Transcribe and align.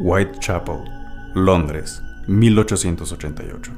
Whitechapel, 0.00 0.84
Londres, 1.34 2.00
1888. 2.28 3.72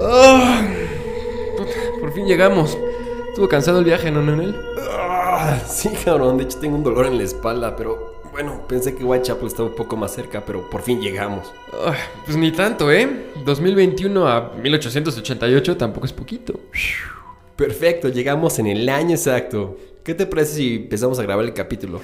Ah, 0.00 0.62
por 2.00 2.12
fin 2.12 2.26
llegamos. 2.26 2.78
Estuvo 3.30 3.48
cansado 3.48 3.80
el 3.80 3.84
viaje, 3.84 4.12
¿no, 4.12 4.22
Nenel? 4.22 4.67
Ah, 5.50 5.58
sí, 5.66 5.88
cabrón. 6.04 6.36
De 6.36 6.44
hecho, 6.44 6.58
tengo 6.58 6.76
un 6.76 6.82
dolor 6.82 7.06
en 7.06 7.16
la 7.16 7.24
espalda, 7.24 7.74
pero 7.74 8.20
bueno, 8.32 8.66
pensé 8.68 8.94
que 8.94 9.02
Whitechapel 9.02 9.46
estaba 9.46 9.70
un 9.70 9.74
poco 9.74 9.96
más 9.96 10.12
cerca, 10.12 10.44
pero 10.44 10.68
por 10.68 10.82
fin 10.82 11.00
llegamos. 11.00 11.50
Ah, 11.72 11.94
pues 12.26 12.36
ni 12.36 12.52
tanto, 12.52 12.92
¿eh? 12.92 13.30
2021 13.46 14.28
a 14.28 14.52
1888 14.62 15.78
tampoco 15.78 16.04
es 16.04 16.12
poquito. 16.12 16.60
Perfecto, 17.56 18.10
llegamos 18.10 18.58
en 18.58 18.66
el 18.66 18.86
año 18.90 19.12
exacto. 19.12 19.78
¿Qué 20.04 20.14
te 20.14 20.26
parece 20.26 20.56
si 20.56 20.76
empezamos 20.76 21.18
a 21.18 21.22
grabar 21.22 21.46
el 21.46 21.54
capítulo? 21.54 22.02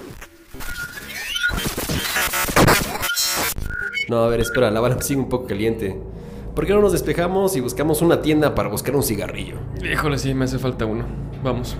No, 4.08 4.24
a 4.24 4.28
ver, 4.28 4.40
espera, 4.40 4.70
la 4.70 4.80
bala 4.80 5.02
sigue 5.02 5.20
un 5.20 5.28
poco 5.28 5.46
caliente. 5.46 6.00
¿Por 6.54 6.66
qué 6.66 6.72
no 6.72 6.80
nos 6.80 6.92
despejamos 6.92 7.56
y 7.56 7.60
buscamos 7.60 8.00
una 8.00 8.22
tienda 8.22 8.54
para 8.54 8.70
buscar 8.70 8.96
un 8.96 9.02
cigarrillo? 9.02 9.56
Híjole, 9.82 10.16
sí, 10.16 10.32
me 10.32 10.46
hace 10.46 10.58
falta 10.58 10.86
uno. 10.86 11.04
Vamos. 11.42 11.76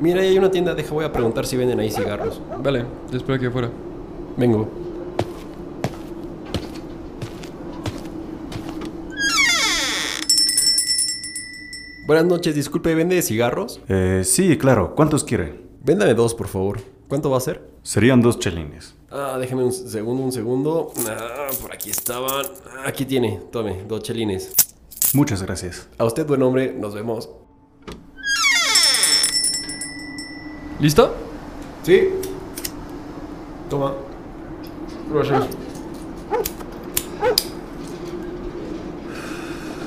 Mira, 0.00 0.22
ahí 0.22 0.28
hay 0.28 0.38
una 0.38 0.50
tienda, 0.50 0.74
deja, 0.74 0.92
voy 0.94 1.04
a 1.04 1.12
preguntar 1.12 1.46
si 1.46 1.56
venden 1.56 1.78
ahí 1.80 1.90
cigarros. 1.90 2.40
Vale, 2.62 2.84
te 3.10 3.16
espero 3.18 3.34
aquí 3.34 3.46
afuera. 3.46 3.70
Vengo. 4.36 4.68
Buenas 12.06 12.24
noches, 12.24 12.54
disculpe, 12.54 12.94
¿vende 12.94 13.20
cigarros? 13.22 13.80
Eh, 13.88 14.22
sí, 14.24 14.56
claro. 14.58 14.94
¿Cuántos 14.96 15.22
quiere? 15.24 15.60
Véndame 15.84 16.14
dos, 16.14 16.34
por 16.34 16.48
favor. 16.48 16.80
¿Cuánto 17.08 17.30
va 17.30 17.36
a 17.36 17.40
ser? 17.40 17.68
Serían 17.82 18.20
dos 18.20 18.38
chelines. 18.38 18.94
Ah, 19.10 19.36
déjeme 19.38 19.64
un 19.64 19.72
segundo, 19.72 20.22
un 20.22 20.32
segundo. 20.32 20.92
Ah, 21.08 21.46
por 21.60 21.72
aquí 21.72 21.90
estaban. 21.90 22.46
Ah, 22.66 22.84
Aquí 22.86 23.04
tiene, 23.04 23.40
tome, 23.52 23.84
dos 23.86 24.02
chelines. 24.02 24.52
Muchas 25.14 25.42
gracias. 25.42 25.88
A 25.98 26.04
usted, 26.04 26.26
buen 26.26 26.42
hombre, 26.42 26.72
nos 26.72 26.94
vemos. 26.94 27.28
¿Listo? 30.80 31.14
Sí. 31.82 32.08
Toma. 33.68 33.92
Gracias. 35.12 35.44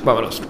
Vámonos. 0.05 0.41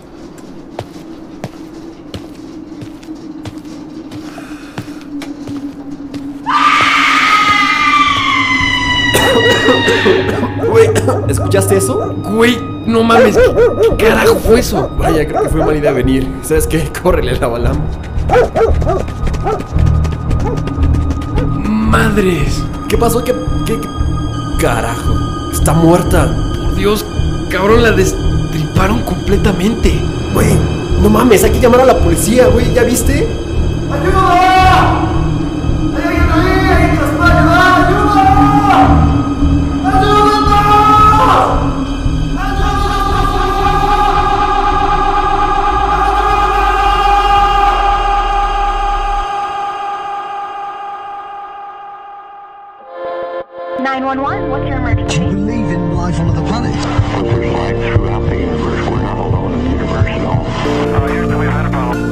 Güey, 10.69 10.89
¿escuchaste 11.29 11.77
eso? 11.77 12.13
Güey, 12.35 12.59
no 12.85 13.03
mames. 13.03 13.37
¿Qué, 13.37 13.95
qué 13.97 14.05
carajo 14.07 14.35
fue 14.35 14.59
eso? 14.59 14.89
Vaya, 14.97 15.25
creo 15.25 15.43
que 15.43 15.49
fue 15.49 15.59
mala 15.61 15.77
idea 15.77 15.91
venir. 15.93 16.27
¿Sabes 16.41 16.67
qué? 16.67 16.91
Córrele 17.03 17.31
a 17.31 17.39
la 17.39 17.47
balam. 17.47 17.77
Madres. 21.93 22.63
¿Qué 22.89 22.97
pasó? 22.97 23.23
¿Qué, 23.23 23.35
qué, 23.65 23.79
qué- 23.79 23.87
Carajo. 24.57 25.13
Está 25.51 25.73
muerta. 25.73 26.27
Por 26.57 26.73
Dios, 26.73 27.05
cabrón, 27.51 27.83
la 27.83 27.91
destriparon 27.91 29.03
completamente. 29.03 30.01
Güey, 30.33 30.57
no 31.03 31.09
mames, 31.11 31.43
hay 31.43 31.51
que 31.51 31.59
llamar 31.59 31.81
a 31.81 31.85
la 31.85 31.99
policía, 31.99 32.47
güey. 32.47 32.73
¿Ya 32.73 32.81
viste? 32.81 33.27
Nine 39.85 40.52
in 56.37 56.45
life 56.45 56.85
on 56.85 57.27
other 57.27 57.41
planets. 57.51 57.95
throughout 57.95 58.23
the 58.29 58.35
universe. 58.35 58.89
We're 58.89 59.01
not 59.01 59.17
alone 59.17 59.53
in 59.53 59.59
the 59.63 59.69
universe 59.71 60.07
at 60.07 60.25
all. 60.25 60.45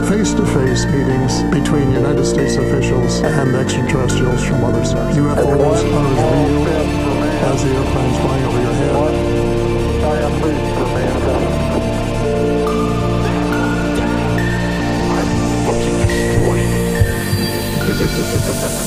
face 0.10 0.34
to 0.34 0.46
face 0.46 0.86
meetings 0.86 1.44
between 1.52 1.92
United 1.92 2.26
States 2.26 2.56
officials 2.58 3.22
and 3.22 3.56
extraterrestrials 3.56 4.44
from 4.44 4.64
other 4.64 4.84
stars. 4.86 5.16
UFOs 5.18 5.48
are 5.48 5.76
as 5.76 5.84
real 5.84 6.06
as 7.50 7.64
the 7.64 7.70
airplanes 7.70 8.18
flying 8.20 8.46
over 8.46 8.62
your 8.62 8.74
head. 8.74 8.92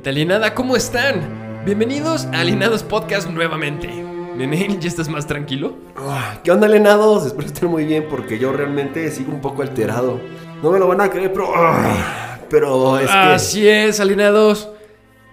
Gente 0.07 0.21
alienada, 0.21 0.55
¿cómo 0.55 0.77
están? 0.77 1.65
Bienvenidos 1.65 2.27
a 2.27 2.39
Alienados 2.39 2.85
Podcast 2.85 3.29
nuevamente. 3.29 3.89
Nenel, 3.89 4.79
¿ya 4.79 4.87
estás 4.87 5.09
más 5.09 5.27
tranquilo? 5.27 5.75
Ah, 5.97 6.39
¿Qué 6.45 6.53
onda, 6.53 6.69
Lenados? 6.69 7.27
Espero 7.27 7.49
estén 7.49 7.69
muy 7.69 7.87
bien 7.87 8.07
porque 8.09 8.39
yo 8.39 8.53
realmente 8.53 9.11
sigo 9.11 9.33
un 9.33 9.41
poco 9.41 9.63
alterado. 9.63 10.21
No 10.63 10.71
me 10.71 10.79
lo 10.79 10.87
van 10.87 11.01
a 11.01 11.11
creer, 11.11 11.33
pero. 11.33 11.49
ah, 11.57 12.39
pero 12.49 13.01
es 13.01 13.11
que. 13.11 13.17
Así 13.17 13.69
es, 13.69 13.99
alienados. 13.99 14.69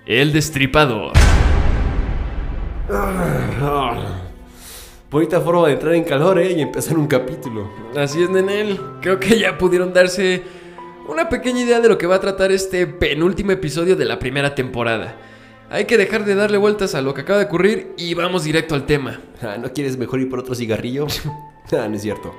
El 0.08 0.34
destripador. 0.34 1.12
Ah, 2.90 3.94
bonita 5.12 5.40
forma 5.40 5.68
de 5.68 5.74
entrar 5.74 5.94
en 5.94 6.04
calor, 6.04 6.40
¿eh? 6.40 6.52
Y 6.52 6.62
empezar 6.62 6.98
un 6.98 7.06
capítulo. 7.06 7.70
Así 7.96 8.24
es, 8.24 8.30
Nenel. 8.32 8.82
Creo 9.04 9.20
que 9.20 9.38
ya 9.38 9.56
pudieron 9.56 9.94
darse 9.94 10.63
una 11.08 11.30
pequeña 11.30 11.62
idea 11.62 11.80
de 11.80 11.90
lo 11.90 11.98
que 11.98 12.08
va 12.08 12.16
a 12.16 12.20
tratar 12.20 12.52
este 12.52 12.88
penúltimo 12.88 13.52
episodio 13.52 13.96
de 13.96 14.06
la 14.06 14.20
primera 14.20 14.56
temporada. 14.56 15.18
Hay 15.70 15.86
que 15.86 15.98
dejar 15.98 16.24
de 16.26 16.36
darle 16.36 16.58
vueltas 16.58 16.96
a 16.96 17.02
lo 17.02 17.14
que 17.14 17.22
acaba 17.22 17.40
de 17.40 17.46
ocurrir 17.46 17.94
y 17.98 18.14
vamos 18.14 18.44
directo 18.44 18.76
al 18.76 18.86
tema. 18.86 19.22
Ah, 19.42 19.58
¿No 19.60 19.74
quieres 19.74 19.98
mejor 19.98 20.20
ir 20.20 20.30
por 20.30 20.40
otro 20.40 20.56
cigarrillo? 20.56 21.08
ah, 21.72 21.88
no 21.88 21.96
es 21.96 22.02
cierto. 22.02 22.34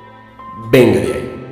Venga 0.70 1.00
de 1.00 1.12
ahí. 1.12 1.43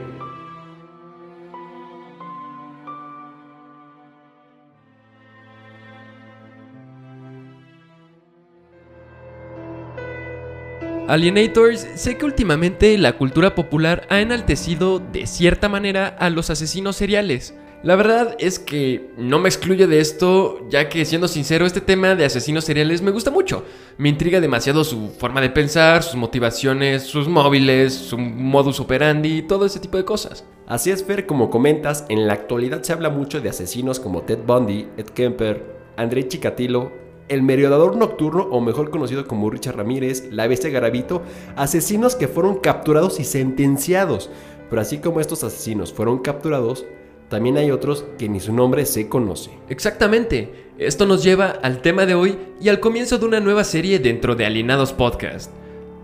Alienators, 11.08 11.86
sé 11.96 12.16
que 12.16 12.24
últimamente 12.24 12.96
la 12.96 13.18
cultura 13.18 13.56
popular 13.56 14.06
ha 14.08 14.20
enaltecido 14.20 15.00
de 15.00 15.26
cierta 15.26 15.68
manera 15.68 16.06
a 16.06 16.30
los 16.30 16.48
asesinos 16.48 16.96
seriales. 16.96 17.54
La 17.82 17.96
verdad 17.96 18.36
es 18.38 18.60
que 18.60 19.10
no 19.18 19.40
me 19.40 19.48
excluyo 19.48 19.88
de 19.88 19.98
esto, 19.98 20.64
ya 20.70 20.88
que 20.88 21.04
siendo 21.04 21.26
sincero, 21.26 21.66
este 21.66 21.80
tema 21.80 22.14
de 22.14 22.24
asesinos 22.24 22.64
seriales 22.64 23.02
me 23.02 23.10
gusta 23.10 23.32
mucho. 23.32 23.64
Me 23.98 24.08
intriga 24.08 24.40
demasiado 24.40 24.84
su 24.84 25.08
forma 25.18 25.40
de 25.40 25.50
pensar, 25.50 26.04
sus 26.04 26.14
motivaciones, 26.14 27.02
sus 27.02 27.26
móviles, 27.26 27.92
su 27.92 28.16
modus 28.16 28.78
operandi 28.78 29.42
todo 29.42 29.66
ese 29.66 29.80
tipo 29.80 29.96
de 29.96 30.04
cosas. 30.04 30.44
Así 30.68 30.92
es, 30.92 31.02
Fer, 31.02 31.26
como 31.26 31.50
comentas, 31.50 32.06
en 32.08 32.28
la 32.28 32.34
actualidad 32.34 32.84
se 32.84 32.92
habla 32.92 33.10
mucho 33.10 33.40
de 33.40 33.48
asesinos 33.48 33.98
como 33.98 34.22
Ted 34.22 34.38
Bundy, 34.46 34.86
Ed 34.96 35.06
Kemper, 35.06 35.66
André 35.96 36.28
Chikatilo, 36.28 36.92
el 37.28 37.42
merodeador 37.42 37.96
nocturno, 37.96 38.44
o 38.50 38.60
mejor 38.60 38.90
conocido 38.90 39.26
como 39.26 39.50
Richard 39.50 39.76
Ramírez, 39.76 40.28
la 40.30 40.46
bestia 40.46 40.70
Garavito, 40.70 41.22
asesinos 41.56 42.14
que 42.14 42.28
fueron 42.28 42.58
capturados 42.58 43.20
y 43.20 43.24
sentenciados. 43.24 44.30
Pero 44.68 44.82
así 44.82 44.98
como 44.98 45.20
estos 45.20 45.44
asesinos 45.44 45.92
fueron 45.92 46.18
capturados, 46.18 46.86
también 47.28 47.56
hay 47.56 47.70
otros 47.70 48.04
que 48.18 48.28
ni 48.28 48.40
su 48.40 48.52
nombre 48.52 48.84
se 48.84 49.08
conoce. 49.08 49.50
Exactamente, 49.68 50.70
esto 50.78 51.06
nos 51.06 51.22
lleva 51.22 51.46
al 51.62 51.80
tema 51.80 52.04
de 52.04 52.14
hoy 52.14 52.38
y 52.60 52.68
al 52.68 52.80
comienzo 52.80 53.18
de 53.18 53.26
una 53.26 53.40
nueva 53.40 53.64
serie 53.64 53.98
dentro 53.98 54.34
de 54.34 54.44
Alienados 54.44 54.92
Podcast. 54.92 55.50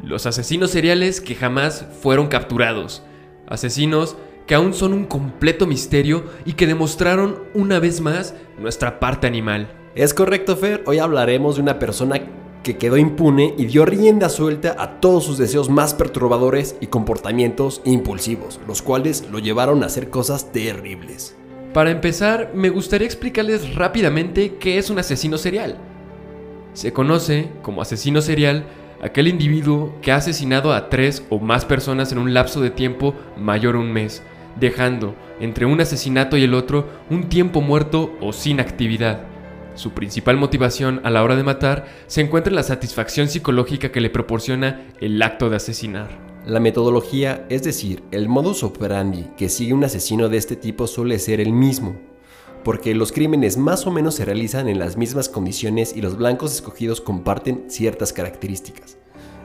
Los 0.03 0.27
asesinos 0.27 0.71
seriales 0.71 1.21
que 1.21 1.35
jamás 1.35 1.85
fueron 2.01 2.29
capturados. 2.29 3.03
Asesinos 3.47 4.17
que 4.47 4.55
aún 4.55 4.73
son 4.73 4.95
un 4.95 5.05
completo 5.05 5.67
misterio 5.67 6.25
y 6.47 6.55
que 6.55 6.67
demostraron 6.67 7.43
una 7.53 7.79
vez 7.79 8.01
más 8.01 8.35
nuestra 8.59 8.99
parte 8.99 9.27
animal. 9.27 9.78
Es 9.95 10.15
correcto, 10.15 10.57
Fer. 10.57 10.85
Hoy 10.87 10.99
hablaremos 10.99 11.57
de 11.57 11.63
una 11.63 11.79
persona 11.79 12.21
que 12.63 12.77
quedó 12.77 12.99
impune 12.99 13.55
y 13.57 13.67
dio 13.67 13.85
rienda 13.85 14.29
suelta 14.29 14.77
a 14.79 15.01
todos 15.01 15.25
sus 15.25 15.39
deseos 15.39 15.71
más 15.71 15.95
perturbadores 15.95 16.77
y 16.81 16.89
comportamientos 16.89 17.81
impulsivos, 17.85 18.61
los 18.67 18.83
cuales 18.83 19.27
lo 19.31 19.39
llevaron 19.39 19.83
a 19.83 19.87
hacer 19.87 20.11
cosas 20.11 20.53
terribles. 20.53 21.35
Para 21.73 21.91
empezar, 21.91 22.53
me 22.55 22.71
gustaría 22.71 23.07
explicarles 23.07 23.75
rápidamente 23.75 24.57
qué 24.57 24.79
es 24.79 24.91
un 24.91 24.99
asesino 24.99 25.39
serial. 25.39 25.79
Se 26.75 26.93
conoce 26.93 27.51
como 27.63 27.83
asesino 27.83 28.21
serial 28.21 28.65
aquel 29.01 29.29
individuo 29.29 29.95
que 30.03 30.13
ha 30.13 30.17
asesinado 30.17 30.73
a 30.73 30.91
tres 30.91 31.25
o 31.31 31.39
más 31.39 31.65
personas 31.65 32.13
en 32.13 32.19
un 32.19 32.35
lapso 32.35 32.61
de 32.61 32.71
tiempo 32.71 33.15
mayor 33.37 33.77
a 33.77 33.79
un 33.79 33.93
mes, 33.93 34.23
dejando 34.61 35.15
entre 35.41 35.67
un 35.67 35.81
asesinato 35.81 36.37
y 36.37 36.45
el 36.45 36.55
otro 36.55 36.87
un 37.11 37.29
tiempo 37.29 37.61
muerto 37.61 38.13
o 38.21 38.33
sin 38.33 38.61
actividad. 38.61 39.38
Su 39.79 39.93
principal 39.93 40.37
motivación 40.37 41.01
a 41.05 41.11
la 41.11 41.23
hora 41.23 41.37
de 41.37 41.45
matar 41.45 41.87
se 42.09 42.21
encuentra 42.21 42.51
en 42.51 42.57
la 42.57 42.65
satisfacción 42.65 43.29
psicológica 43.29 43.93
que 43.93 44.01
le 44.01 44.11
proporciona 44.11 44.89
el 45.01 45.23
acto 45.23 45.49
de 45.51 45.55
asesinar. 45.55 46.09
La 46.45 46.59
metodología, 46.59 47.47
es 47.49 47.63
decir, 47.63 48.03
el 48.11 48.29
modus 48.29 48.65
operandi 48.65 49.29
que 49.37 49.49
sigue 49.49 49.75
un 49.75 49.85
asesino 49.85 50.29
de 50.29 50.37
este 50.37 50.57
tipo 50.57 50.89
suele 50.89 51.21
ser 51.21 51.41
el 51.41 51.53
mismo, 51.53 51.97
porque 52.65 52.93
los 52.93 53.13
crímenes 53.13 53.57
más 53.57 53.87
o 53.87 53.93
menos 53.93 54.17
se 54.17 54.25
realizan 54.25 54.69
en 54.69 54.81
las 54.81 54.97
mismas 54.97 55.29
condiciones 55.29 55.95
y 55.95 56.03
los 56.03 56.17
blancos 56.17 56.53
escogidos 56.53 57.01
comparten 57.01 57.67
ciertas 57.69 58.13
características, 58.13 58.99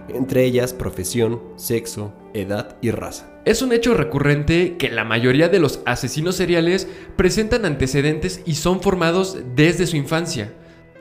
entre 0.09 0.43
ellas 0.45 0.73
profesión, 0.73 1.41
sexo, 1.55 2.13
edad 2.33 2.77
y 2.81 2.91
raza. 2.91 3.29
Es 3.45 3.61
un 3.61 3.73
hecho 3.73 3.93
recurrente 3.93 4.77
que 4.77 4.89
la 4.89 5.03
mayoría 5.03 5.49
de 5.49 5.59
los 5.59 5.81
asesinos 5.85 6.35
seriales 6.35 6.87
presentan 7.15 7.65
antecedentes 7.65 8.41
y 8.45 8.55
son 8.55 8.81
formados 8.81 9.37
desde 9.55 9.87
su 9.87 9.97
infancia. 9.97 10.53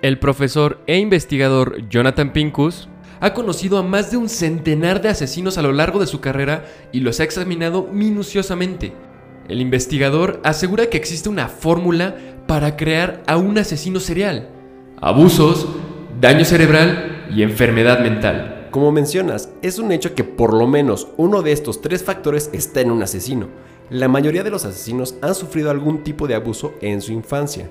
El 0.03 0.19
profesor 0.19 0.81
e 0.87 0.99
investigador 0.99 1.89
Jonathan 1.89 2.33
Pincus 2.33 2.89
ha 3.21 3.35
conocido 3.35 3.79
a 3.79 3.85
más 3.85 4.11
de 4.11 4.17
un 4.17 4.29
centenar 4.29 5.01
de 5.01 5.09
asesinos 5.09 5.57
a 5.57 5.63
lo 5.63 5.73
largo 5.73 6.01
de 6.01 6.09
su 6.09 6.21
carrera 6.21 6.65
y 6.91 7.01
los 7.01 7.21
ha 7.21 7.25
examinado 7.25 7.85
minuciosamente. 7.85 8.93
El 9.49 9.61
investigador 9.61 10.41
asegura 10.43 10.87
que 10.87 10.97
existe 10.97 11.29
una 11.29 11.47
fórmula 11.47 12.17
para 12.49 12.77
crear 12.77 13.23
a 13.29 13.37
un 13.37 13.59
asesino 13.59 14.01
serial. 14.01 14.49
Abusos, 15.01 15.69
daño 16.21 16.45
cerebral 16.45 17.27
y 17.31 17.43
enfermedad 17.43 18.01
mental. 18.01 18.62
Como 18.73 18.91
mencionas, 18.91 19.51
es 19.61 19.79
un 19.79 19.93
hecho 19.93 20.15
que 20.15 20.25
por 20.25 20.55
lo 20.55 20.67
menos 20.67 21.09
uno 21.19 21.43
de 21.43 21.53
estos 21.53 21.83
tres 21.83 22.03
factores 22.03 22.49
está 22.55 22.81
en 22.81 22.91
un 22.91 23.03
asesino. 23.03 23.49
La 23.91 24.09
mayoría 24.09 24.43
de 24.43 24.51
los 24.51 24.65
asesinos 24.65 25.15
han 25.21 25.35
sufrido 25.35 25.71
algún 25.71 26.03
tipo 26.03 26.27
de 26.27 26.37
abuso 26.37 26.73
en 26.81 27.03
su 27.03 27.13
infancia, 27.13 27.69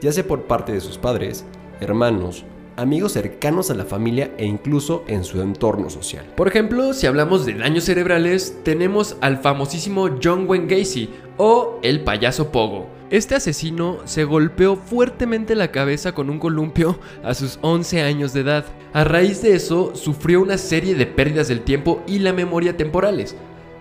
ya 0.00 0.10
sea 0.10 0.26
por 0.26 0.44
parte 0.44 0.72
de 0.72 0.80
sus 0.80 0.96
padres, 0.96 1.44
hermanos, 1.82 2.46
amigos 2.76 3.12
cercanos 3.12 3.70
a 3.70 3.74
la 3.74 3.84
familia 3.84 4.32
e 4.38 4.46
incluso 4.46 5.04
en 5.06 5.22
su 5.22 5.42
entorno 5.42 5.90
social. 5.90 6.24
Por 6.34 6.48
ejemplo, 6.48 6.94
si 6.94 7.06
hablamos 7.06 7.44
de 7.44 7.52
daños 7.52 7.84
cerebrales, 7.84 8.56
tenemos 8.62 9.18
al 9.20 9.36
famosísimo 9.42 10.08
John 10.24 10.48
Wayne 10.48 10.78
Gacy 10.78 11.10
o 11.36 11.78
el 11.82 12.04
payaso 12.04 12.50
Pogo. 12.50 12.97
Este 13.10 13.34
asesino 13.34 14.00
se 14.04 14.24
golpeó 14.24 14.76
fuertemente 14.76 15.54
la 15.54 15.70
cabeza 15.70 16.12
con 16.12 16.28
un 16.28 16.38
columpio 16.38 16.98
a 17.24 17.32
sus 17.32 17.58
11 17.62 18.02
años 18.02 18.34
de 18.34 18.40
edad. 18.40 18.66
A 18.92 19.02
raíz 19.04 19.40
de 19.40 19.54
eso, 19.54 19.94
sufrió 19.94 20.42
una 20.42 20.58
serie 20.58 20.94
de 20.94 21.06
pérdidas 21.06 21.48
del 21.48 21.62
tiempo 21.62 22.02
y 22.06 22.18
la 22.18 22.34
memoria 22.34 22.76
temporales. 22.76 23.34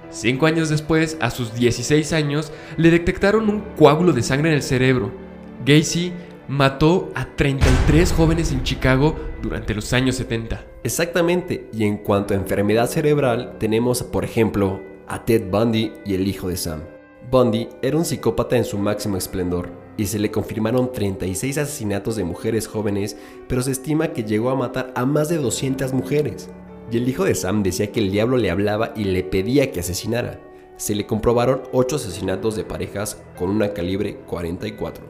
Cinco 0.09 0.45
años 0.45 0.69
después, 0.69 1.17
a 1.19 1.29
sus 1.29 1.53
16 1.53 2.13
años, 2.13 2.53
le 2.77 2.89
detectaron 2.89 3.49
un 3.49 3.59
coágulo 3.77 4.13
de 4.13 4.23
sangre 4.23 4.49
en 4.49 4.55
el 4.55 4.63
cerebro. 4.63 5.11
Gacy 5.65 6.13
mató 6.47 7.11
a 7.13 7.25
33 7.25 8.13
jóvenes 8.13 8.53
en 8.53 8.63
Chicago 8.63 9.17
durante 9.41 9.75
los 9.75 9.91
años 9.91 10.15
70. 10.15 10.63
Exactamente, 10.85 11.67
y 11.73 11.83
en 11.83 11.97
cuanto 11.97 12.33
a 12.33 12.37
enfermedad 12.37 12.87
cerebral, 12.87 13.57
tenemos 13.59 14.03
por 14.03 14.23
ejemplo 14.23 14.81
a 15.05 15.25
Ted 15.25 15.49
Bundy 15.51 15.91
y 16.05 16.13
el 16.13 16.25
hijo 16.29 16.47
de 16.47 16.55
Sam. 16.55 16.96
Bundy 17.29 17.67
era 17.81 17.97
un 17.97 18.05
psicópata 18.05 18.55
en 18.55 18.63
su 18.63 18.77
máximo 18.77 19.17
esplendor, 19.17 19.69
y 19.97 20.05
se 20.05 20.17
le 20.17 20.31
confirmaron 20.31 20.93
36 20.93 21.57
asesinatos 21.57 22.15
de 22.15 22.23
mujeres 22.23 22.67
jóvenes, 22.67 23.17
pero 23.49 23.61
se 23.61 23.71
estima 23.71 24.13
que 24.13 24.23
llegó 24.23 24.49
a 24.49 24.55
matar 24.55 24.93
a 24.95 25.05
más 25.05 25.27
de 25.27 25.35
200 25.35 25.91
mujeres. 25.91 26.49
Y 26.89 26.95
el 26.95 27.09
hijo 27.09 27.25
de 27.25 27.35
Sam 27.35 27.63
decía 27.63 27.91
que 27.91 27.99
el 27.99 28.11
diablo 28.11 28.37
le 28.37 28.49
hablaba 28.49 28.93
y 28.95 29.03
le 29.03 29.23
pedía 29.25 29.73
que 29.73 29.81
asesinara. 29.81 30.39
Se 30.77 30.95
le 30.95 31.05
comprobaron 31.05 31.63
8 31.73 31.97
asesinatos 31.97 32.55
de 32.55 32.63
parejas 32.63 33.21
con 33.37 33.49
una 33.49 33.73
calibre 33.73 34.15
44. 34.25 35.03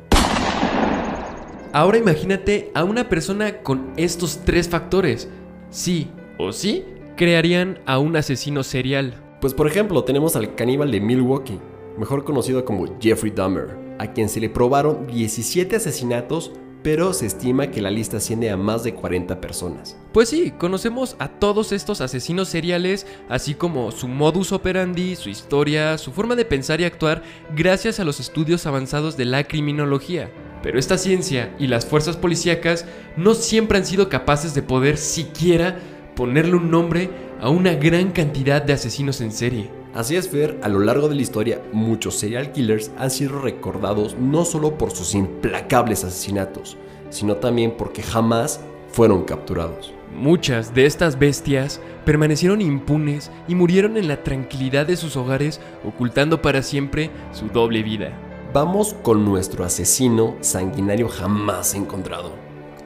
Ahora 1.71 1.99
imagínate 1.99 2.71
a 2.73 2.83
una 2.83 3.09
persona 3.09 3.61
con 3.61 3.91
estos 3.95 4.39
tres 4.43 4.67
factores. 4.69 5.29
Sí 5.69 6.09
o 6.39 6.51
sí 6.51 6.83
crearían 7.15 7.79
a 7.85 7.99
un 7.99 8.15
asesino 8.15 8.63
serial. 8.63 9.13
Pues 9.39 9.53
por 9.53 9.67
ejemplo 9.67 10.03
tenemos 10.03 10.35
al 10.35 10.55
caníbal 10.55 10.89
de 10.89 10.99
Milwaukee, 10.99 11.59
mejor 11.97 12.23
conocido 12.23 12.65
como 12.65 12.99
Jeffrey 12.99 13.31
Dahmer, 13.31 13.77
a 13.99 14.13
quien 14.13 14.29
se 14.29 14.39
le 14.39 14.49
probaron 14.49 15.07
17 15.07 15.75
asesinatos, 15.75 16.51
pero 16.83 17.11
se 17.11 17.25
estima 17.25 17.67
que 17.71 17.81
la 17.81 17.91
lista 17.91 18.17
asciende 18.17 18.49
a 18.49 18.57
más 18.57 18.83
de 18.83 18.93
40 18.93 19.41
personas. 19.41 19.97
Pues 20.13 20.29
sí, 20.29 20.53
conocemos 20.57 21.15
a 21.19 21.27
todos 21.27 21.71
estos 21.71 22.01
asesinos 22.01 22.47
seriales, 22.47 23.05
así 23.29 23.55
como 23.55 23.91
su 23.91 24.07
modus 24.07 24.51
operandi, 24.51 25.15
su 25.15 25.29
historia, 25.29 25.97
su 25.97 26.11
forma 26.11 26.35
de 26.35 26.45
pensar 26.45 26.79
y 26.79 26.85
actuar, 26.85 27.23
gracias 27.55 27.99
a 27.99 28.05
los 28.05 28.19
estudios 28.19 28.65
avanzados 28.65 29.17
de 29.17 29.25
la 29.25 29.43
criminología. 29.43 30.31
Pero 30.63 30.79
esta 30.79 30.97
ciencia 30.97 31.55
y 31.59 31.67
las 31.67 31.85
fuerzas 31.85 32.17
policíacas 32.17 32.85
no 33.15 33.33
siempre 33.33 33.77
han 33.77 33.85
sido 33.85 34.09
capaces 34.09 34.53
de 34.53 34.63
poder 34.63 34.97
siquiera 34.97 35.79
ponerle 36.15 36.55
un 36.55 36.71
nombre 36.71 37.09
a 37.39 37.49
una 37.49 37.73
gran 37.73 38.11
cantidad 38.11 38.61
de 38.61 38.73
asesinos 38.73 39.21
en 39.21 39.31
serie. 39.31 39.69
Así 39.97 40.15
es, 40.15 40.29
Fer, 40.29 40.59
a 40.61 40.69
lo 40.69 40.79
largo 40.79 41.09
de 41.09 41.15
la 41.15 41.23
historia, 41.23 41.59
muchos 41.73 42.19
serial 42.19 42.51
killers 42.51 42.91
han 42.99 43.09
sido 43.09 43.39
recordados 43.39 44.15
no 44.15 44.45
solo 44.45 44.77
por 44.77 44.91
sus 44.91 45.15
implacables 45.15 46.03
asesinatos, 46.03 46.77
sino 47.09 47.37
también 47.37 47.73
porque 47.75 48.03
jamás 48.03 48.59
fueron 48.91 49.23
capturados. 49.23 49.95
Muchas 50.15 50.75
de 50.75 50.85
estas 50.85 51.17
bestias 51.17 51.81
permanecieron 52.05 52.61
impunes 52.61 53.31
y 53.47 53.55
murieron 53.55 53.97
en 53.97 54.07
la 54.07 54.21
tranquilidad 54.21 54.85
de 54.85 54.97
sus 54.97 55.15
hogares, 55.17 55.59
ocultando 55.83 56.43
para 56.43 56.61
siempre 56.61 57.09
su 57.31 57.47
doble 57.47 57.81
vida. 57.81 58.11
Vamos 58.53 58.95
con 59.01 59.25
nuestro 59.25 59.65
asesino 59.65 60.35
sanguinario 60.41 61.09
jamás 61.09 61.73
encontrado. 61.73 62.33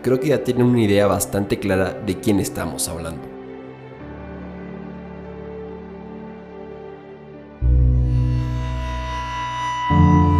Creo 0.01 0.21
que 0.21 0.29
ya 0.29 0.45
tienen 0.45 0.65
una 0.65 0.81
idea 0.81 1.07
bastante 1.07 1.59
clara 1.59 1.91
de 1.91 2.21
quién 2.21 2.39
estamos 2.39 2.87
hablando. 2.87 3.30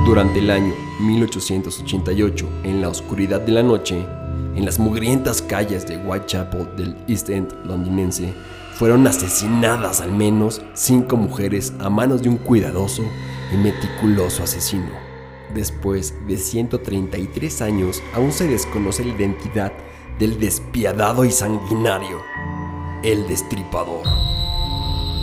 Durante 0.05 0.39
el 0.39 0.49
año 0.49 0.73
1888, 0.99 2.49
en 2.63 2.81
la 2.81 2.89
oscuridad 2.89 3.39
de 3.39 3.51
la 3.51 3.61
noche, 3.61 4.03
en 4.55 4.65
las 4.65 4.79
mugrientas 4.79 5.43
calles 5.43 5.87
de 5.87 5.97
Whitechapel 5.97 6.75
del 6.75 6.95
East 7.07 7.29
End 7.29 7.53
londinense, 7.65 8.33
fueron 8.73 9.05
asesinadas 9.05 10.01
al 10.01 10.11
menos 10.11 10.63
cinco 10.73 11.17
mujeres 11.17 11.73
a 11.79 11.89
manos 11.91 12.23
de 12.23 12.29
un 12.29 12.37
cuidadoso 12.37 13.03
y 13.53 13.57
meticuloso 13.57 14.41
asesino. 14.41 14.89
Después 15.53 16.15
de 16.27 16.37
133 16.37 17.61
años, 17.61 18.01
aún 18.15 18.31
se 18.31 18.47
desconoce 18.47 19.05
la 19.05 19.13
identidad 19.13 19.71
del 20.17 20.39
despiadado 20.39 21.25
y 21.25 21.31
sanguinario, 21.31 22.19
el 23.03 23.27
destripador. 23.27 24.07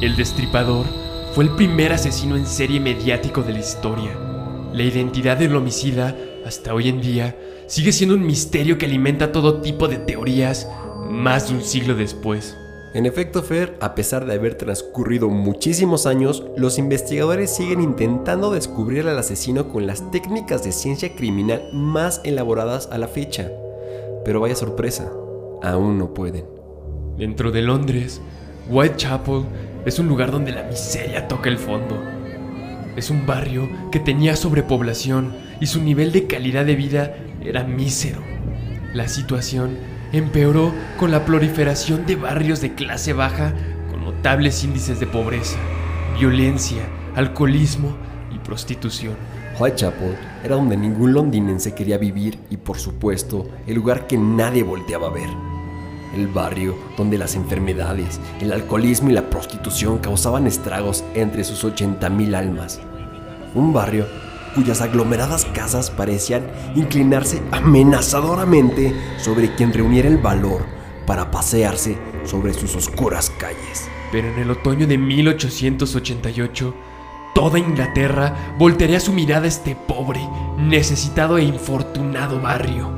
El 0.00 0.14
destripador 0.14 0.86
fue 1.34 1.44
el 1.44 1.50
primer 1.56 1.92
asesino 1.92 2.36
en 2.36 2.46
serie 2.46 2.78
mediático 2.78 3.42
de 3.42 3.54
la 3.54 3.58
historia. 3.58 4.27
La 4.78 4.84
identidad 4.84 5.36
del 5.36 5.56
homicida, 5.56 6.14
hasta 6.46 6.72
hoy 6.72 6.88
en 6.88 7.00
día, 7.00 7.36
sigue 7.66 7.90
siendo 7.90 8.14
un 8.14 8.24
misterio 8.24 8.78
que 8.78 8.86
alimenta 8.86 9.32
todo 9.32 9.60
tipo 9.60 9.88
de 9.88 9.96
teorías 9.96 10.68
más 11.10 11.48
de 11.48 11.56
un 11.56 11.62
siglo 11.62 11.96
después. 11.96 12.56
En 12.94 13.04
efecto, 13.04 13.42
Fer, 13.42 13.76
a 13.80 13.96
pesar 13.96 14.24
de 14.24 14.34
haber 14.34 14.54
transcurrido 14.54 15.30
muchísimos 15.30 16.06
años, 16.06 16.44
los 16.56 16.78
investigadores 16.78 17.52
siguen 17.56 17.82
intentando 17.82 18.52
descubrir 18.52 19.08
al 19.08 19.18
asesino 19.18 19.68
con 19.68 19.88
las 19.88 20.12
técnicas 20.12 20.62
de 20.62 20.70
ciencia 20.70 21.16
criminal 21.16 21.70
más 21.72 22.20
elaboradas 22.22 22.88
a 22.92 22.98
la 22.98 23.08
fecha. 23.08 23.50
Pero 24.24 24.38
vaya 24.38 24.54
sorpresa, 24.54 25.10
aún 25.60 25.98
no 25.98 26.14
pueden. 26.14 26.44
Dentro 27.16 27.50
de 27.50 27.62
Londres, 27.62 28.20
Whitechapel 28.70 29.42
es 29.84 29.98
un 29.98 30.06
lugar 30.06 30.30
donde 30.30 30.52
la 30.52 30.62
miseria 30.62 31.26
toca 31.26 31.48
el 31.48 31.58
fondo. 31.58 32.17
Es 32.98 33.10
un 33.10 33.26
barrio 33.26 33.68
que 33.92 34.00
tenía 34.00 34.34
sobrepoblación 34.34 35.32
y 35.60 35.66
su 35.66 35.80
nivel 35.80 36.10
de 36.10 36.26
calidad 36.26 36.66
de 36.66 36.74
vida 36.74 37.14
era 37.44 37.62
mísero. 37.62 38.20
La 38.92 39.06
situación 39.06 39.78
empeoró 40.12 40.74
con 40.98 41.12
la 41.12 41.24
proliferación 41.24 42.06
de 42.06 42.16
barrios 42.16 42.60
de 42.60 42.74
clase 42.74 43.12
baja 43.12 43.54
con 43.88 44.04
notables 44.04 44.64
índices 44.64 44.98
de 44.98 45.06
pobreza, 45.06 45.60
violencia, 46.18 46.82
alcoholismo 47.14 47.96
y 48.34 48.38
prostitución. 48.40 49.14
Whitechapel 49.60 50.16
era 50.42 50.56
donde 50.56 50.76
ningún 50.76 51.12
londinense 51.12 51.76
quería 51.76 51.98
vivir 51.98 52.36
y 52.50 52.56
por 52.56 52.80
supuesto 52.80 53.48
el 53.68 53.76
lugar 53.76 54.08
que 54.08 54.18
nadie 54.18 54.64
volteaba 54.64 55.06
a 55.06 55.12
ver. 55.12 55.47
El 56.14 56.26
barrio 56.26 56.76
donde 56.96 57.18
las 57.18 57.34
enfermedades, 57.34 58.20
el 58.40 58.52
alcoholismo 58.52 59.10
y 59.10 59.12
la 59.12 59.28
prostitución 59.28 59.98
causaban 59.98 60.46
estragos 60.46 61.04
entre 61.14 61.44
sus 61.44 61.64
80.000 61.64 62.34
almas. 62.34 62.80
Un 63.54 63.72
barrio 63.72 64.06
cuyas 64.54 64.80
aglomeradas 64.80 65.44
casas 65.44 65.90
parecían 65.90 66.46
inclinarse 66.74 67.42
amenazadoramente 67.52 68.94
sobre 69.18 69.54
quien 69.54 69.72
reuniera 69.72 70.08
el 70.08 70.18
valor 70.18 70.64
para 71.06 71.30
pasearse 71.30 71.96
sobre 72.24 72.52
sus 72.54 72.74
oscuras 72.76 73.30
calles. 73.38 73.88
Pero 74.10 74.28
en 74.28 74.38
el 74.38 74.50
otoño 74.50 74.86
de 74.86 74.98
1888, 74.98 76.74
toda 77.34 77.58
Inglaterra 77.58 78.54
voltearía 78.58 79.00
su 79.00 79.12
mirada 79.12 79.44
a 79.44 79.48
este 79.48 79.76
pobre, 79.76 80.20
necesitado 80.58 81.38
e 81.38 81.44
infortunado 81.44 82.40
barrio. 82.40 82.90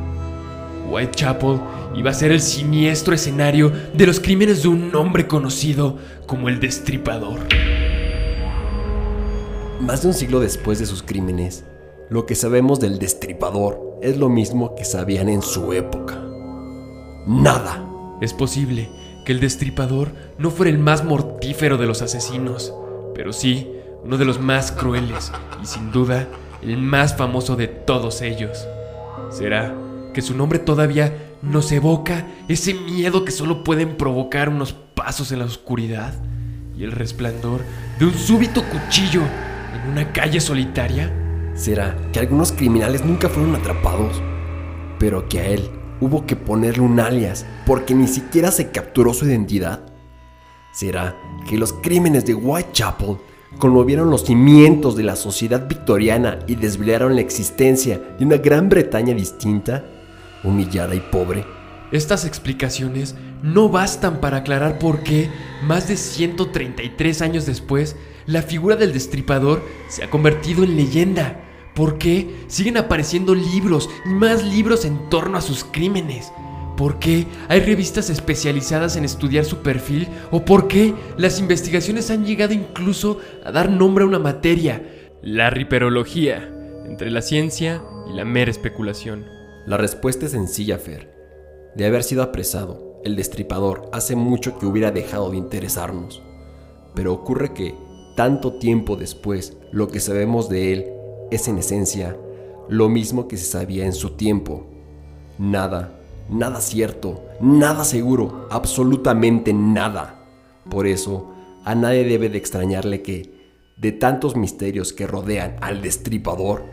Whitechapel 0.88 1.60
iba 2.00 2.12
a 2.12 2.14
ser 2.14 2.32
el 2.32 2.40
siniestro 2.40 3.14
escenario 3.14 3.70
de 3.92 4.06
los 4.06 4.20
crímenes 4.20 4.62
de 4.62 4.68
un 4.68 4.96
hombre 4.96 5.26
conocido 5.26 5.98
como 6.26 6.48
el 6.48 6.58
Destripador. 6.58 7.40
Más 9.80 10.00
de 10.00 10.08
un 10.08 10.14
siglo 10.14 10.40
después 10.40 10.78
de 10.78 10.86
sus 10.86 11.02
crímenes, 11.02 11.62
lo 12.08 12.24
que 12.24 12.36
sabemos 12.36 12.80
del 12.80 12.98
destripador 12.98 13.98
es 14.00 14.16
lo 14.16 14.30
mismo 14.30 14.74
que 14.76 14.86
sabían 14.86 15.28
en 15.28 15.42
su 15.42 15.74
época. 15.74 16.18
Nada. 17.26 17.86
Es 18.22 18.32
posible 18.32 18.88
que 19.26 19.32
el 19.32 19.40
Destripador 19.40 20.08
no 20.38 20.50
fuera 20.50 20.70
el 20.70 20.78
más 20.78 21.04
mortífero 21.04 21.76
de 21.76 21.86
los 21.86 22.00
asesinos, 22.00 22.72
pero 23.14 23.34
sí 23.34 23.70
uno 24.02 24.16
de 24.16 24.24
los 24.24 24.40
más 24.40 24.72
crueles 24.72 25.32
y 25.62 25.66
sin 25.66 25.92
duda 25.92 26.28
el 26.62 26.78
más 26.78 27.14
famoso 27.14 27.56
de 27.56 27.68
todos 27.68 28.22
ellos. 28.22 28.66
¿Será 29.30 29.76
que 30.14 30.22
su 30.22 30.34
nombre 30.34 30.58
todavía 30.58 31.29
nos 31.42 31.72
evoca 31.72 32.26
ese 32.48 32.74
miedo 32.74 33.24
que 33.24 33.32
solo 33.32 33.64
pueden 33.64 33.96
provocar 33.96 34.48
unos 34.48 34.72
pasos 34.72 35.32
en 35.32 35.38
la 35.38 35.46
oscuridad 35.46 36.14
y 36.76 36.84
el 36.84 36.92
resplandor 36.92 37.62
de 37.98 38.06
un 38.06 38.14
súbito 38.14 38.62
cuchillo 38.64 39.22
en 39.74 39.90
una 39.90 40.12
calle 40.12 40.40
solitaria? 40.40 41.12
¿Será 41.54 41.96
que 42.12 42.20
algunos 42.20 42.52
criminales 42.52 43.04
nunca 43.04 43.28
fueron 43.28 43.54
atrapados? 43.54 44.20
Pero 44.98 45.28
que 45.28 45.40
a 45.40 45.46
él 45.46 45.70
hubo 46.00 46.26
que 46.26 46.36
ponerle 46.36 46.82
un 46.82 47.00
alias 47.00 47.46
porque 47.66 47.94
ni 47.94 48.08
siquiera 48.08 48.50
se 48.50 48.70
capturó 48.70 49.12
su 49.12 49.26
identidad. 49.26 49.80
¿Será 50.72 51.16
que 51.48 51.58
los 51.58 51.72
crímenes 51.72 52.24
de 52.24 52.34
Whitechapel 52.34 53.16
conmovieron 53.58 54.10
los 54.10 54.24
cimientos 54.24 54.96
de 54.96 55.02
la 55.02 55.16
sociedad 55.16 55.66
victoriana 55.68 56.38
y 56.46 56.54
desvelaron 56.54 57.14
la 57.14 57.20
existencia 57.20 58.00
de 58.18 58.24
una 58.24 58.36
Gran 58.36 58.68
Bretaña 58.68 59.14
distinta, 59.14 59.84
humillada 60.44 60.94
y 60.94 61.00
pobre? 61.00 61.44
Estas 61.92 62.24
explicaciones 62.24 63.16
no 63.42 63.68
bastan 63.68 64.20
para 64.20 64.38
aclarar 64.38 64.78
por 64.78 65.02
qué, 65.02 65.28
más 65.62 65.88
de 65.88 65.96
133 65.96 67.22
años 67.22 67.46
después, 67.46 67.96
la 68.26 68.42
figura 68.42 68.76
del 68.76 68.92
destripador 68.92 69.62
se 69.88 70.04
ha 70.04 70.10
convertido 70.10 70.62
en 70.62 70.76
leyenda. 70.76 71.40
¿Por 71.74 71.98
qué 71.98 72.44
siguen 72.48 72.76
apareciendo 72.76 73.34
libros 73.34 73.88
y 74.04 74.10
más 74.10 74.44
libros 74.44 74.84
en 74.84 75.08
torno 75.08 75.38
a 75.38 75.40
sus 75.40 75.64
crímenes? 75.64 76.32
¿Por 76.76 76.98
qué 76.98 77.26
hay 77.48 77.60
revistas 77.60 78.08
especializadas 78.08 78.96
en 78.96 79.04
estudiar 79.04 79.44
su 79.44 79.58
perfil? 79.58 80.08
¿O 80.30 80.44
por 80.44 80.68
qué 80.68 80.94
las 81.16 81.40
investigaciones 81.40 82.10
han 82.10 82.24
llegado 82.24 82.54
incluso 82.54 83.18
a 83.44 83.50
dar 83.52 83.70
nombre 83.70 84.04
a 84.04 84.06
una 84.06 84.18
materia? 84.18 84.82
La 85.22 85.50
riperología, 85.50 86.50
entre 86.86 87.10
la 87.10 87.22
ciencia 87.22 87.82
y 88.10 88.14
la 88.14 88.24
mera 88.24 88.50
especulación. 88.50 89.39
La 89.66 89.76
respuesta 89.76 90.26
es 90.26 90.32
sencilla, 90.32 90.78
Fer. 90.78 91.14
De 91.74 91.86
haber 91.86 92.02
sido 92.02 92.22
apresado, 92.22 93.00
el 93.04 93.16
destripador 93.16 93.88
hace 93.92 94.16
mucho 94.16 94.58
que 94.58 94.66
hubiera 94.66 94.90
dejado 94.90 95.30
de 95.30 95.36
interesarnos. 95.36 96.22
Pero 96.94 97.12
ocurre 97.12 97.52
que, 97.52 97.74
tanto 98.16 98.54
tiempo 98.54 98.96
después, 98.96 99.56
lo 99.70 99.88
que 99.88 100.00
sabemos 100.00 100.48
de 100.48 100.72
él 100.72 100.86
es 101.30 101.46
en 101.48 101.58
esencia 101.58 102.16
lo 102.68 102.88
mismo 102.88 103.26
que 103.26 103.36
se 103.36 103.46
sabía 103.46 103.84
en 103.84 103.92
su 103.92 104.10
tiempo. 104.10 104.66
Nada, 105.38 106.00
nada 106.28 106.60
cierto, 106.60 107.22
nada 107.40 107.84
seguro, 107.84 108.46
absolutamente 108.50 109.52
nada. 109.52 110.24
Por 110.70 110.86
eso, 110.86 111.32
a 111.64 111.74
nadie 111.74 112.04
debe 112.04 112.28
de 112.28 112.38
extrañarle 112.38 113.02
que, 113.02 113.40
de 113.76 113.92
tantos 113.92 114.36
misterios 114.36 114.92
que 114.92 115.06
rodean 115.06 115.56
al 115.60 115.82
destripador, 115.82 116.64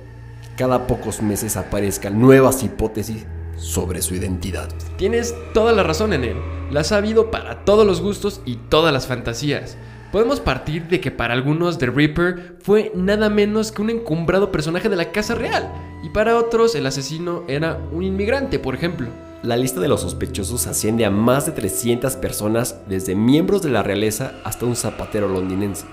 cada 0.58 0.88
pocos 0.88 1.22
meses 1.22 1.56
aparezcan 1.56 2.20
nuevas 2.20 2.64
hipótesis 2.64 3.26
sobre 3.56 4.02
su 4.02 4.16
identidad. 4.16 4.68
Tienes 4.98 5.36
toda 5.54 5.72
la 5.72 5.84
razón 5.84 6.14
en 6.14 6.24
él. 6.24 6.38
Las 6.72 6.92
ha 6.92 6.98
habido 6.98 7.32
para 7.32 7.64
todos 7.64 7.86
los 7.86 8.02
gustos 8.02 8.42
y 8.44 8.56
todas 8.56 8.92
las 8.92 9.08
fantasías. 9.08 9.78
Podemos 10.12 10.40
partir 10.40 10.88
de 10.88 11.00
que 11.00 11.12
para 11.12 11.34
algunos 11.34 11.78
The 11.78 11.88
Reaper 11.88 12.58
fue 12.62 12.92
nada 12.96 13.30
menos 13.30 13.72
que 13.72 13.82
un 13.82 13.90
encumbrado 13.90 14.52
personaje 14.52 14.90
de 14.90 14.96
la 14.96 15.12
Casa 15.12 15.36
Real, 15.36 15.70
y 16.04 16.10
para 16.10 16.38
otros 16.38 16.76
el 16.76 16.86
asesino 16.86 17.44
era 17.48 17.80
un 17.92 18.04
inmigrante, 18.04 18.58
por 18.58 18.74
ejemplo. 18.74 19.08
La 19.44 19.58
lista 19.58 19.80
de 19.80 19.88
los 19.88 20.02
sospechosos 20.02 20.66
asciende 20.66 21.06
a 21.06 21.12
más 21.12 21.46
de 21.46 21.52
300 21.52 22.16
personas, 22.16 22.80
desde 22.88 23.16
miembros 23.16 23.62
de 23.62 23.70
la 23.70 23.84
realeza 23.84 24.34
hasta 24.44 24.66
un 24.66 24.76
zapatero 24.76 25.28
londinense, 25.28 25.86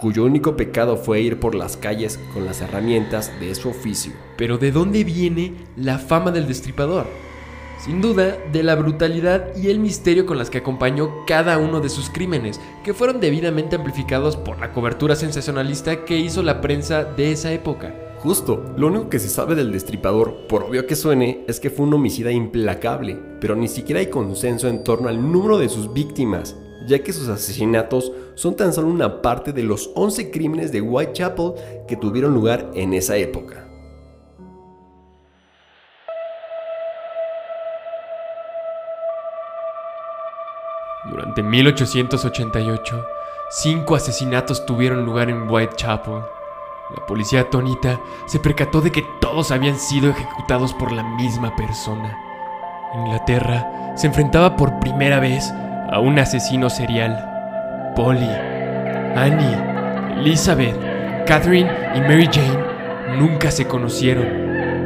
cuyo 0.00 0.24
único 0.24 0.56
pecado 0.56 0.96
fue 0.96 1.20
ir 1.20 1.38
por 1.38 1.54
las 1.54 1.76
calles 1.76 2.18
con 2.32 2.46
las 2.46 2.60
herramientas 2.60 3.30
de 3.38 3.54
su 3.54 3.68
oficio. 3.68 4.12
Pero 4.36 4.58
¿de 4.58 4.72
dónde 4.72 5.04
viene 5.04 5.54
la 5.76 5.98
fama 5.98 6.30
del 6.30 6.48
destripador? 6.48 7.06
Sin 7.84 8.02
duda, 8.02 8.36
de 8.52 8.62
la 8.62 8.74
brutalidad 8.74 9.56
y 9.56 9.68
el 9.68 9.78
misterio 9.78 10.26
con 10.26 10.36
las 10.36 10.50
que 10.50 10.58
acompañó 10.58 11.24
cada 11.26 11.56
uno 11.56 11.80
de 11.80 11.88
sus 11.88 12.10
crímenes, 12.10 12.60
que 12.84 12.92
fueron 12.92 13.20
debidamente 13.20 13.76
amplificados 13.76 14.36
por 14.36 14.58
la 14.58 14.72
cobertura 14.72 15.16
sensacionalista 15.16 16.04
que 16.04 16.18
hizo 16.18 16.42
la 16.42 16.60
prensa 16.60 17.04
de 17.04 17.32
esa 17.32 17.52
época. 17.52 17.94
Justo, 18.18 18.74
lo 18.76 18.88
único 18.88 19.08
que 19.08 19.18
se 19.18 19.30
sabe 19.30 19.54
del 19.54 19.72
destripador, 19.72 20.46
por 20.46 20.64
obvio 20.64 20.86
que 20.86 20.94
suene, 20.94 21.42
es 21.48 21.58
que 21.58 21.70
fue 21.70 21.86
un 21.86 21.94
homicida 21.94 22.30
implacable, 22.30 23.18
pero 23.40 23.56
ni 23.56 23.66
siquiera 23.66 24.00
hay 24.00 24.08
consenso 24.08 24.68
en 24.68 24.84
torno 24.84 25.08
al 25.08 25.32
número 25.32 25.56
de 25.56 25.70
sus 25.70 25.94
víctimas, 25.94 26.54
ya 26.86 27.02
que 27.02 27.12
sus 27.12 27.28
asesinatos 27.28 28.12
son 28.34 28.56
tan 28.56 28.72
solo 28.72 28.88
una 28.88 29.22
parte 29.22 29.52
de 29.52 29.62
los 29.62 29.90
11 29.94 30.30
crímenes 30.30 30.72
de 30.72 30.80
Whitechapel 30.80 31.52
que 31.86 31.96
tuvieron 31.96 32.34
lugar 32.34 32.70
en 32.74 32.94
esa 32.94 33.16
época. 33.16 33.66
Durante 41.10 41.42
1888, 41.42 43.06
cinco 43.50 43.94
asesinatos 43.96 44.64
tuvieron 44.64 45.04
lugar 45.04 45.28
en 45.28 45.50
Whitechapel. 45.50 46.22
La 46.94 47.06
policía 47.06 47.42
atónita 47.42 48.00
se 48.26 48.38
percató 48.38 48.80
de 48.80 48.90
que 48.90 49.04
todos 49.20 49.50
habían 49.50 49.78
sido 49.78 50.10
ejecutados 50.10 50.74
por 50.74 50.92
la 50.92 51.02
misma 51.02 51.54
persona. 51.56 52.16
Inglaterra 52.94 53.94
se 53.96 54.08
enfrentaba 54.08 54.56
por 54.56 54.80
primera 54.80 55.20
vez 55.20 55.52
a 55.90 55.98
un 55.98 56.18
asesino 56.18 56.70
serial. 56.70 57.92
Polly, 57.96 58.30
Annie, 59.16 60.20
Elizabeth, 60.20 60.76
Catherine 61.26 61.70
y 61.96 62.00
Mary 62.00 62.28
Jane 62.32 63.18
nunca 63.18 63.50
se 63.50 63.66
conocieron, 63.66 64.24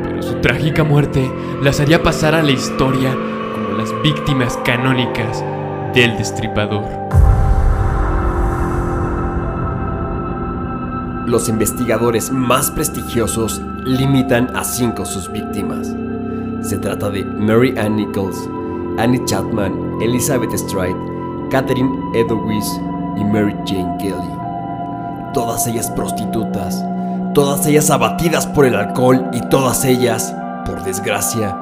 pero 0.02 0.23
su 0.23 0.34
trágica 0.37 0.82
muerte 0.82 1.30
las 1.62 1.78
haría 1.80 2.02
pasar 2.02 2.34
a 2.34 2.42
la 2.42 2.52
historia 2.52 3.12
como 3.54 3.76
las 3.76 3.92
víctimas 4.02 4.58
canónicas 4.64 5.44
del 5.94 6.16
destripador. 6.16 6.84
Los 11.26 11.49
investigadores 11.49 12.30
más 12.30 12.70
prestigiosos 12.70 13.61
limitan 13.84 14.54
a 14.56 14.64
cinco 14.64 15.04
sus 15.04 15.30
víctimas. 15.30 15.94
Se 16.62 16.78
trata 16.78 17.11
de 17.11 17.25
Mary 17.25 17.75
Ann 17.76 17.96
Nichols, 17.96 18.49
Annie 18.96 19.25
Chapman, 19.25 20.00
Elizabeth 20.00 20.56
Stride, 20.56 20.93
Catherine 21.54 22.11
Edelweiss 22.14 22.80
y 23.16 23.23
Mary 23.23 23.54
Jane 23.64 23.96
Kelly. 23.99 25.32
Todas 25.32 25.68
ellas 25.68 25.88
prostitutas, 25.88 26.84
todas 27.32 27.64
ellas 27.68 27.90
abatidas 27.90 28.44
por 28.44 28.66
el 28.66 28.75
alcohol 28.75 29.30
y 29.32 29.40
todas 29.50 29.84
ellas, 29.84 30.34
por 30.66 30.82
desgracia, 30.82 31.54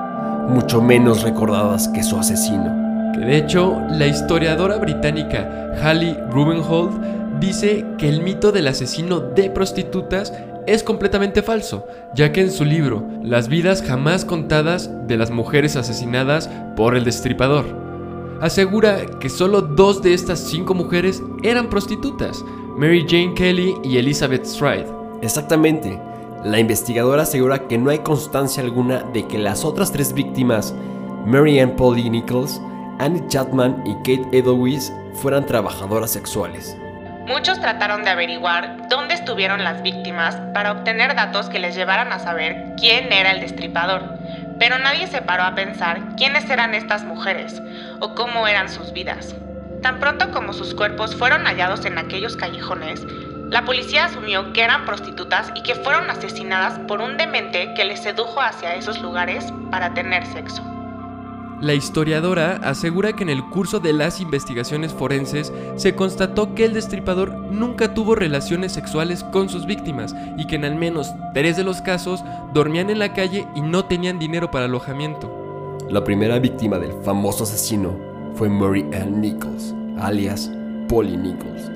mucho 0.49 0.81
menos 0.81 1.23
recordadas 1.23 1.89
que 1.89 2.03
su 2.03 2.17
asesino. 2.17 3.13
Que 3.13 3.21
de 3.21 3.37
hecho, 3.37 3.83
la 3.91 4.07
historiadora 4.07 4.79
británica 4.79 5.75
Hallie 5.83 6.17
Rubenhold 6.31 7.39
dice 7.39 7.85
que 7.99 8.09
el 8.09 8.23
mito 8.23 8.51
del 8.51 8.69
asesino 8.69 9.21
de 9.21 9.51
prostitutas 9.51 10.33
es 10.67 10.83
completamente 10.83 11.43
falso, 11.43 11.87
ya 12.15 12.33
que 12.33 12.41
en 12.41 12.51
su 12.51 12.65
libro 12.65 13.07
Las 13.23 13.49
vidas 13.49 13.85
jamás 13.87 14.25
contadas 14.25 14.91
de 15.07 15.19
las 15.19 15.31
mujeres 15.31 15.77
asesinadas 15.77 16.49
por 16.77 16.97
el 16.97 17.05
destripador, 17.05 17.92
asegura 18.43 19.07
que 19.21 19.31
solo 19.31 19.63
dos 19.63 20.03
de 20.03 20.13
estas 20.13 20.41
cinco 20.41 20.75
mujeres 20.75 21.23
eran 21.45 21.71
prostitutas, 21.71 22.45
Mary 22.77 23.07
Jane 23.09 23.35
Kelly 23.35 23.77
y 23.85 23.99
Elizabeth 23.99 24.45
Stride. 24.45 24.87
Exactamente. 25.23 25.99
La 26.45 26.59
investigadora 26.59 27.23
asegura 27.23 27.69
que 27.69 27.79
no 27.79 27.91
hay 27.91 28.01
constancia 28.01 28.61
alguna 28.61 29.05
de 29.13 29.29
que 29.29 29.39
las 29.39 29.65
otras 29.65 29.93
tres 29.93 30.13
víctimas, 30.13 30.75
Mary 31.25 31.61
Ann 31.61 31.77
Polly 31.77 32.11
Nichols, 32.11 32.61
Annie 32.99 33.23
Chapman 33.29 33.85
y 33.87 33.95
Kate 33.99 34.37
Edelweiss, 34.37 34.93
fueran 35.15 35.47
trabajadoras 35.47 36.11
sexuales. 36.11 36.77
Muchos 37.29 37.61
trataron 37.61 38.03
de 38.03 38.11
averiguar 38.11 38.89
dónde 38.89 39.15
estuvieron 39.15 39.63
las 39.63 39.85
víctimas 39.85 40.35
para 40.53 40.73
obtener 40.73 41.15
datos 41.15 41.49
que 41.49 41.61
les 41.61 41.77
llevaran 41.77 42.13
a 42.13 42.19
saber 42.19 42.75
quién 42.77 43.13
era 43.13 43.31
el 43.31 43.41
destripador, 43.41 44.19
pero 44.63 44.79
nadie 44.79 45.09
se 45.09 45.21
paró 45.21 45.43
a 45.43 45.57
pensar 45.57 46.15
quiénes 46.15 46.49
eran 46.49 46.73
estas 46.73 47.03
mujeres 47.03 47.61
o 47.99 48.15
cómo 48.15 48.47
eran 48.47 48.69
sus 48.69 48.93
vidas. 48.93 49.35
Tan 49.83 49.99
pronto 49.99 50.31
como 50.31 50.53
sus 50.53 50.73
cuerpos 50.73 51.17
fueron 51.17 51.47
hallados 51.47 51.85
en 51.85 51.99
aquellos 51.99 52.37
callejones, 52.37 53.05
la 53.51 53.65
policía 53.65 54.05
asumió 54.05 54.53
que 54.53 54.63
eran 54.63 54.85
prostitutas 54.85 55.51
y 55.57 55.65
que 55.65 55.75
fueron 55.75 56.09
asesinadas 56.09 56.79
por 56.87 57.01
un 57.01 57.17
demente 57.17 57.75
que 57.75 57.85
les 57.85 58.05
sedujo 58.05 58.41
hacia 58.41 58.77
esos 58.77 59.03
lugares 59.03 59.53
para 59.73 59.95
tener 59.95 60.25
sexo. 60.27 60.72
La 61.63 61.75
historiadora 61.75 62.57
asegura 62.65 63.13
que 63.13 63.23
en 63.23 63.29
el 63.29 63.49
curso 63.49 63.79
de 63.79 63.93
las 63.93 64.21
investigaciones 64.21 64.93
forenses 64.93 65.53
se 65.77 65.95
constató 65.95 66.57
que 66.57 66.65
el 66.65 66.75
destripador 66.75 67.39
nunca 67.39 67.95
tuvo 67.95 68.17
relaciones 68.17 68.73
sexuales 68.73 69.23
con 69.23 69.49
sus 69.49 69.65
víctimas 69.65 70.13
y 70.37 70.49
que 70.49 70.57
en 70.57 70.65
al 70.65 70.75
menos 70.75 71.15
tres 71.33 71.57
de 71.57 71.63
los 71.63 71.81
casos 71.81 72.25
dormían 72.53 72.91
en 72.91 72.99
la 72.99 73.13
calle 73.13 73.47
y 73.55 73.61
no 73.61 73.85
tenían 73.85 74.19
dinero 74.19 74.51
para 74.51 74.65
alojamiento. 74.65 75.79
La 75.89 76.03
primera 76.03 76.41
víctima 76.41 76.81
del 76.81 76.95
famoso 77.05 77.45
asesino 77.45 77.97
fue 78.35 78.49
Mary 78.49 78.85
Ann 78.93 79.21
Nichols, 79.21 79.73
alias 80.01 80.51
Polly 80.89 81.17
Nichols. 81.17 81.71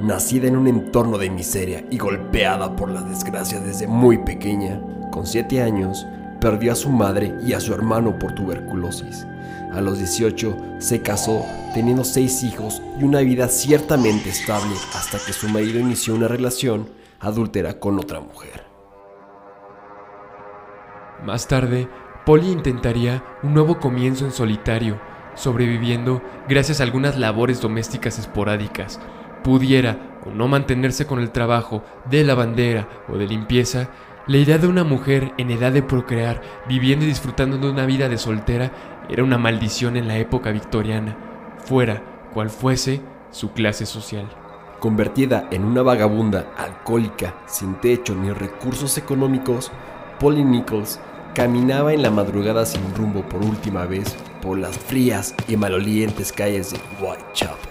Nacida 0.00 0.48
en 0.48 0.56
un 0.56 0.66
entorno 0.66 1.16
de 1.16 1.30
miseria 1.30 1.84
y 1.92 1.98
golpeada 1.98 2.74
por 2.74 2.90
la 2.90 3.02
desgracia 3.02 3.60
desde 3.60 3.86
muy 3.86 4.18
pequeña, 4.18 4.80
con 5.12 5.28
7 5.28 5.62
años, 5.62 6.04
perdió 6.40 6.72
a 6.72 6.76
su 6.76 6.90
madre 6.90 7.34
y 7.44 7.52
a 7.52 7.60
su 7.60 7.74
hermano 7.74 8.18
por 8.18 8.34
tuberculosis. 8.34 9.26
A 9.72 9.80
los 9.80 9.98
18 9.98 10.56
se 10.78 11.02
casó, 11.02 11.44
teniendo 11.74 12.04
6 12.04 12.42
hijos 12.44 12.82
y 12.98 13.04
una 13.04 13.20
vida 13.20 13.48
ciertamente 13.48 14.30
estable 14.30 14.74
hasta 14.94 15.18
que 15.18 15.32
su 15.32 15.48
marido 15.48 15.78
inició 15.78 16.14
una 16.14 16.28
relación 16.28 16.88
adúltera 17.20 17.78
con 17.78 17.98
otra 17.98 18.20
mujer. 18.20 18.64
Más 21.24 21.48
tarde, 21.48 21.88
Polly 22.24 22.50
intentaría 22.50 23.24
un 23.42 23.54
nuevo 23.54 23.78
comienzo 23.78 24.24
en 24.24 24.32
solitario, 24.32 25.00
sobreviviendo 25.34 26.22
gracias 26.48 26.80
a 26.80 26.84
algunas 26.84 27.18
labores 27.18 27.60
domésticas 27.60 28.18
esporádicas. 28.18 29.00
Pudiera 29.42 30.18
o 30.24 30.30
no 30.30 30.48
mantenerse 30.48 31.06
con 31.06 31.20
el 31.20 31.30
trabajo 31.30 31.82
de 32.10 32.24
lavandera 32.24 32.88
o 33.08 33.16
de 33.16 33.26
limpieza, 33.26 33.88
la 34.28 34.36
idea 34.36 34.58
de 34.58 34.66
una 34.66 34.84
mujer 34.84 35.32
en 35.38 35.50
edad 35.50 35.72
de 35.72 35.82
procrear, 35.82 36.42
viviendo 36.68 37.06
y 37.06 37.08
disfrutando 37.08 37.56
de 37.56 37.70
una 37.70 37.86
vida 37.86 38.10
de 38.10 38.18
soltera, 38.18 38.70
era 39.08 39.24
una 39.24 39.38
maldición 39.38 39.96
en 39.96 40.06
la 40.06 40.18
época 40.18 40.50
victoriana, 40.50 41.16
fuera 41.64 42.02
cual 42.34 42.50
fuese 42.50 43.00
su 43.30 43.52
clase 43.52 43.86
social. 43.86 44.28
Convertida 44.80 45.48
en 45.50 45.64
una 45.64 45.80
vagabunda 45.80 46.52
alcohólica, 46.58 47.36
sin 47.46 47.76
techo 47.76 48.14
ni 48.14 48.30
recursos 48.30 48.98
económicos, 48.98 49.72
Polly 50.20 50.44
Nichols 50.44 51.00
caminaba 51.34 51.94
en 51.94 52.02
la 52.02 52.10
madrugada 52.10 52.66
sin 52.66 52.82
rumbo 52.94 53.22
por 53.22 53.42
última 53.42 53.86
vez 53.86 54.14
por 54.42 54.58
las 54.58 54.76
frías 54.76 55.34
y 55.48 55.56
malolientes 55.56 56.32
calles 56.32 56.72
de 56.72 56.80
Whitechapel. 57.00 57.70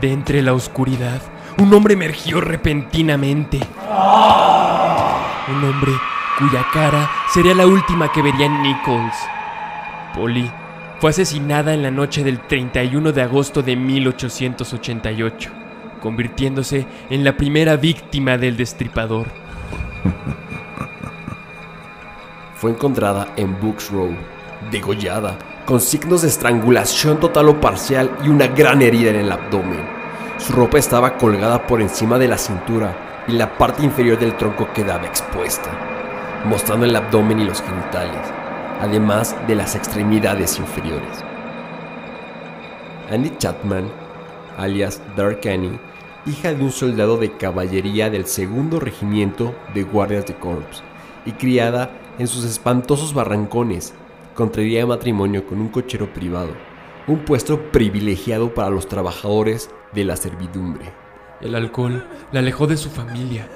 De 0.00 0.12
entre 0.12 0.42
la 0.42 0.54
oscuridad, 0.54 1.20
un 1.58 1.74
hombre 1.74 1.94
emergió 1.94 2.40
repentinamente. 2.40 3.60
Un 5.48 5.64
hombre 5.64 5.92
cuya 6.38 6.64
cara 6.72 7.10
sería 7.32 7.54
la 7.54 7.66
última 7.66 8.12
que 8.12 8.22
vería 8.22 8.48
Nichols. 8.48 9.16
Polly 10.14 10.50
fue 11.00 11.10
asesinada 11.10 11.74
en 11.74 11.82
la 11.82 11.90
noche 11.90 12.22
del 12.22 12.40
31 12.40 13.12
de 13.12 13.22
agosto 13.22 13.62
de 13.62 13.76
1888, 13.76 15.50
convirtiéndose 16.00 16.86
en 17.10 17.24
la 17.24 17.36
primera 17.36 17.76
víctima 17.76 18.38
del 18.38 18.56
destripador. 18.56 19.26
Fue 22.54 22.70
encontrada 22.70 23.32
en 23.36 23.60
Books 23.60 23.90
Row, 23.90 24.14
degollada, 24.70 25.38
con 25.64 25.80
signos 25.80 26.22
de 26.22 26.28
estrangulación 26.28 27.20
total 27.20 27.48
o 27.48 27.60
parcial 27.60 28.10
y 28.24 28.28
una 28.28 28.46
gran 28.48 28.82
herida 28.82 29.10
en 29.10 29.16
el 29.16 29.32
abdomen. 29.32 29.97
Su 30.48 30.54
ropa 30.54 30.78
estaba 30.78 31.18
colgada 31.18 31.66
por 31.66 31.82
encima 31.82 32.18
de 32.18 32.26
la 32.26 32.38
cintura 32.38 33.24
y 33.28 33.32
la 33.32 33.58
parte 33.58 33.84
inferior 33.84 34.18
del 34.18 34.34
tronco 34.34 34.72
quedaba 34.72 35.04
expuesta, 35.04 35.70
mostrando 36.46 36.86
el 36.86 36.96
abdomen 36.96 37.40
y 37.40 37.44
los 37.44 37.60
genitales, 37.60 38.22
además 38.80 39.36
de 39.46 39.54
las 39.54 39.76
extremidades 39.76 40.58
inferiores. 40.58 41.22
Annie 43.10 43.36
Chapman, 43.36 43.90
alias 44.56 45.02
Dark 45.18 45.40
Annie, 45.46 45.78
hija 46.24 46.54
de 46.54 46.64
un 46.64 46.72
soldado 46.72 47.18
de 47.18 47.36
caballería 47.36 48.08
del 48.08 48.24
segundo 48.24 48.80
regimiento 48.80 49.54
de 49.74 49.82
guardias 49.82 50.24
de 50.24 50.34
Corps 50.34 50.82
y 51.26 51.32
criada 51.32 51.90
en 52.18 52.26
sus 52.26 52.46
espantosos 52.46 53.12
barrancones, 53.12 53.92
contraería 54.34 54.86
matrimonio 54.86 55.46
con 55.46 55.60
un 55.60 55.68
cochero 55.68 56.10
privado, 56.14 56.52
un 57.06 57.18
puesto 57.18 57.70
privilegiado 57.70 58.54
para 58.54 58.70
los 58.70 58.88
trabajadores 58.88 59.68
de 59.92 60.04
la 60.04 60.16
servidumbre. 60.16 60.92
El 61.40 61.54
alcohol 61.54 62.06
la 62.32 62.40
alejó 62.40 62.66
de 62.66 62.76
su 62.76 62.90
familia. 62.90 63.48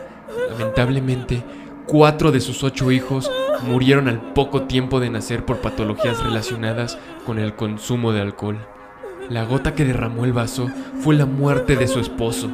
Lamentablemente, 0.51 1.43
cuatro 1.87 2.31
de 2.33 2.41
sus 2.41 2.63
ocho 2.63 2.91
hijos 2.91 3.31
murieron 3.67 4.09
al 4.09 4.33
poco 4.33 4.63
tiempo 4.63 5.01
de 5.01 5.11
nacer 5.11 5.45
por 5.45 5.59
patologías 5.59 6.23
relacionadas 6.23 6.99
con 7.27 7.39
el 7.39 7.55
consumo 7.55 8.13
de 8.13 8.21
alcohol. 8.21 8.59
La 9.29 9.45
gota 9.45 9.75
que 9.75 9.85
derramó 9.85 10.25
el 10.25 10.33
vaso 10.33 10.69
fue 11.01 11.15
la 11.15 11.27
muerte 11.27 11.77
de 11.77 11.89
su 11.89 12.01
esposo. 12.01 12.51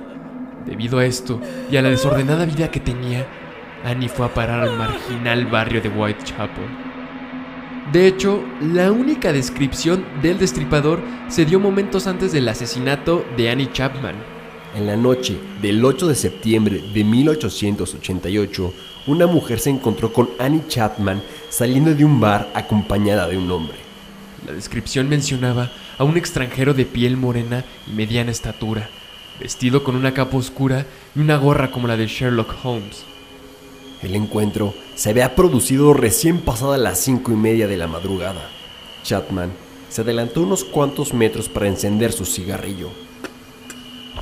Debido 0.66 0.98
a 0.98 1.04
esto 1.04 1.40
y 1.70 1.76
a 1.76 1.82
la 1.82 1.90
desordenada 1.90 2.44
vida 2.44 2.70
que 2.70 2.80
tenía, 2.80 3.26
Annie 3.84 4.08
fue 4.08 4.26
a 4.26 4.34
parar 4.34 4.60
al 4.60 4.76
marginal 4.76 5.46
barrio 5.46 5.80
de 5.80 5.88
Whitechapel. 5.88 6.87
De 7.92 8.06
hecho, 8.06 8.44
la 8.60 8.92
única 8.92 9.32
descripción 9.32 10.04
del 10.20 10.38
destripador 10.38 11.00
se 11.28 11.46
dio 11.46 11.58
momentos 11.58 12.06
antes 12.06 12.32
del 12.32 12.46
asesinato 12.46 13.24
de 13.38 13.48
Annie 13.48 13.72
Chapman. 13.72 14.14
En 14.76 14.86
la 14.86 14.94
noche 14.94 15.38
del 15.62 15.82
8 15.82 16.06
de 16.08 16.14
septiembre 16.14 16.82
de 16.92 17.02
1888, 17.02 18.74
una 19.06 19.26
mujer 19.26 19.58
se 19.58 19.70
encontró 19.70 20.12
con 20.12 20.28
Annie 20.38 20.64
Chapman 20.68 21.22
saliendo 21.48 21.94
de 21.94 22.04
un 22.04 22.20
bar 22.20 22.50
acompañada 22.52 23.26
de 23.26 23.38
un 23.38 23.50
hombre. 23.50 23.78
La 24.46 24.52
descripción 24.52 25.08
mencionaba 25.08 25.72
a 25.96 26.04
un 26.04 26.18
extranjero 26.18 26.74
de 26.74 26.84
piel 26.84 27.16
morena 27.16 27.64
y 27.86 27.92
mediana 27.92 28.30
estatura, 28.30 28.90
vestido 29.40 29.82
con 29.82 29.96
una 29.96 30.12
capa 30.12 30.36
oscura 30.36 30.84
y 31.16 31.20
una 31.20 31.38
gorra 31.38 31.70
como 31.70 31.88
la 31.88 31.96
de 31.96 32.06
Sherlock 32.06 32.54
Holmes. 32.62 33.06
El 34.02 34.14
encuentro 34.14 34.74
se 34.94 35.10
había 35.10 35.34
producido 35.34 35.92
recién 35.92 36.38
pasada 36.38 36.78
las 36.78 37.00
cinco 37.00 37.32
y 37.32 37.34
media 37.34 37.66
de 37.66 37.76
la 37.76 37.88
madrugada. 37.88 38.48
Chapman 39.02 39.50
se 39.88 40.02
adelantó 40.02 40.42
unos 40.42 40.62
cuantos 40.64 41.12
metros 41.12 41.48
para 41.48 41.66
encender 41.66 42.12
su 42.12 42.24
cigarrillo. 42.24 42.90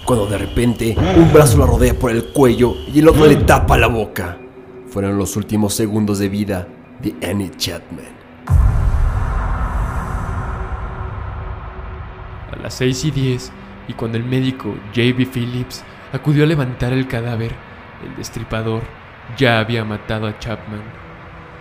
Cuando 0.06 0.26
de 0.26 0.38
repente 0.38 0.96
un 1.16 1.30
brazo 1.30 1.58
la 1.58 1.66
rodea 1.66 1.92
por 1.92 2.10
el 2.10 2.24
cuello 2.28 2.74
y 2.92 3.00
el 3.00 3.08
otro 3.08 3.26
le 3.26 3.36
tapa 3.36 3.76
la 3.76 3.88
boca. 3.88 4.38
Fueron 4.88 5.18
los 5.18 5.36
últimos 5.36 5.74
segundos 5.74 6.18
de 6.20 6.30
vida 6.30 6.66
de 7.02 7.14
Annie 7.28 7.50
Chapman. 7.58 8.16
A 12.50 12.56
las 12.62 12.72
6 12.74 13.04
y 13.04 13.10
10, 13.10 13.52
y 13.88 13.92
cuando 13.92 14.16
el 14.16 14.24
médico 14.24 14.74
J.B. 14.94 15.26
Phillips 15.26 15.84
acudió 16.14 16.44
a 16.44 16.46
levantar 16.46 16.94
el 16.94 17.06
cadáver, 17.06 17.52
el 18.02 18.16
destripador 18.16 18.82
ya 19.36 19.60
había 19.60 19.84
matado 19.84 20.26
a 20.26 20.38
Chapman. 20.38 20.82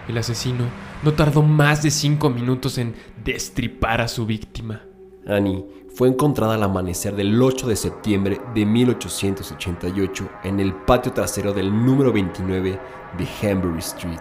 El 0.08 0.18
asesino 0.18 0.66
no 1.04 1.14
tardó 1.14 1.42
más 1.42 1.84
de 1.84 1.92
cinco 1.92 2.30
minutos 2.30 2.78
en 2.78 2.96
destripar 3.24 4.02
a 4.02 4.08
su 4.08 4.26
víctima. 4.26 4.82
Annie 5.28 5.66
fue 5.96 6.10
encontrada 6.10 6.56
al 6.56 6.64
amanecer 6.64 7.16
del 7.16 7.42
8 7.42 7.68
de 7.68 7.76
septiembre 7.76 8.42
de 8.54 8.66
1888 8.66 10.30
en 10.44 10.60
el 10.60 10.74
patio 10.74 11.14
trasero 11.14 11.54
del 11.54 11.72
número 11.72 12.12
29 12.12 12.80
de 13.18 13.50
Hambury 13.50 13.80
Street. 13.80 14.20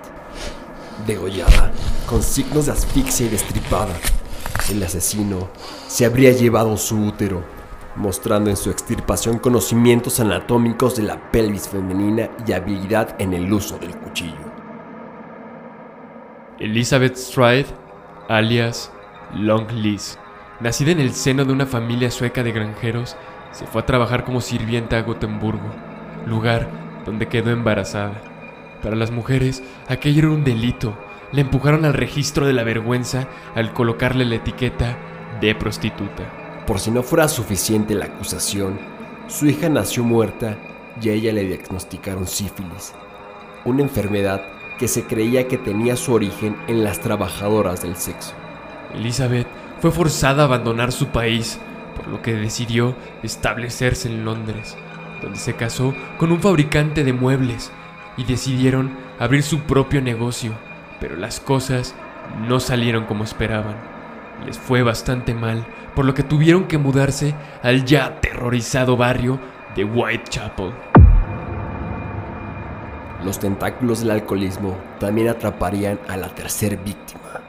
Degollada, 1.07 1.73
con 2.07 2.23
signos 2.23 2.67
de 2.67 2.73
asfixia 2.73 3.27
y 3.27 3.31
destripada, 3.31 3.93
el 4.71 4.83
asesino 4.83 5.49
se 5.89 6.05
habría 6.05 6.31
llevado 6.31 6.77
su 6.77 6.97
útero, 6.97 7.43
mostrando 7.97 8.51
en 8.51 8.57
su 8.57 8.71
extirpación 8.71 9.39
conocimientos 9.39 10.21
anatómicos 10.21 10.97
de 10.97 11.05
la 11.05 11.31
pelvis 11.31 11.69
femenina 11.69 12.29
y 12.47 12.53
habilidad 12.53 13.15
en 13.21 13.35
el 13.35 13.53
uso 13.53 13.79
del 13.79 13.97
cuchillo. 13.97 14.53
Elizabeth 16.59 17.17
Stride, 17.17 17.67
alias 18.29 18.93
Long 19.35 19.71
Liz, 19.73 20.19
nacida 20.61 20.93
en 20.93 21.01
el 21.01 21.13
seno 21.13 21.45
de 21.45 21.53
una 21.53 21.67
familia 21.67 22.11
sueca 22.11 22.43
de 22.43 22.53
granjeros, 22.53 23.17
se 23.53 23.67
fue 23.67 23.83
a 23.83 23.87
trabajar 23.87 24.25
como 24.25 24.41
sirvienta 24.41 24.99
a 24.99 25.03
Gotemburgo, 25.03 25.71
lugar 26.27 26.69
donde 27.05 27.29
quedó 27.29 27.51
embarazada. 27.51 28.21
Para 28.83 28.97
las 28.97 29.11
mujeres, 29.11 29.63
aquello 29.89 30.21
era 30.21 30.31
un 30.31 30.45
delito. 30.45 30.97
Le 31.33 31.41
empujaron 31.41 31.85
al 31.85 31.95
registro 31.95 32.47
de 32.47 32.53
la 32.53 32.65
vergüenza 32.65 33.29
al 33.55 33.73
colocarle 33.73 34.25
la 34.25 34.37
etiqueta 34.37 34.97
de 35.41 35.55
prostituta. 35.55 36.44
Por 36.67 36.81
si 36.81 36.91
no 36.91 37.03
fuera 37.03 37.29
suficiente 37.29 37.95
la 37.95 38.07
acusación, 38.07 38.79
su 39.29 39.47
hija 39.47 39.69
nació 39.69 40.03
muerta 40.03 40.57
y 41.01 41.11
a 41.11 41.13
ella 41.13 41.33
le 41.33 41.45
diagnosticaron 41.45 42.27
sífilis, 42.27 42.95
una 43.67 43.83
enfermedad 43.83 44.43
que 44.79 44.89
se 44.89 45.05
creía 45.05 45.47
que 45.47 45.59
tenía 45.59 45.95
su 45.97 46.15
origen 46.15 46.57
en 46.67 46.83
las 46.83 47.01
trabajadoras 47.01 47.83
del 47.83 47.97
sexo. 47.97 48.33
Elizabeth 48.95 49.47
fue 49.81 49.91
forzada 49.91 50.43
a 50.43 50.47
abandonar 50.47 50.91
su 50.93 51.09
país, 51.09 51.59
por 51.97 52.09
lo 52.09 52.23
que 52.23 52.33
decidió 52.33 52.97
establecerse 53.23 54.09
en 54.09 54.25
Londres, 54.25 54.77
donde 55.21 55.39
se 55.39 55.55
casó 55.55 55.95
con 56.17 56.33
un 56.33 56.41
fabricante 56.41 57.05
de 57.05 57.13
muebles 57.13 57.71
y 58.17 58.25
decidieron 58.25 58.97
abrir 59.19 59.43
su 59.43 59.61
propio 59.61 60.01
negocio, 60.01 60.53
pero 60.99 61.17
las 61.17 61.41
cosas 61.41 61.95
no 62.49 62.59
salieron 62.59 63.05
como 63.05 63.25
esperaban. 63.25 63.77
Les 64.47 64.59
fue 64.59 64.83
bastante 64.83 65.35
mal, 65.35 65.67
por 65.95 66.05
lo 66.05 66.15
que 66.15 66.23
tuvieron 66.23 66.65
que 66.65 66.79
mudarse 66.79 67.35
al 67.63 67.85
ya 67.85 68.07
aterrorizado 68.07 68.97
barrio 68.97 69.39
de 69.77 69.85
Whitechapel. 69.85 70.73
Los 73.25 73.39
tentáculos 73.39 74.01
del 74.01 74.11
alcoholismo 74.11 74.77
también 74.99 75.29
atraparían 75.29 75.99
a 76.09 76.17
la 76.17 76.29
tercer 76.29 76.77
víctima. 76.77 77.41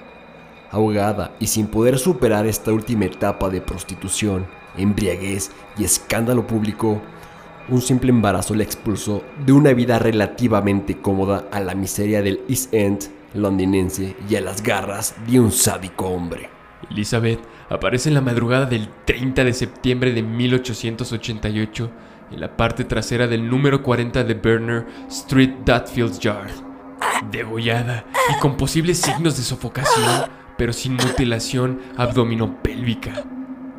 Ahogada 0.71 1.31
y 1.39 1.47
sin 1.47 1.67
poder 1.67 1.99
superar 1.99 2.45
esta 2.45 2.71
última 2.71 3.05
etapa 3.05 3.49
de 3.49 3.61
prostitución, 3.61 4.45
embriaguez 4.77 5.51
y 5.77 5.83
escándalo 5.83 6.47
público, 6.47 7.01
un 7.67 7.81
simple 7.81 8.09
embarazo 8.09 8.53
la 8.53 8.63
expulsó 8.63 9.23
de 9.45 9.51
una 9.51 9.73
vida 9.73 9.99
relativamente 9.99 10.97
cómoda 10.97 11.45
a 11.51 11.59
la 11.59 11.75
miseria 11.75 12.21
del 12.21 12.41
East 12.47 12.73
End 12.73 13.09
londinense 13.33 14.15
y 14.29 14.35
a 14.35 14.41
las 14.41 14.63
garras 14.63 15.15
de 15.27 15.39
un 15.39 15.51
sádico 15.51 16.07
hombre. 16.07 16.54
Elizabeth 16.89 17.39
aparece 17.69 18.09
en 18.09 18.15
la 18.15 18.21
madrugada 18.21 18.65
del 18.65 18.89
30 19.05 19.43
de 19.43 19.53
septiembre 19.53 20.13
de 20.13 20.23
1888 20.23 21.91
en 22.31 22.39
la 22.39 22.57
parte 22.57 22.83
trasera 22.83 23.27
del 23.27 23.49
número 23.49 23.83
40 23.83 24.23
de 24.23 24.33
Burner 24.33 24.85
Street, 25.09 25.51
Dutfield 25.65 26.19
Yard, 26.19 26.51
degollada 27.31 28.05
y 28.35 28.39
con 28.39 28.57
posibles 28.57 28.99
signos 28.99 29.37
de 29.37 29.43
sofocación, 29.43 30.29
pero 30.57 30.73
sin 30.73 30.93
mutilación 30.93 31.81
abdominopélvica. 31.97 33.23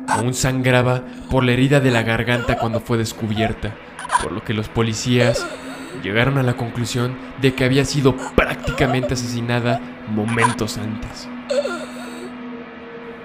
Aún 0.07 0.33
sangraba 0.33 1.03
por 1.29 1.43
la 1.43 1.51
herida 1.51 1.79
de 1.79 1.91
la 1.91 2.03
garganta 2.03 2.57
cuando 2.57 2.79
fue 2.79 2.97
descubierta, 2.97 3.75
por 4.23 4.31
lo 4.31 4.43
que 4.43 4.53
los 4.53 4.69
policías 4.69 5.45
llegaron 6.01 6.37
a 6.37 6.43
la 6.43 6.55
conclusión 6.55 7.17
de 7.41 7.53
que 7.53 7.65
había 7.65 7.83
sido 7.83 8.15
prácticamente 8.35 9.15
asesinada 9.15 9.81
momentos 10.07 10.77
antes. 10.77 11.27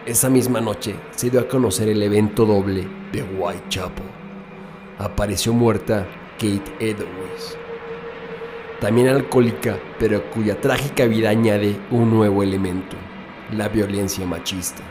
Esa 0.05 0.29
misma 0.29 0.61
noche 0.61 0.97
se 1.12 1.31
dio 1.31 1.38
a 1.38 1.47
conocer 1.47 1.88
el 1.88 2.03
evento 2.03 2.45
doble 2.45 2.88
de 3.12 3.23
Whitechapel. 3.23 4.05
Apareció 4.99 5.53
muerta 5.53 6.09
Kate 6.41 6.73
Edwards, 6.81 7.57
también 8.81 9.07
alcohólica, 9.07 9.79
pero 10.01 10.29
cuya 10.31 10.61
trágica 10.61 11.05
vida 11.05 11.31
añade 11.31 11.79
un 11.93 12.11
nuevo 12.11 12.43
elemento, 12.43 12.97
la 13.57 13.69
violencia 13.69 14.27
machista. 14.27 14.83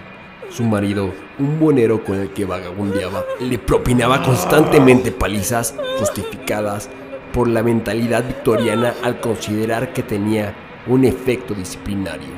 Su 0.50 0.64
marido, 0.64 1.12
un 1.40 1.60
buenero 1.60 2.06
con 2.06 2.18
el 2.18 2.30
que 2.30 2.46
vagabundeaba, 2.46 3.26
le 3.42 3.60
propinaba 3.60 4.24
constantemente 4.24 5.12
palizas 5.12 5.76
justificadas 6.00 6.90
por 7.34 7.50
la 7.50 7.64
mentalidad 7.64 8.26
victoriana 8.26 8.94
al 9.04 9.20
considerar 9.20 9.92
que 9.92 10.04
tenía 10.04 10.56
un 10.88 11.04
efecto 11.04 11.54
disciplinario. 11.54 12.30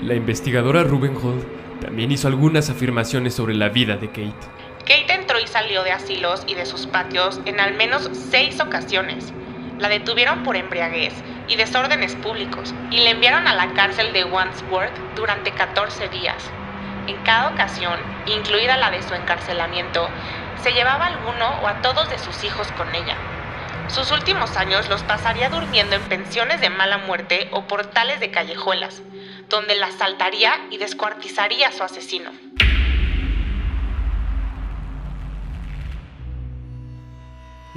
La 0.00 0.14
investigadora 0.14 0.84
Ruben 0.84 1.16
Hall 1.16 1.55
también 1.80 2.12
hizo 2.12 2.28
algunas 2.28 2.70
afirmaciones 2.70 3.34
sobre 3.34 3.54
la 3.54 3.68
vida 3.68 3.96
de 3.96 4.08
Kate. 4.08 4.34
Kate 4.80 5.14
entró 5.14 5.38
y 5.40 5.46
salió 5.46 5.82
de 5.82 5.92
asilos 5.92 6.44
y 6.46 6.54
de 6.54 6.66
sus 6.66 6.86
patios 6.86 7.40
en 7.44 7.60
al 7.60 7.74
menos 7.74 8.08
seis 8.30 8.60
ocasiones. 8.60 9.32
La 9.78 9.88
detuvieron 9.88 10.42
por 10.42 10.56
embriaguez 10.56 11.12
y 11.48 11.56
desórdenes 11.56 12.14
públicos 12.14 12.74
y 12.90 12.98
le 12.98 13.10
enviaron 13.10 13.46
a 13.46 13.54
la 13.54 13.74
cárcel 13.74 14.12
de 14.12 14.24
Wandsworth 14.24 14.96
durante 15.14 15.50
14 15.52 16.08
días. 16.08 16.36
En 17.06 17.16
cada 17.24 17.50
ocasión, 17.50 17.98
incluida 18.26 18.76
la 18.76 18.90
de 18.90 19.02
su 19.02 19.14
encarcelamiento, 19.14 20.08
se 20.62 20.72
llevaba 20.72 21.04
a 21.06 21.08
alguno 21.08 21.48
o 21.62 21.68
a 21.68 21.82
todos 21.82 22.08
de 22.10 22.18
sus 22.18 22.42
hijos 22.44 22.66
con 22.72 22.94
ella. 22.94 23.16
Sus 23.88 24.10
últimos 24.10 24.56
años 24.56 24.88
los 24.88 25.02
pasaría 25.04 25.48
durmiendo 25.48 25.94
en 25.94 26.02
pensiones 26.02 26.60
de 26.60 26.70
mala 26.70 26.98
muerte 26.98 27.48
o 27.52 27.68
portales 27.68 28.18
de 28.18 28.32
callejuelas, 28.32 29.02
donde 29.48 29.76
la 29.76 29.86
asaltaría 29.86 30.52
y 30.70 30.78
descuartizaría 30.78 31.68
a 31.68 31.72
su 31.72 31.82
asesino. 31.82 32.30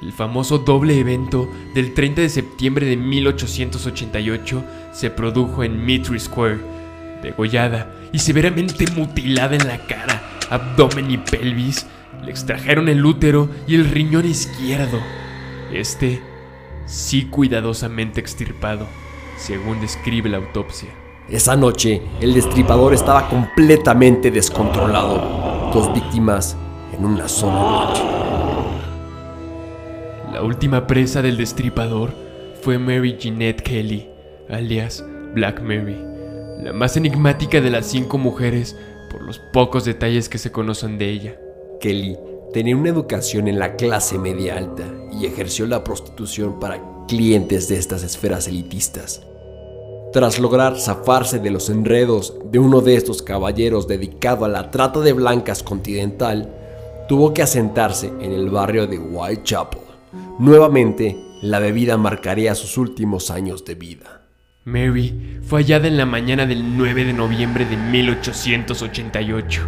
El 0.02 0.14
famoso 0.14 0.60
doble 0.60 0.98
evento 0.98 1.50
del 1.76 1.94
30 1.94 2.22
de 2.22 2.30
septiembre 2.30 2.86
de 2.86 2.96
1888 2.96 4.64
se 4.94 5.10
produjo 5.10 5.64
en 5.64 5.86
Mitre 5.86 6.20
Square, 6.20 6.60
degollada 7.22 7.94
y 8.14 8.20
severamente 8.20 8.86
mutilada 8.92 9.56
en 9.56 9.68
la 9.68 9.86
cara, 9.88 10.22
abdomen 10.50 11.12
y 11.12 11.18
pelvis. 11.18 11.86
Le 12.24 12.32
extrajeron 12.32 12.88
el 12.88 13.06
útero 13.06 13.50
y 13.68 13.76
el 13.76 13.90
riñón 13.90 14.26
izquierdo. 14.26 15.02
Este 15.72 16.22
sí 16.86 17.26
cuidadosamente 17.26 18.22
extirpado, 18.22 18.88
según 19.38 19.82
describe 19.82 20.30
la 20.30 20.38
autopsia. 20.38 20.99
Esa 21.32 21.56
noche, 21.56 22.02
el 22.22 22.34
destripador 22.34 22.96
estaba 22.96 23.30
completamente 23.30 24.32
descontrolado. 24.32 25.70
Dos 25.72 25.94
víctimas 25.94 26.58
en 26.92 27.06
una 27.06 27.28
sola 27.28 27.86
noche. 27.86 28.02
La 30.34 30.42
última 30.42 30.88
presa 30.88 31.22
del 31.22 31.38
destripador 31.38 32.16
fue 32.64 32.80
Mary 32.80 33.16
Jeanette 33.20 33.62
Kelly, 33.62 34.10
alias 34.50 35.06
Black 35.36 35.62
Mary, 35.62 36.04
la 36.64 36.74
más 36.74 36.98
enigmática 36.98 37.62
de 37.62 37.70
las 37.70 37.86
cinco 37.86 38.18
mujeres 38.18 38.76
por 39.12 39.22
los 39.22 39.40
pocos 39.54 39.86
detalles 39.86 40.30
que 40.30 40.40
se 40.40 40.52
conocen 40.52 40.98
de 40.98 41.10
ella. 41.12 41.40
Kelly 41.80 42.18
tenía 42.54 42.76
una 42.76 42.90
educación 42.90 43.48
en 43.48 43.60
la 43.60 43.76
clase 43.76 44.18
media 44.18 44.58
alta 44.58 44.84
y 45.12 45.28
ejerció 45.28 45.68
la 45.68 45.84
prostitución 45.84 46.60
para 46.60 46.82
clientes 47.08 47.68
de 47.70 47.78
estas 47.78 48.02
esferas 48.02 48.48
elitistas. 48.48 49.29
Tras 50.12 50.40
lograr 50.40 50.80
zafarse 50.80 51.38
de 51.38 51.52
los 51.52 51.70
enredos 51.70 52.34
de 52.46 52.58
uno 52.58 52.82
de 52.82 52.96
estos 52.96 53.22
caballeros 53.22 53.88
dedicado 53.88 54.44
a 54.44 54.48
la 54.48 54.72
trata 54.72 55.02
de 55.02 55.14
blancas 55.14 55.62
continental, 55.62 56.50
tuvo 57.08 57.32
que 57.32 57.44
asentarse 57.44 58.08
en 58.20 58.32
el 58.32 58.50
barrio 58.50 58.88
de 58.88 58.98
Whitechapel. 58.98 59.82
Nuevamente, 60.40 61.16
la 61.44 61.60
bebida 61.60 61.96
marcaría 61.98 62.56
sus 62.56 62.78
últimos 62.78 63.30
años 63.30 63.66
de 63.66 63.76
vida. 63.76 64.22
Mary 64.66 65.40
fue 65.44 65.62
hallada 65.62 65.88
en 65.88 65.98
la 65.98 66.08
mañana 66.08 66.48
del 66.48 66.76
9 66.76 67.06
de 67.06 67.14
noviembre 67.14 67.66
de 67.66 67.78
1888 67.78 69.62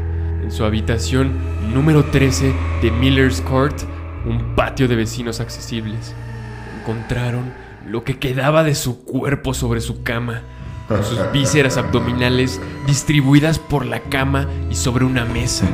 en 0.44 0.52
su 0.52 0.66
habitación 0.66 1.34
número 1.72 2.04
13 2.06 2.54
de 2.82 2.92
Miller's 2.92 3.42
Court, 3.42 3.78
un 4.26 4.56
patio 4.56 4.88
de 4.88 4.96
vecinos 4.96 5.40
accesibles. 5.40 6.16
Encontraron 6.80 7.54
lo 7.92 8.06
que 8.06 8.18
quedaba 8.18 8.64
de 8.64 8.74
su 8.74 9.04
cuerpo 9.04 9.54
sobre 9.54 9.82
su 9.82 10.02
cama, 10.02 10.44
con 10.88 11.04
sus 11.04 11.20
vísceras 11.34 11.76
abdominales 11.76 12.62
distribuidas 12.88 13.60
por 13.60 13.86
la 13.86 14.00
cama 14.00 14.48
y 14.70 14.76
sobre 14.76 15.04
una 15.04 15.26
mesa. 15.26 15.66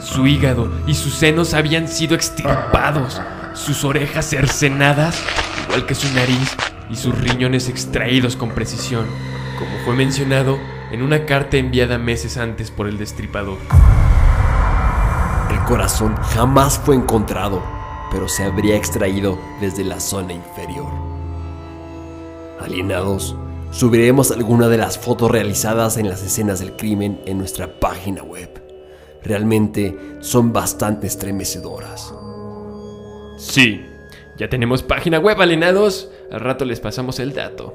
Su 0.00 0.26
hígado 0.26 0.72
y 0.86 0.94
sus 0.94 1.14
senos 1.14 1.52
habían 1.52 1.86
sido 1.86 2.14
extirpados, 2.14 3.20
sus 3.52 3.84
orejas 3.84 4.30
cercenadas, 4.30 5.22
igual 5.66 5.84
que 5.84 5.94
su 5.94 6.10
nariz, 6.14 6.56
y 6.88 6.96
sus 6.96 7.18
riñones 7.18 7.68
extraídos 7.68 8.34
con 8.34 8.48
precisión, 8.52 9.04
como 9.58 9.70
fue 9.84 9.94
mencionado 9.94 10.58
en 10.90 11.02
una 11.02 11.26
carta 11.26 11.58
enviada 11.58 11.98
meses 11.98 12.38
antes 12.38 12.70
por 12.70 12.88
el 12.88 12.96
destripador. 12.96 13.58
El 15.50 15.58
corazón 15.64 16.16
jamás 16.16 16.78
fue 16.78 16.94
encontrado, 16.94 17.62
pero 18.10 18.26
se 18.26 18.44
habría 18.44 18.74
extraído 18.74 19.38
desde 19.60 19.84
la 19.84 20.00
zona 20.00 20.32
inferior. 20.32 21.07
Alienados, 22.60 23.36
subiremos 23.70 24.30
alguna 24.30 24.68
de 24.68 24.78
las 24.78 24.98
fotos 24.98 25.30
realizadas 25.30 25.96
en 25.96 26.08
las 26.08 26.22
escenas 26.22 26.60
del 26.60 26.76
crimen 26.76 27.20
en 27.26 27.38
nuestra 27.38 27.78
página 27.78 28.22
web. 28.22 28.48
Realmente 29.22 29.96
son 30.20 30.52
bastante 30.52 31.06
estremecedoras. 31.06 32.14
Sí, 33.38 33.84
ya 34.36 34.48
tenemos 34.48 34.82
página 34.82 35.18
web, 35.18 35.40
alienados. 35.40 36.10
Al 36.30 36.40
rato 36.40 36.64
les 36.64 36.80
pasamos 36.80 37.18
el 37.18 37.32
dato. 37.32 37.74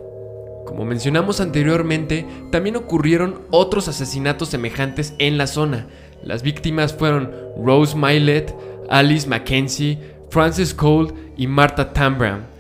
Como 0.66 0.86
mencionamos 0.86 1.42
anteriormente, 1.42 2.26
también 2.52 2.76
ocurrieron 2.76 3.42
otros 3.52 3.88
asesinatos 3.88 4.50
semejantes 4.50 5.14
en 5.20 5.38
la 5.38 5.48
zona, 5.48 5.88
Las 6.24 6.42
víctimas 6.42 6.94
fueron 6.94 7.34
Rose 7.58 7.98
Milet, 7.98 8.56
Alice 8.90 9.28
Mackenzie, 9.28 10.00
Frances 10.30 10.74
Cole 10.74 11.14
y 11.36 11.48
Martha 11.48 11.92
Tambram. 11.92 12.53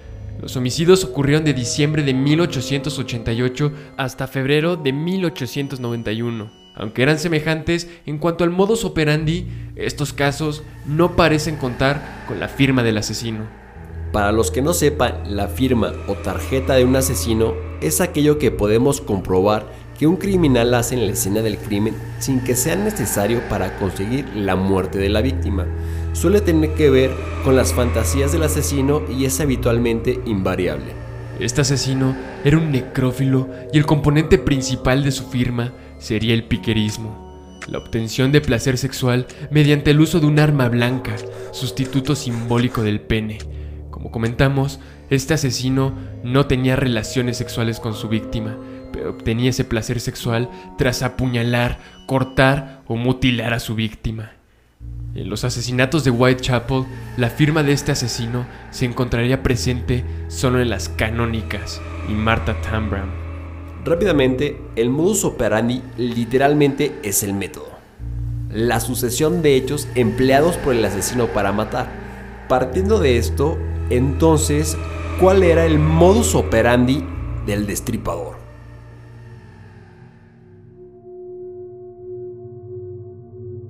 Los 0.43 0.58
homicidios 0.58 1.06
ocurrieron 1.06 1.45
de 1.45 1.53
diciembre 1.53 2.03
de 2.03 2.13
1888 2.13 3.71
hasta 3.95 4.27
febrero 4.27 4.75
de 4.75 4.91
1891. 4.91 6.51
Aunque 6.75 7.01
eran 7.01 7.17
semejantes 7.17 7.88
en 8.06 8.17
cuanto 8.17 8.43
al 8.43 8.49
modus 8.49 8.84
operandi, 8.84 9.47
estos 9.77 10.12
casos 10.12 10.63
no 10.86 11.15
parecen 11.15 11.56
contar 11.56 12.25
con 12.27 12.41
la 12.41 12.49
firma 12.49 12.84
del 12.84 12.97
asesino. 12.97 13.47
Para 14.12 14.34
los 14.34 14.51
que 14.51 14.62
no 14.62 14.73
sepan, 14.73 15.34
la 15.34 15.47
firma 15.47 15.93
o 16.10 16.15
tarjeta 16.15 16.75
de 16.75 16.84
un 16.84 16.97
asesino 16.97 17.53
es 17.79 18.01
aquello 18.01 18.38
que 18.38 18.51
podemos 18.51 18.99
comprobar 18.99 19.65
que 19.97 20.08
un 20.08 20.17
criminal 20.17 20.73
hace 20.73 20.95
en 20.95 21.06
la 21.06 21.13
escena 21.13 21.41
del 21.41 21.58
crimen 21.58 21.95
sin 22.19 22.43
que 22.43 22.58
sea 22.58 22.75
necesario 22.75 23.41
para 23.47 23.77
conseguir 23.77 24.27
la 24.36 24.58
muerte 24.58 24.97
de 24.97 25.08
la 25.08 25.21
víctima. 25.21 25.67
Suele 26.13 26.41
tener 26.41 26.73
que 26.76 26.89
ver 26.89 27.12
con 27.43 27.56
las 27.56 27.73
fantasías 27.73 28.32
del 28.32 28.43
asesino 28.43 29.02
y 29.10 29.26
es 29.26 29.39
habitualmente 29.41 30.21
invariable. 30.26 30.93
Este 31.39 31.62
asesino 31.62 32.15
era 32.45 32.58
un 32.58 32.71
necrófilo 32.71 33.49
y 33.73 33.78
el 33.78 33.86
componente 33.86 34.38
principal 34.38 35.04
de 35.04 35.12
su 35.12 35.26
firma 35.30 35.73
sería 35.97 36.36
el 36.36 36.43
piquerismo, 36.43 37.60
la 37.67 37.80
obtención 37.80 38.32
de 38.32 38.41
placer 38.41 38.78
sexual 38.78 39.26
mediante 39.49 39.91
el 39.91 39.99
uso 39.99 40.19
de 40.19 40.28
un 40.28 40.39
arma 40.39 40.69
blanca, 40.69 41.15
sustituto 41.52 42.15
simbólico 42.15 42.84
del 42.84 43.02
pene. 43.02 43.39
Como 43.89 44.12
comentamos, 44.12 44.80
este 45.10 45.34
asesino 45.34 45.93
no 46.23 46.45
tenía 46.45 46.76
relaciones 46.76 47.38
sexuales 47.38 47.80
con 47.80 47.95
su 47.95 48.08
víctima, 48.08 48.56
pero 48.91 49.10
obtenía 49.10 49.49
ese 49.49 49.65
placer 49.65 49.99
sexual 49.99 50.49
tras 50.78 51.02
apuñalar, 51.02 51.80
cortar 52.06 52.84
o 52.86 52.95
mutilar 52.95 53.54
a 53.54 53.60
su 53.60 53.73
víctima. 53.73 54.34
En 55.15 55.30
los 55.30 55.43
asesinatos 55.43 56.04
de 56.04 56.10
Whitechapel, 56.10 56.86
la 57.17 57.30
firma 57.30 57.62
de 57.62 57.71
este 57.71 57.91
asesino 57.91 58.47
se 58.71 58.86
encontraría 58.86 59.43
presente 59.43 60.04
solo 60.28 60.60
en 60.60 60.71
las 60.71 60.89
canónicas 60.89 61.80
y 62.10 62.13
Martha 62.13 62.60
Tambram. 62.62 63.12
Rápidamente, 63.86 64.60
el 64.76 64.89
modus 64.89 65.23
operandi 65.23 65.84
literalmente 65.97 66.95
es 67.04 67.21
el 67.21 67.36
método. 67.36 67.69
La 68.49 68.80
sucesión 68.80 69.43
de 69.43 69.56
hechos 69.56 69.88
empleados 69.93 70.58
por 70.58 70.73
el 70.73 70.84
asesino 70.84 71.28
para 71.28 71.52
matar. 71.52 71.89
Partiendo 72.49 72.97
de 72.99 73.17
esto, 73.17 73.60
entonces, 73.91 74.76
¿cuál 75.19 75.43
era 75.43 75.65
el 75.65 75.78
modus 75.78 76.34
operandi 76.34 77.06
del 77.45 77.67
destripador? 77.67 78.38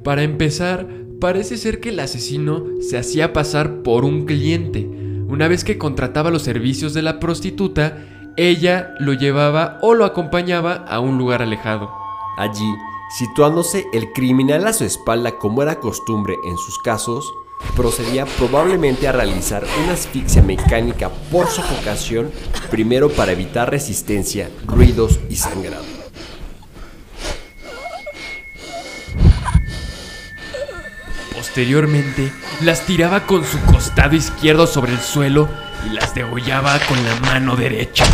Para 0.06 0.24
empezar, 0.24 1.03
parece 1.24 1.56
ser 1.56 1.80
que 1.80 1.88
el 1.88 2.02
asesino 2.02 2.66
se 2.82 2.98
hacía 2.98 3.32
pasar 3.32 3.82
por 3.82 4.04
un 4.04 4.26
cliente. 4.26 4.86
Una 5.30 5.48
vez 5.48 5.64
que 5.64 5.78
contrataba 5.78 6.32
los 6.32 6.42
servicios 6.42 6.94
de 6.94 7.02
la 7.02 7.22
prostituta, 7.22 8.06
ella 8.36 8.94
lo 9.00 9.14
llevaba 9.14 9.80
o 9.82 9.94
lo 9.94 10.04
acompañaba 10.04 10.74
a 10.74 11.00
un 11.00 11.18
lugar 11.18 11.42
alejado. 11.42 11.90
Allí, 12.38 12.70
situándose 13.18 13.86
el 13.94 14.12
criminal 14.12 14.68
a 14.68 14.74
su 14.74 14.84
espalda 14.84 15.38
como 15.40 15.64
era 15.64 15.80
costumbre 15.80 16.36
en 16.46 16.58
sus 16.58 16.78
casos, 16.80 17.34
procedía 17.74 18.26
probablemente 18.26 19.08
a 19.08 19.14
realizar 19.14 19.64
una 19.82 19.94
asfixia 19.94 20.42
mecánica 20.42 21.10
por 21.32 21.48
sofocación, 21.48 22.32
primero 22.70 23.08
para 23.08 23.32
evitar 23.32 23.72
resistencia, 23.72 24.52
ruidos 24.68 25.22
y 25.30 25.38
sangrado. 25.38 25.93
Posteriormente, 31.54 32.32
las 32.64 32.84
tiraba 32.88 33.28
con 33.28 33.46
su 33.46 33.60
costado 33.72 34.16
izquierdo 34.16 34.66
sobre 34.66 34.94
el 34.94 34.98
suelo 34.98 35.48
y 35.86 35.94
las 35.94 36.16
degollaba 36.16 36.80
con 36.88 36.98
la 37.06 37.16
mano 37.20 37.56
derecha, 37.56 38.06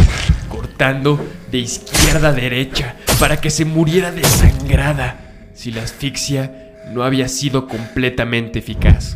cortando 0.49 1.25
de 1.49 1.59
izquierda 1.59 2.27
a 2.27 2.33
derecha 2.33 2.97
para 3.17 3.39
que 3.39 3.49
se 3.49 3.63
muriera 3.63 4.11
desangrada 4.11 5.51
si 5.53 5.71
la 5.71 5.83
asfixia 5.83 6.81
no 6.91 7.01
había 7.01 7.29
sido 7.29 7.65
completamente 7.69 8.59
eficaz. 8.59 9.15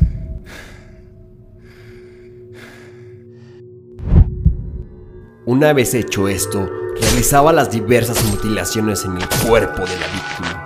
Una 5.46 5.74
vez 5.74 5.94
hecho 5.94 6.30
esto, 6.30 6.72
realizaba 6.96 7.52
las 7.52 7.72
diversas 7.72 8.24
mutilaciones 8.24 9.04
en 9.04 9.18
el 9.18 9.28
cuerpo 9.46 9.82
de 9.82 10.00
la 10.00 10.08
víctima. 10.08 10.63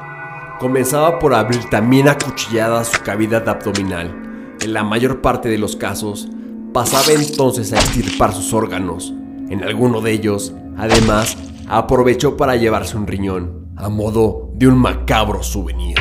Comenzaba 0.59 1.19
por 1.19 1.35
abrir 1.35 1.69
también 1.69 2.07
a 2.07 2.17
cuchilladas 2.17 2.87
su 2.87 3.03
cavidad 3.03 3.47
abdominal. 3.47 4.55
En 4.59 4.73
la 4.73 4.83
mayor 4.83 5.21
parte 5.21 5.49
de 5.49 5.59
los 5.59 5.75
casos, 5.75 6.27
pasaba 6.73 7.11
entonces 7.11 7.73
a 7.73 7.75
extirpar 7.75 8.33
sus 8.33 8.53
órganos. 8.53 9.13
En 9.49 9.63
alguno 9.63 10.01
de 10.01 10.13
ellos, 10.13 10.55
además, 10.75 11.37
aprovechó 11.67 12.37
para 12.37 12.55
llevarse 12.55 12.97
un 12.97 13.05
riñón, 13.05 13.67
a 13.75 13.89
modo 13.89 14.49
de 14.55 14.67
un 14.67 14.79
macabro 14.79 15.43
souvenir. 15.43 15.95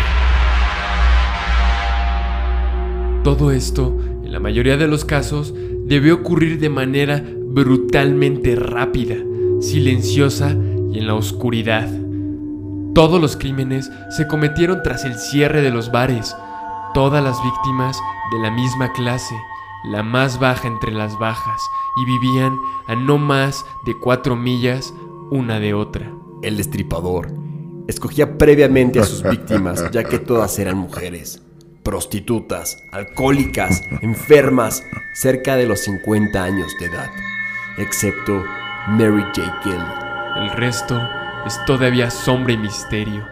Todo 3.25 3.51
esto, 3.51 3.95
en 4.25 4.33
la 4.33 4.41
mayoría 4.41 4.79
de 4.79 4.89
los 4.89 5.05
casos, 5.05 5.53
debió 5.85 6.15
ocurrir 6.15 6.59
de 6.59 6.71
manera 6.71 7.23
brutalmente 7.43 8.57
rápida, 8.57 9.17
silenciosa 9.61 10.57
y 10.93 10.99
en 10.99 11.07
la 11.07 11.15
oscuridad. 11.15 11.91
Todos 12.97 13.21
los 13.21 13.37
crímenes 13.37 13.93
se 14.09 14.27
cometieron 14.27 14.83
tras 14.83 15.05
el 15.05 15.19
cierre 15.19 15.61
de 15.61 15.71
los 15.71 15.93
bares, 15.93 16.35
todas 16.95 17.23
las 17.23 17.37
víctimas 17.45 17.95
de 18.33 18.39
la 18.39 18.51
misma 18.51 18.91
clase, 18.95 19.35
la 19.85 20.03
más 20.03 20.41
baja 20.41 20.67
entre 20.67 20.93
las 20.93 21.19
bajas, 21.19 21.61
y 22.01 22.07
vivían 22.07 22.57
a 22.87 22.95
no 22.95 23.19
más 23.19 23.67
de 23.85 23.95
cuatro 24.01 24.35
millas 24.35 24.95
una 25.31 25.61
de 25.61 25.75
otra. 25.75 26.11
El 26.41 26.57
destripador 26.57 27.35
escogía 27.87 28.39
previamente 28.39 28.99
a 28.99 29.05
sus 29.05 29.23
víctimas, 29.31 29.91
ya 29.91 30.03
que 30.03 30.19
todas 30.19 30.59
eran 30.59 30.79
mujeres, 30.79 31.43
prostitutas, 31.83 32.79
alcohólicas, 32.93 33.83
enfermas, 34.01 34.83
cerca 35.13 35.57
de 35.57 35.67
los 35.67 35.81
50 35.81 36.43
años 36.43 36.73
de 36.81 36.87
edad, 36.87 37.11
excepto 37.77 38.43
Mary 38.89 39.23
J. 39.35 39.61
Gill. 39.63 39.85
El 40.37 40.51
resto 40.53 40.99
es 41.47 41.65
todavía 41.65 42.11
sombra 42.11 42.53
y 42.53 42.59
misterio. 42.59 43.25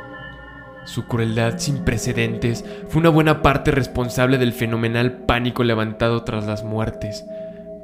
Su 0.84 1.06
crueldad 1.06 1.58
sin 1.58 1.84
precedentes 1.84 2.64
fue 2.88 3.00
una 3.00 3.08
buena 3.08 3.42
parte 3.42 3.70
responsable 3.70 4.38
del 4.38 4.52
fenomenal 4.52 5.24
pánico 5.26 5.64
levantado 5.64 6.22
tras 6.22 6.46
las 6.46 6.62
muertes. 6.62 7.24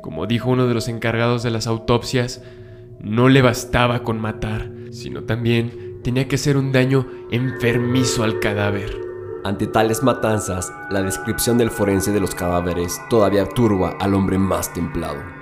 Como 0.03 0.27
dijo 0.27 0.51
uno 0.51 0.67
de 0.67 0.75
los 0.75 0.89
encargados 0.89 1.43
de 1.43 1.51
las 1.51 1.67
autopsias, 1.67 2.43
no 3.01 3.29
le 3.29 3.43
bastaba 3.43 4.05
con 4.05 4.21
matar, 4.21 4.71
sino 4.93 5.25
también 5.25 6.01
tenía 6.05 6.29
que 6.29 6.39
ser 6.39 6.57
un 6.57 6.73
daño 6.73 7.07
enfermizo 7.31 8.23
al 8.23 8.39
cadáver. 8.39 8.97
Ante 9.43 9.67
tales 9.67 10.03
matanzas, 10.03 10.73
la 10.91 11.03
descripción 11.03 11.59
del 11.59 11.71
forense 11.71 12.13
de 12.13 12.21
los 12.21 12.35
cadáveres 12.35 13.01
todavía 13.09 13.47
turba 13.47 13.97
al 13.99 14.15
hombre 14.15 14.39
más 14.39 14.73
templado. 14.73 15.40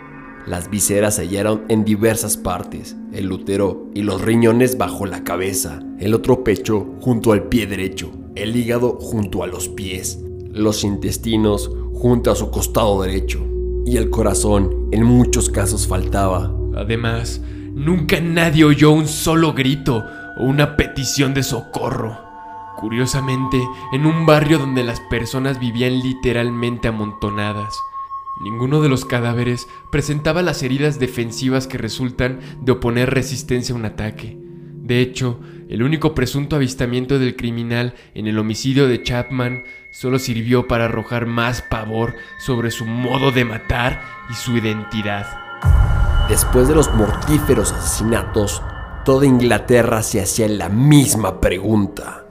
Las 0.48 0.70
vísceras 0.70 1.16
se 1.16 1.24
hallaron 1.24 1.64
en 1.68 1.84
diversas 1.84 2.38
partes, 2.38 2.96
el 3.12 3.30
útero 3.30 3.90
y 3.94 4.00
los 4.00 4.22
riñones 4.22 4.78
bajo 4.78 5.04
la 5.04 5.22
cabeza, 5.22 5.80
el 5.98 6.14
otro 6.14 6.42
pecho 6.42 6.86
junto 7.02 7.32
al 7.32 7.48
pie 7.48 7.66
derecho, 7.66 8.10
el 8.34 8.56
hígado 8.56 8.92
junto 8.98 9.42
a 9.42 9.46
los 9.46 9.68
pies, 9.68 10.18
los 10.50 10.84
intestinos 10.84 11.70
junto 11.92 12.30
a 12.30 12.34
su 12.34 12.50
costado 12.50 13.02
derecho, 13.02 13.46
y 13.84 13.98
el 13.98 14.08
corazón 14.08 14.88
en 14.90 15.02
muchos 15.02 15.50
casos 15.50 15.86
faltaba. 15.86 16.50
Además, 16.74 17.42
nunca 17.74 18.18
nadie 18.18 18.64
oyó 18.64 18.92
un 18.92 19.06
solo 19.06 19.52
grito 19.52 20.02
o 20.38 20.44
una 20.44 20.78
petición 20.78 21.34
de 21.34 21.42
socorro. 21.42 22.16
Curiosamente, 22.78 23.60
en 23.92 24.06
un 24.06 24.24
barrio 24.24 24.58
donde 24.58 24.82
las 24.82 25.00
personas 25.10 25.60
vivían 25.60 25.98
literalmente 25.98 26.88
amontonadas. 26.88 27.74
Ninguno 28.40 28.80
de 28.80 28.88
los 28.88 29.04
cadáveres 29.04 29.66
presentaba 29.90 30.42
las 30.42 30.62
heridas 30.62 30.98
defensivas 30.98 31.66
que 31.66 31.78
resultan 31.78 32.38
de 32.60 32.72
oponer 32.72 33.10
resistencia 33.10 33.74
a 33.74 33.78
un 33.78 33.84
ataque. 33.84 34.38
De 34.88 35.00
hecho, 35.00 35.40
el 35.68 35.82
único 35.82 36.14
presunto 36.14 36.56
avistamiento 36.56 37.18
del 37.18 37.36
criminal 37.36 37.94
en 38.14 38.26
el 38.26 38.38
homicidio 38.38 38.88
de 38.88 39.02
Chapman 39.02 39.64
solo 39.90 40.18
sirvió 40.18 40.68
para 40.68 40.86
arrojar 40.86 41.26
más 41.26 41.62
pavor 41.62 42.14
sobre 42.38 42.70
su 42.70 42.86
modo 42.86 43.32
de 43.32 43.44
matar 43.44 44.00
y 44.30 44.34
su 44.34 44.56
identidad. 44.56 45.26
Después 46.28 46.68
de 46.68 46.74
los 46.74 46.94
mortíferos 46.94 47.72
asesinatos, 47.72 48.62
toda 49.04 49.26
Inglaterra 49.26 50.02
se 50.02 50.20
hacía 50.20 50.48
la 50.48 50.68
misma 50.68 51.40
pregunta. 51.40 52.24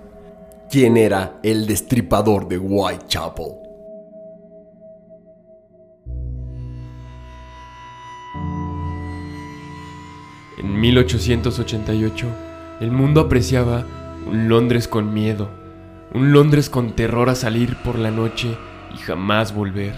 ¿Quién 0.72 0.98
era 0.98 1.40
el 1.44 1.68
destripador 1.68 2.48
de 2.48 2.58
Whitechapel? 2.58 3.67
En 10.68 10.82
1888, 10.82 12.28
el 12.82 12.92
mundo 12.92 13.22
apreciaba 13.22 13.86
un 14.30 14.50
Londres 14.50 14.90
con 14.90 15.14
miedo, 15.14 15.50
Un 16.14 16.34
Londres 16.34 16.70
con 16.70 16.94
terror 16.94 17.30
a 17.30 17.36
salir 17.36 17.78
por 17.78 17.98
la 17.98 18.12
noche 18.12 18.58
y 18.94 18.98
jamás 18.98 19.56
volver. 19.56 19.94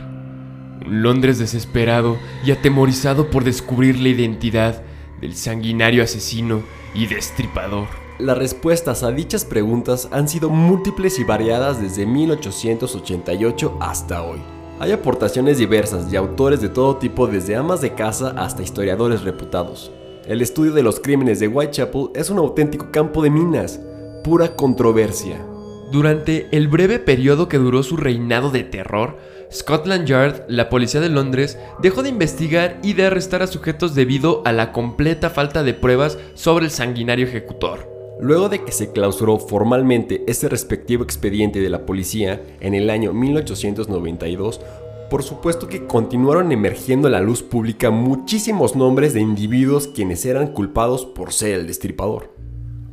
Un 0.85 1.01
Londres 1.01 1.39
desesperado 1.39 2.17
y 2.45 2.51
atemorizado 2.51 3.31
por 3.31 3.45
descubrir 3.45 3.99
la 3.99 4.09
identidad 4.09 4.83
del 5.19 5.35
sanguinario 5.35 6.03
asesino 6.03 6.61
y 6.93 7.07
destripador. 7.07 7.87
Las 8.19 8.37
respuestas 8.37 9.01
a 9.01 9.09
dichas 9.09 9.45
preguntas 9.45 10.07
han 10.11 10.29
sido 10.29 10.51
múltiples 10.51 11.17
y 11.17 11.23
variadas 11.23 11.81
desde 11.81 12.05
1888 12.05 13.77
hasta 13.81 14.21
hoy. 14.21 14.39
Hay 14.79 14.91
aportaciones 14.91 15.57
diversas 15.57 16.13
y 16.13 16.15
autores 16.15 16.61
de 16.61 16.69
todo 16.69 16.97
tipo 16.97 17.25
desde 17.25 17.55
amas 17.55 17.81
de 17.81 17.95
casa 17.95 18.35
hasta 18.37 18.61
historiadores 18.61 19.23
reputados. 19.23 19.91
El 20.29 20.43
estudio 20.43 20.73
de 20.73 20.83
los 20.83 20.99
crímenes 20.99 21.39
de 21.39 21.47
Whitechapel 21.47 22.11
es 22.13 22.29
un 22.29 22.37
auténtico 22.37 22.91
campo 22.91 23.23
de 23.23 23.31
minas, 23.31 23.79
pura 24.23 24.55
controversia. 24.55 25.43
Durante 25.91 26.47
el 26.51 26.67
breve 26.67 26.99
periodo 26.99 27.49
que 27.49 27.57
duró 27.57 27.81
su 27.81 27.97
reinado 27.97 28.51
de 28.51 28.63
terror, 28.63 29.17
Scotland 29.51 30.05
Yard, 30.05 30.43
la 30.47 30.69
policía 30.69 31.01
de 31.01 31.09
Londres, 31.09 31.57
dejó 31.81 32.03
de 32.03 32.09
investigar 32.09 32.79
y 32.83 32.93
de 32.93 33.07
arrestar 33.07 33.41
a 33.41 33.47
sujetos 33.47 33.95
debido 33.95 34.43
a 34.45 34.51
la 34.51 34.71
completa 34.71 35.31
falta 35.31 35.63
de 35.63 35.73
pruebas 35.73 36.19
sobre 36.35 36.65
el 36.65 36.71
sanguinario 36.71 37.25
ejecutor. 37.25 37.89
Luego 38.21 38.49
de 38.49 38.63
que 38.63 38.71
se 38.71 38.91
clausuró 38.91 39.39
formalmente 39.39 40.23
este 40.27 40.47
respectivo 40.47 41.03
expediente 41.03 41.59
de 41.59 41.71
la 41.71 41.87
policía 41.87 42.39
en 42.59 42.75
el 42.75 42.91
año 42.91 43.13
1892, 43.13 44.61
por 45.09 45.23
supuesto 45.23 45.67
que 45.67 45.85
continuaron 45.87 46.51
emergiendo 46.51 47.07
a 47.07 47.11
la 47.11 47.19
luz 47.19 47.43
pública 47.43 47.89
muchísimos 47.89 48.75
nombres 48.75 49.13
de 49.13 49.21
individuos 49.21 49.87
quienes 49.87 50.25
eran 50.25 50.47
culpados 50.47 51.05
por 51.05 51.33
ser 51.33 51.59
el 51.59 51.67
destripador. 51.67 52.33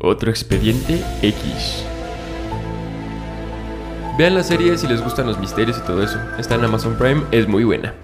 Otro 0.00 0.30
expediente 0.30 1.02
X. 1.22 1.84
Vean 4.18 4.34
la 4.34 4.42
serie 4.42 4.78
si 4.78 4.86
les 4.86 5.02
gustan 5.02 5.26
los 5.26 5.38
misterios 5.38 5.78
y 5.78 5.86
todo 5.86 6.02
eso. 6.02 6.18
Está 6.38 6.54
en 6.54 6.64
Amazon 6.64 6.96
Prime, 6.96 7.22
es 7.32 7.46
muy 7.46 7.64
buena. 7.64 7.94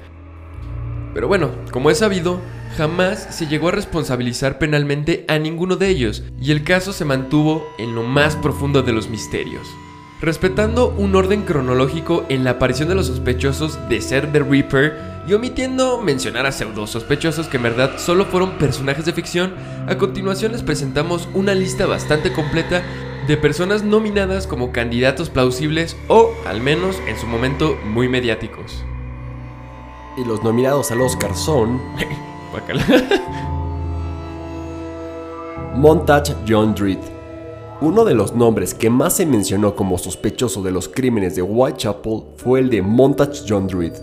Pero 1.14 1.28
bueno, 1.28 1.50
como 1.70 1.90
es 1.90 1.98
sabido, 1.98 2.38
jamás 2.76 3.34
se 3.34 3.46
llegó 3.46 3.68
a 3.68 3.72
responsabilizar 3.72 4.58
penalmente 4.58 5.24
a 5.28 5.38
ninguno 5.38 5.76
de 5.76 5.88
ellos, 5.88 6.24
y 6.40 6.52
el 6.52 6.64
caso 6.64 6.92
se 6.92 7.04
mantuvo 7.04 7.66
en 7.78 7.94
lo 7.94 8.02
más 8.02 8.36
profundo 8.36 8.82
de 8.82 8.92
los 8.92 9.08
misterios. 9.08 9.66
Respetando 10.22 10.94
un 10.96 11.14
orden 11.16 11.42
cronológico 11.42 12.24
en 12.28 12.44
la 12.44 12.52
aparición 12.52 12.88
de 12.88 12.94
los 12.94 13.08
sospechosos 13.08 13.76
de 13.88 14.00
ser 14.00 14.30
The 14.30 14.38
Reaper 14.38 14.96
y 15.26 15.32
omitiendo 15.32 16.00
mencionar 16.00 16.46
a 16.46 16.52
pseudo 16.52 16.86
sospechosos 16.86 17.48
que 17.48 17.56
en 17.56 17.64
verdad 17.64 17.98
solo 17.98 18.26
fueron 18.26 18.52
personajes 18.52 19.04
de 19.04 19.12
ficción, 19.12 19.52
a 19.88 19.98
continuación 19.98 20.52
les 20.52 20.62
presentamos 20.62 21.28
una 21.34 21.56
lista 21.56 21.86
bastante 21.86 22.32
completa 22.32 22.84
de 23.26 23.36
personas 23.36 23.82
nominadas 23.82 24.46
como 24.46 24.70
candidatos 24.70 25.28
plausibles 25.28 25.96
o, 26.06 26.30
al 26.46 26.60
menos 26.60 27.00
en 27.08 27.18
su 27.18 27.26
momento, 27.26 27.76
muy 27.84 28.08
mediáticos. 28.08 28.84
Y 30.16 30.24
los 30.24 30.44
nominados 30.44 30.92
al 30.92 31.00
Oscar 31.00 31.34
son. 31.34 31.80
Montage 35.74 36.36
John 36.46 36.76
Dreed. 36.76 37.21
Uno 37.82 38.04
de 38.04 38.14
los 38.14 38.32
nombres 38.32 38.74
que 38.74 38.90
más 38.90 39.16
se 39.16 39.26
mencionó 39.26 39.74
como 39.74 39.98
sospechoso 39.98 40.62
de 40.62 40.70
los 40.70 40.88
crímenes 40.88 41.34
de 41.34 41.42
Whitechapel 41.42 42.22
fue 42.36 42.60
el 42.60 42.70
de 42.70 42.80
Montage 42.80 43.42
John 43.48 43.66
Dreed, 43.66 43.94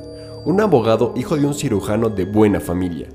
un 0.43 0.59
abogado 0.59 1.13
hijo 1.15 1.37
de 1.37 1.45
un 1.45 1.53
cirujano 1.53 2.09
de 2.09 2.25
buena 2.25 2.59
familia, 2.59 3.07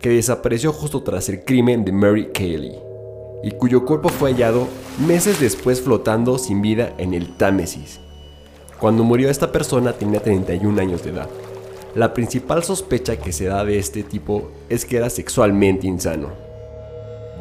que 0.00 0.08
desapareció 0.08 0.72
justo 0.72 1.02
tras 1.02 1.28
el 1.28 1.44
crimen 1.44 1.84
de 1.84 1.92
Mary 1.92 2.30
Cayley, 2.32 2.78
y 3.44 3.50
cuyo 3.50 3.84
cuerpo 3.84 4.08
fue 4.08 4.32
hallado 4.32 4.68
meses 5.06 5.38
después 5.38 5.82
flotando 5.82 6.38
sin 6.38 6.62
vida 6.62 6.94
en 6.96 7.12
el 7.12 7.36
Támesis. 7.36 8.00
Cuando 8.80 9.04
murió 9.04 9.28
esta 9.28 9.52
persona 9.52 9.92
tenía 9.92 10.20
31 10.20 10.80
años 10.80 11.04
de 11.04 11.10
edad. 11.10 11.28
La 11.94 12.14
principal 12.14 12.64
sospecha 12.64 13.16
que 13.18 13.32
se 13.32 13.44
da 13.44 13.66
de 13.66 13.78
este 13.78 14.02
tipo 14.02 14.50
es 14.70 14.86
que 14.86 14.96
era 14.96 15.10
sexualmente 15.10 15.86
insano. 15.86 16.30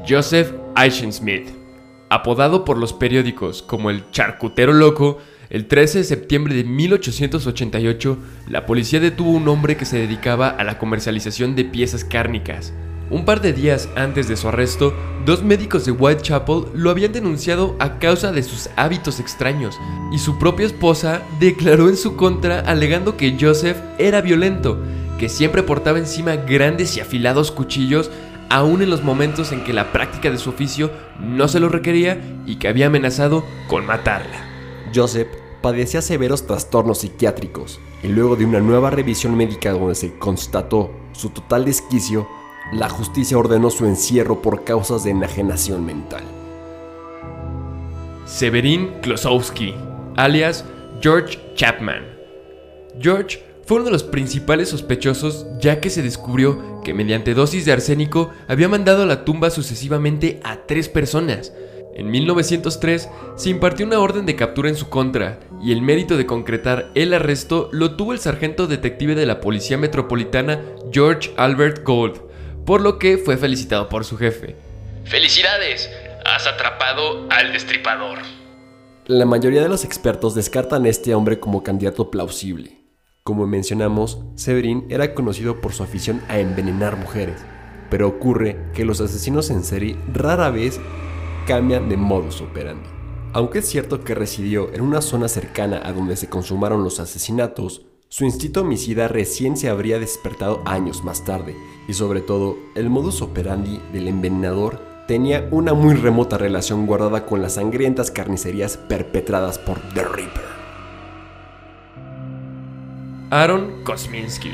Joseph 0.05 0.51
Eichensmith, 0.75 1.64
apodado 2.09 2.65
por 2.65 2.77
los 2.77 2.93
periódicos 2.93 3.61
como 3.61 3.89
el 3.89 4.09
charcutero 4.11 4.73
loco, 4.73 5.19
el 5.49 5.67
13 5.67 5.99
de 5.99 6.03
septiembre 6.03 6.55
de 6.55 6.63
1888, 6.63 8.17
la 8.49 8.65
policía 8.65 8.99
detuvo 8.99 9.31
a 9.31 9.37
un 9.37 9.47
hombre 9.47 9.77
que 9.77 9.85
se 9.85 9.97
dedicaba 9.97 10.49
a 10.49 10.63
la 10.63 10.77
comercialización 10.79 11.55
de 11.55 11.65
piezas 11.65 12.03
cárnicas. 12.03 12.73
Un 13.11 13.23
par 13.23 13.39
de 13.39 13.53
días 13.53 13.87
antes 13.95 14.27
de 14.27 14.35
su 14.35 14.47
arresto, 14.47 14.91
dos 15.25 15.43
médicos 15.43 15.85
de 15.85 15.91
Whitechapel 15.91 16.65
lo 16.73 16.89
habían 16.89 17.13
denunciado 17.13 17.75
a 17.79 17.99
causa 17.99 18.31
de 18.31 18.41
sus 18.41 18.69
hábitos 18.75 19.19
extraños, 19.19 19.79
y 20.11 20.17
su 20.17 20.39
propia 20.39 20.65
esposa 20.65 21.21
declaró 21.39 21.87
en 21.87 21.97
su 21.97 22.15
contra 22.15 22.61
alegando 22.61 23.15
que 23.15 23.37
Joseph 23.39 23.77
era 23.99 24.21
violento, 24.21 24.79
que 25.19 25.29
siempre 25.29 25.61
portaba 25.61 25.99
encima 25.99 26.35
grandes 26.35 26.97
y 26.97 26.99
afilados 26.99 27.51
cuchillos, 27.51 28.09
aún 28.49 28.81
en 28.81 28.89
los 28.89 29.03
momentos 29.03 29.51
en 29.51 29.63
que 29.63 29.73
la 29.73 29.91
práctica 29.91 30.29
de 30.29 30.37
su 30.37 30.49
oficio 30.49 30.91
no 31.19 31.47
se 31.47 31.59
lo 31.59 31.69
requería 31.69 32.19
y 32.45 32.57
que 32.57 32.67
había 32.67 32.87
amenazado 32.87 33.43
con 33.67 33.85
matarla. 33.85 34.45
Joseph 34.93 35.27
padecía 35.61 36.01
severos 36.01 36.45
trastornos 36.45 36.99
psiquiátricos 36.99 37.79
y 38.03 38.07
luego 38.07 38.35
de 38.35 38.45
una 38.45 38.59
nueva 38.59 38.91
revisión 38.91 39.35
médica 39.35 39.71
donde 39.71 39.95
se 39.95 40.17
constató 40.17 40.91
su 41.11 41.29
total 41.29 41.65
desquicio, 41.65 42.27
la 42.71 42.89
justicia 42.89 43.37
ordenó 43.37 43.69
su 43.69 43.85
encierro 43.85 44.41
por 44.41 44.63
causas 44.63 45.03
de 45.03 45.11
enajenación 45.11 45.85
mental. 45.85 46.23
Severin 48.25 48.91
Klosowski, 49.01 49.73
alias 50.15 50.65
George 51.01 51.39
Chapman. 51.55 52.03
George 52.99 53.43
fue 53.65 53.77
uno 53.77 53.85
de 53.85 53.91
los 53.91 54.03
principales 54.03 54.69
sospechosos 54.69 55.47
ya 55.59 55.81
que 55.81 55.89
se 55.89 56.03
descubrió 56.03 56.81
que 56.83 56.93
mediante 56.93 57.33
dosis 57.33 57.65
de 57.65 57.71
arsénico 57.71 58.31
había 58.47 58.69
mandado 58.69 59.03
a 59.03 59.05
la 59.07 59.25
tumba 59.25 59.49
sucesivamente 59.49 60.39
a 60.43 60.67
tres 60.67 60.87
personas. 60.87 61.51
En 61.95 62.11
1903 62.11 63.09
se 63.35 63.49
impartió 63.49 63.85
una 63.85 63.99
orden 63.99 64.25
de 64.27 64.35
captura 64.35 64.69
en 64.69 64.75
su 64.75 64.89
contra 64.89 65.39
y 65.63 65.71
el 65.71 65.81
mérito 65.81 66.15
de 66.15 66.27
concretar 66.27 66.91
el 66.93 67.13
arresto 67.13 67.69
lo 67.71 67.95
tuvo 67.95 68.13
el 68.13 68.19
sargento 68.19 68.67
detective 68.67 69.15
de 69.15 69.25
la 69.25 69.41
Policía 69.41 69.77
Metropolitana 69.77 70.61
George 70.91 71.33
Albert 71.37 71.83
Gold, 71.83 72.21
por 72.65 72.81
lo 72.81 72.99
que 72.99 73.17
fue 73.17 73.37
felicitado 73.37 73.89
por 73.89 74.05
su 74.05 74.17
jefe. 74.17 74.55
¡Felicidades! 75.05 75.89
Has 76.23 76.45
atrapado 76.45 77.27
al 77.31 77.53
destripador. 77.53 78.19
La 79.07 79.25
mayoría 79.25 79.61
de 79.61 79.69
los 79.69 79.85
expertos 79.85 80.35
descartan 80.35 80.85
a 80.85 80.89
este 80.89 81.15
hombre 81.15 81.39
como 81.39 81.63
candidato 81.63 82.11
plausible. 82.11 82.84
Como 83.27 83.47
mencionamos, 83.47 84.19
Severin 84.35 84.85
era 84.87 85.15
conocido 85.15 85.59
por 85.59 85.73
su 85.73 85.81
afición 85.81 86.21
a 86.27 86.37
envenenar 86.37 86.95
mujeres, 86.95 87.37
pero 87.89 88.07
ocurre 88.07 88.55
que 88.75 88.85
los 88.85 89.01
asesinos 89.01 89.49
en 89.49 89.63
serie 89.63 89.97
rara 90.13 90.51
vez 90.51 90.79
cambian 91.47 91.89
de 91.89 91.97
modus 91.97 92.41
operandi. 92.41 92.87
Aunque 93.33 93.59
es 93.59 93.65
cierto 93.65 94.03
que 94.03 94.13
residió 94.13 94.71
en 94.75 94.81
una 94.81 95.01
zona 95.01 95.27
cercana 95.27 95.81
a 95.83 95.91
donde 95.91 96.17
se 96.17 96.29
consumaron 96.29 96.83
los 96.83 96.99
asesinatos, 96.99 97.87
su 98.09 98.25
instinto 98.25 98.61
homicida 98.61 99.07
recién 99.07 99.57
se 99.57 99.69
habría 99.69 99.97
despertado 99.97 100.61
años 100.63 101.03
más 101.03 101.25
tarde, 101.25 101.55
y 101.87 101.95
sobre 101.95 102.21
todo, 102.21 102.55
el 102.75 102.91
modus 102.91 103.23
operandi 103.23 103.81
del 103.91 104.07
envenenador 104.07 104.79
tenía 105.07 105.47
una 105.49 105.73
muy 105.73 105.95
remota 105.95 106.37
relación 106.37 106.85
guardada 106.85 107.25
con 107.25 107.41
las 107.41 107.55
sangrientas 107.55 108.11
carnicerías 108.11 108.77
perpetradas 108.77 109.57
por 109.57 109.79
The 109.95 110.03
Reaper. 110.03 110.54
Aaron 113.31 113.83
Kosminski. 113.83 114.51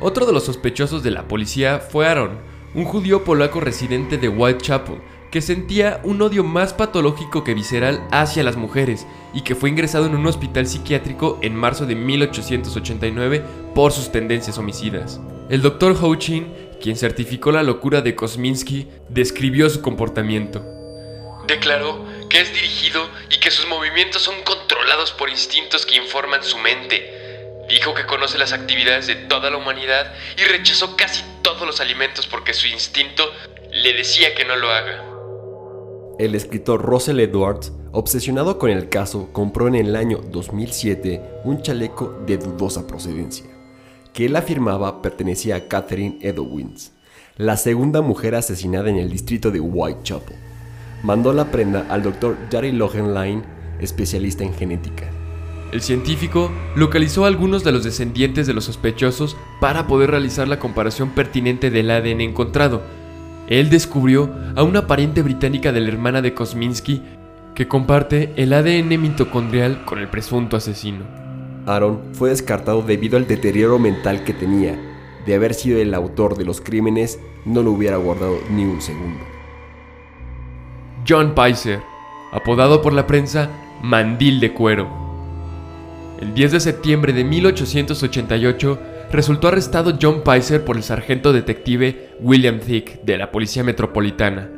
Otro 0.00 0.26
de 0.26 0.32
los 0.32 0.44
sospechosos 0.44 1.02
de 1.02 1.10
la 1.10 1.26
policía 1.26 1.80
fue 1.80 2.06
Aaron, 2.06 2.38
un 2.74 2.84
judío 2.84 3.24
polaco 3.24 3.60
residente 3.60 4.16
de 4.16 4.28
Whitechapel, 4.28 5.00
que 5.32 5.40
sentía 5.40 6.00
un 6.04 6.22
odio 6.22 6.44
más 6.44 6.72
patológico 6.72 7.44
que 7.44 7.54
visceral 7.54 8.06
hacia 8.12 8.42
las 8.42 8.56
mujeres 8.56 9.06
y 9.34 9.42
que 9.42 9.54
fue 9.54 9.68
ingresado 9.70 10.06
en 10.06 10.14
un 10.14 10.26
hospital 10.26 10.66
psiquiátrico 10.66 11.38
en 11.42 11.54
marzo 11.54 11.84
de 11.84 11.96
1889 11.96 13.44
por 13.74 13.92
sus 13.92 14.12
tendencias 14.12 14.56
homicidas. 14.56 15.20
El 15.50 15.60
doctor 15.60 15.96
Houchin, 15.96 16.54
quien 16.80 16.96
certificó 16.96 17.50
la 17.50 17.62
locura 17.62 18.00
de 18.00 18.14
Kosminski, 18.14 18.88
describió 19.08 19.68
su 19.68 19.82
comportamiento. 19.82 20.64
Declaró 21.46 22.04
que 22.28 22.40
es 22.40 22.52
dirigido 22.52 23.08
y 23.30 23.40
que 23.40 23.50
sus 23.50 23.66
movimientos 23.66 24.22
son 24.22 24.36
controlados 24.44 25.12
por 25.12 25.28
instintos 25.28 25.84
que 25.84 25.96
informan 25.96 26.42
su 26.42 26.58
mente. 26.58 27.17
Dijo 27.68 27.94
que 27.94 28.06
conoce 28.06 28.38
las 28.38 28.52
actividades 28.52 29.06
de 29.06 29.14
toda 29.14 29.50
la 29.50 29.58
humanidad 29.58 30.12
y 30.36 30.44
rechazó 30.44 30.96
casi 30.96 31.22
todos 31.42 31.66
los 31.66 31.80
alimentos 31.80 32.26
porque 32.26 32.54
su 32.54 32.66
instinto 32.66 33.24
le 33.72 33.92
decía 33.92 34.34
que 34.34 34.44
no 34.44 34.56
lo 34.56 34.70
haga. 34.70 35.04
El 36.18 36.34
escritor 36.34 36.82
Russell 36.82 37.20
Edwards, 37.20 37.72
obsesionado 37.92 38.58
con 38.58 38.70
el 38.70 38.88
caso, 38.88 39.30
compró 39.32 39.68
en 39.68 39.74
el 39.74 39.94
año 39.96 40.18
2007 40.18 41.22
un 41.44 41.62
chaleco 41.62 42.22
de 42.26 42.38
dudosa 42.38 42.86
procedencia, 42.86 43.46
que 44.12 44.26
él 44.26 44.36
afirmaba 44.36 45.00
pertenecía 45.02 45.56
a 45.56 45.68
Catherine 45.68 46.18
Edowins, 46.22 46.92
la 47.36 47.56
segunda 47.56 48.00
mujer 48.00 48.34
asesinada 48.34 48.90
en 48.90 48.96
el 48.96 49.10
distrito 49.10 49.50
de 49.50 49.60
Whitechapel. 49.60 50.36
Mandó 51.02 51.32
la 51.32 51.52
prenda 51.52 51.86
al 51.88 52.02
doctor 52.02 52.36
Jerry 52.50 52.72
Lohenline 52.72 53.44
especialista 53.80 54.42
en 54.42 54.54
genética. 54.54 55.17
El 55.72 55.82
científico 55.82 56.50
localizó 56.74 57.24
a 57.24 57.28
algunos 57.28 57.62
de 57.62 57.72
los 57.72 57.84
descendientes 57.84 58.46
de 58.46 58.54
los 58.54 58.64
sospechosos 58.64 59.36
para 59.60 59.86
poder 59.86 60.10
realizar 60.10 60.48
la 60.48 60.58
comparación 60.58 61.10
pertinente 61.10 61.70
del 61.70 61.90
ADN 61.90 62.22
encontrado. 62.22 62.82
Él 63.48 63.68
descubrió 63.68 64.30
a 64.56 64.62
una 64.62 64.86
pariente 64.86 65.22
británica 65.22 65.72
de 65.72 65.80
la 65.80 65.88
hermana 65.88 66.22
de 66.22 66.34
Kosminski 66.34 67.02
que 67.54 67.68
comparte 67.68 68.32
el 68.36 68.52
ADN 68.52 69.00
mitocondrial 69.00 69.84
con 69.84 69.98
el 69.98 70.08
presunto 70.08 70.56
asesino. 70.56 71.04
Aaron 71.66 72.14
fue 72.14 72.30
descartado 72.30 72.82
debido 72.82 73.18
al 73.18 73.26
deterioro 73.26 73.78
mental 73.78 74.24
que 74.24 74.32
tenía. 74.32 74.78
De 75.26 75.34
haber 75.34 75.52
sido 75.52 75.78
el 75.78 75.92
autor 75.92 76.38
de 76.38 76.44
los 76.44 76.62
crímenes, 76.62 77.18
no 77.44 77.62
lo 77.62 77.72
hubiera 77.72 77.98
guardado 77.98 78.38
ni 78.50 78.64
un 78.64 78.80
segundo. 78.80 79.20
John 81.06 81.34
Pizer, 81.34 81.80
apodado 82.32 82.80
por 82.80 82.92
la 82.94 83.06
prensa 83.06 83.50
Mandil 83.82 84.40
de 84.40 84.52
Cuero. 84.54 85.07
El 86.20 86.34
10 86.34 86.50
de 86.50 86.60
septiembre 86.60 87.12
de 87.12 87.22
1888 87.22 88.78
resultó 89.12 89.48
arrestado 89.48 89.96
John 90.02 90.22
Pizer 90.24 90.64
por 90.64 90.76
el 90.76 90.82
sargento 90.82 91.32
detective 91.32 92.10
William 92.20 92.58
Thick 92.58 93.02
de 93.02 93.18
la 93.18 93.30
Policía 93.30 93.62
Metropolitana. 93.62 94.50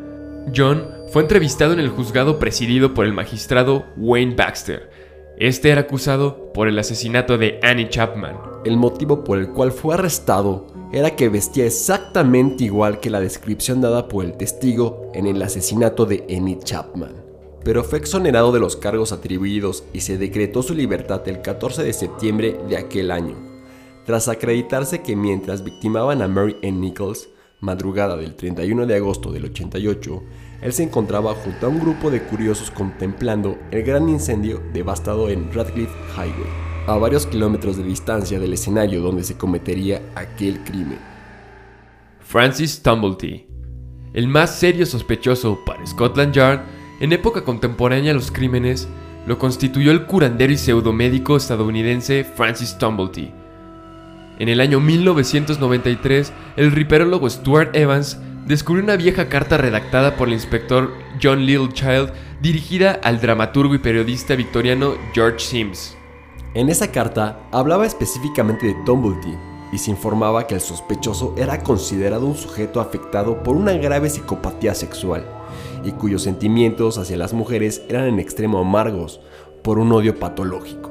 John 0.57 0.87
fue 1.13 1.21
entrevistado 1.21 1.75
en 1.75 1.81
el 1.81 1.91
juzgado 1.91 2.39
presidido 2.39 2.95
por 2.95 3.05
el 3.05 3.13
magistrado 3.13 3.85
Wayne 3.99 4.37
Baxter. 4.37 4.89
Este 5.37 5.69
era 5.69 5.83
acusado 5.83 6.51
por 6.55 6.67
el 6.67 6.79
asesinato 6.79 7.37
de 7.37 7.61
Annie 7.63 7.91
Chapman. 7.91 8.39
El 8.65 8.79
motivo 8.79 9.23
por 9.23 9.39
el 9.39 9.51
cual 9.51 9.71
fue 9.71 9.95
arrestado 9.95 10.67
era 10.95 11.15
que 11.15 11.29
vestía 11.29 11.67
exactamente 11.67 12.65
igual 12.65 13.01
que 13.01 13.11
la 13.11 13.21
descripción 13.21 13.83
dada 13.83 14.09
por 14.09 14.25
el 14.25 14.33
testigo 14.39 15.13
en 15.15 15.27
el 15.27 15.43
asesinato 15.43 16.07
de 16.07 16.25
Annie 16.35 16.59
Chapman 16.59 17.20
pero 17.65 17.85
fue 17.85 17.99
exonerado 17.99 18.53
de 18.53 18.61
los 18.61 18.77
cargos 18.77 19.13
atribuidos 19.13 19.85
y 19.93 20.01
se 20.01 20.19
decretó 20.19 20.63
su 20.63 20.75
libertad 20.75 21.27
el 21.29 21.43
14 21.43 21.83
de 21.83 21.93
septiembre 21.93 22.59
de 22.69 22.77
aquel 22.77 23.11
año, 23.11 23.37
tras 24.07 24.29
acreditarse 24.29 25.03
que 25.03 25.17
mientras 25.17 25.63
victimaban 25.63 26.23
a 26.23 26.29
Mary 26.29 26.57
Ann 26.63 26.81
Nichols, 26.81 27.29
madrugada 27.61 28.17
del 28.17 28.35
31 28.35 28.87
de 28.87 28.97
agosto 28.97 29.31
del 29.31 29.45
88, 29.45 30.23
él 30.63 30.73
se 30.73 30.83
encontraba 30.83 31.35
junto 31.35 31.67
a 31.67 31.69
un 31.69 31.81
grupo 31.81 32.11
de 32.11 32.23
curiosos 32.23 32.71
contemplando 32.71 33.59
el 33.71 33.83
gran 33.83 34.09
incendio 34.09 34.63
devastado 34.73 35.29
en 35.29 35.53
Radcliffe 35.53 35.95
Highway, 36.15 36.51
a 36.87 36.97
varios 36.97 37.27
kilómetros 37.27 37.77
de 37.77 37.83
distancia 37.83 38.39
del 38.41 38.55
escenario 38.55 39.01
donde 39.01 39.25
se 39.25 39.37
cometería 39.37 40.03
aquel 40.15 40.65
crimen. 40.65 40.99
Francis 42.21 42.83
Tumblety, 42.83 43.47
el 44.13 44.29
más 44.29 44.59
serio 44.59 44.87
sospechoso 44.87 45.59
para 45.65 45.87
Scotland 45.87 46.33
Yard, 46.33 46.80
en 47.01 47.13
época 47.13 47.43
contemporánea 47.45 48.13
los 48.13 48.31
crímenes, 48.31 48.87
lo 49.27 49.39
constituyó 49.39 49.91
el 49.91 50.05
curandero 50.05 50.53
y 50.53 50.59
pseudomédico 50.59 51.37
estadounidense 51.37 52.25
Francis 52.25 52.77
Tumblety. 52.79 53.33
En 54.39 54.49
el 54.49 54.61
año 54.61 54.81
1993, 54.81 56.33
el 56.57 56.73
riperólogo 56.73 57.29
Stuart 57.29 57.75
Evans 57.75 58.19
descubrió 58.47 58.85
una 58.85 58.97
vieja 58.97 59.29
carta 59.29 59.57
redactada 59.57 60.17
por 60.17 60.29
el 60.29 60.35
inspector 60.35 60.93
John 61.23 61.45
Littlechild 61.45 62.13
dirigida 62.41 62.93
al 63.03 63.21
dramaturgo 63.21 63.75
y 63.75 63.79
periodista 63.79 64.35
victoriano 64.35 64.95
George 65.15 65.41
Sims. 65.41 65.97
En 66.55 66.69
esa 66.69 66.91
carta 66.91 67.41
hablaba 67.53 67.87
específicamente 67.87 68.67
de 68.67 68.77
Tumblety 68.85 69.37
y 69.73 69.79
se 69.79 69.91
informaba 69.91 70.47
que 70.47 70.55
el 70.55 70.61
sospechoso 70.61 71.35
era 71.39 71.63
considerado 71.63 72.27
un 72.27 72.37
sujeto 72.37 72.81
afectado 72.81 73.43
por 73.43 73.57
una 73.57 73.73
grave 73.73 74.11
psicopatía 74.11 74.75
sexual 74.75 75.40
y 75.85 75.93
cuyos 75.93 76.23
sentimientos 76.23 76.99
hacia 76.99 77.17
las 77.17 77.33
mujeres 77.33 77.83
eran 77.89 78.07
en 78.07 78.19
extremo 78.19 78.59
amargos 78.59 79.21
por 79.63 79.79
un 79.79 79.93
odio 79.93 80.19
patológico. 80.19 80.91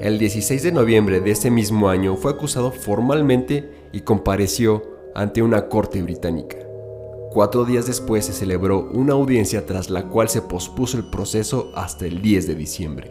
El 0.00 0.18
16 0.18 0.62
de 0.62 0.72
noviembre 0.72 1.20
de 1.20 1.30
ese 1.30 1.50
mismo 1.50 1.88
año 1.88 2.16
fue 2.16 2.32
acusado 2.32 2.72
formalmente 2.72 3.70
y 3.92 4.00
compareció 4.00 4.82
ante 5.14 5.40
una 5.42 5.68
corte 5.68 6.02
británica. 6.02 6.56
Cuatro 7.30 7.64
días 7.64 7.86
después 7.86 8.26
se 8.26 8.32
celebró 8.32 8.88
una 8.92 9.14
audiencia 9.14 9.66
tras 9.66 9.90
la 9.90 10.04
cual 10.04 10.28
se 10.28 10.42
pospuso 10.42 10.96
el 10.96 11.04
proceso 11.04 11.72
hasta 11.74 12.06
el 12.06 12.22
10 12.22 12.46
de 12.46 12.54
diciembre. 12.54 13.10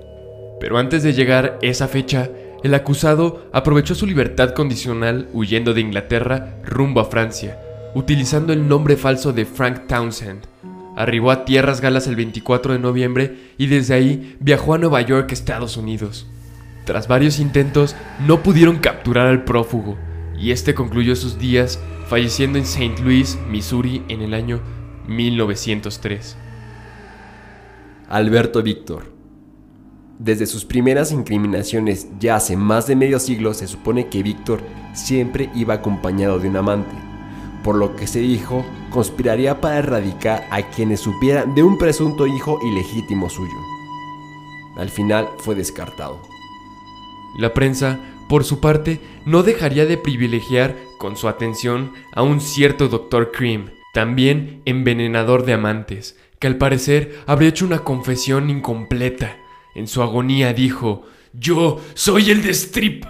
Pero 0.60 0.78
antes 0.78 1.04
de 1.04 1.14
llegar 1.14 1.60
esa 1.62 1.88
fecha, 1.88 2.30
el 2.64 2.74
acusado 2.74 3.48
aprovechó 3.52 3.96
su 3.96 4.06
libertad 4.06 4.54
condicional 4.54 5.28
huyendo 5.34 5.74
de 5.74 5.82
Inglaterra 5.82 6.62
rumbo 6.64 7.02
a 7.02 7.06
Francia, 7.06 7.60
utilizando 7.96 8.54
el 8.54 8.68
nombre 8.68 8.96
falso 8.96 9.34
de 9.34 9.46
Frank 9.46 9.88
Townsend, 9.88 10.48
Arribó 10.96 11.32
a 11.32 11.46
Tierras 11.46 11.82
Galas 11.82 12.08
el 12.08 12.16
24 12.16 12.74
de 12.74 12.80
noviembre 12.80 13.38
y 13.58 13.68
desde 13.68 13.96
ahí 13.96 14.36
viajó 14.39 14.76
a 14.76 14.78
Nueva 14.78 15.02
York, 15.02 15.32
Estados 15.32 15.76
Unidos. 15.78 16.28
Tras 16.86 17.08
varios 17.08 17.39
intentos, 17.39 17.96
no 18.28 18.44
pudieron 18.44 18.78
capturar 18.78 19.28
al 19.28 19.44
prófugo, 19.44 19.98
y 20.38 20.52
este 20.52 20.74
concluyó 20.74 21.16
sus 21.16 21.39
días 21.39 21.80
falleciendo 22.08 22.58
en 22.58 22.66
St. 22.66 23.02
Louis, 23.02 23.39
Missouri, 23.50 24.04
en 24.10 24.22
el 24.22 24.34
año 24.34 24.62
1903. 25.08 26.38
Alberto 28.10 28.62
Víctor. 28.62 29.14
Desde 30.20 30.46
sus 30.46 30.66
primeras 30.66 31.12
incriminaciones 31.12 32.08
ya 32.20 32.36
hace 32.36 32.56
más 32.56 32.86
de 32.86 32.96
medio 32.96 33.20
siglo 33.20 33.54
se 33.54 33.68
supone 33.68 34.10
que 34.10 34.22
Víctor 34.22 34.62
siempre 34.94 35.50
iba 35.56 35.74
acompañado 35.74 36.38
de 36.38 36.50
un 36.50 36.58
amante 36.58 37.12
por 37.64 37.76
lo 37.76 37.95
que 37.95 38.07
se 38.07 38.20
dijo 38.20 38.66
conspiraría 38.89 39.61
para 39.61 39.80
erradicar 39.80 40.47
a 40.51 40.61
quienes 40.70 40.99
supieran 40.99 41.55
de 41.55 41.64
un 41.64 41.78
presunto 41.78 42.28
hijo 42.28 42.59
ilegítimo 42.64 43.30
suyo. 43.30 43.57
Al 44.76 44.89
final 44.89 45.28
fue 45.39 45.55
descartado. 45.55 46.22
La 47.38 47.53
prensa, 47.53 47.99
por 48.30 48.43
su 48.43 48.59
parte, 48.59 48.99
no 49.26 49.43
dejaría 49.43 49.86
de 49.86 49.97
privilegiar 49.97 50.76
con 50.99 51.18
su 51.18 51.28
atención 51.28 51.93
a 52.14 52.22
un 52.22 52.41
cierto 52.41 52.88
Dr. 52.88 53.32
Cream, 53.32 53.72
también 53.93 54.61
envenenador 54.66 55.45
de 55.45 55.53
amantes, 55.53 56.18
que 56.39 56.47
al 56.47 56.57
parecer 56.57 57.20
habría 57.26 57.49
hecho 57.49 57.66
una 57.66 57.80
confesión 57.80 58.49
incompleta. 58.49 59.38
En 59.76 59.88
su 59.88 60.01
agonía 60.01 60.53
dijo, 60.53 61.03
yo 61.34 61.80
soy 61.95 62.30
el 62.30 62.43
de 62.43 62.53
Strip. 62.53 63.05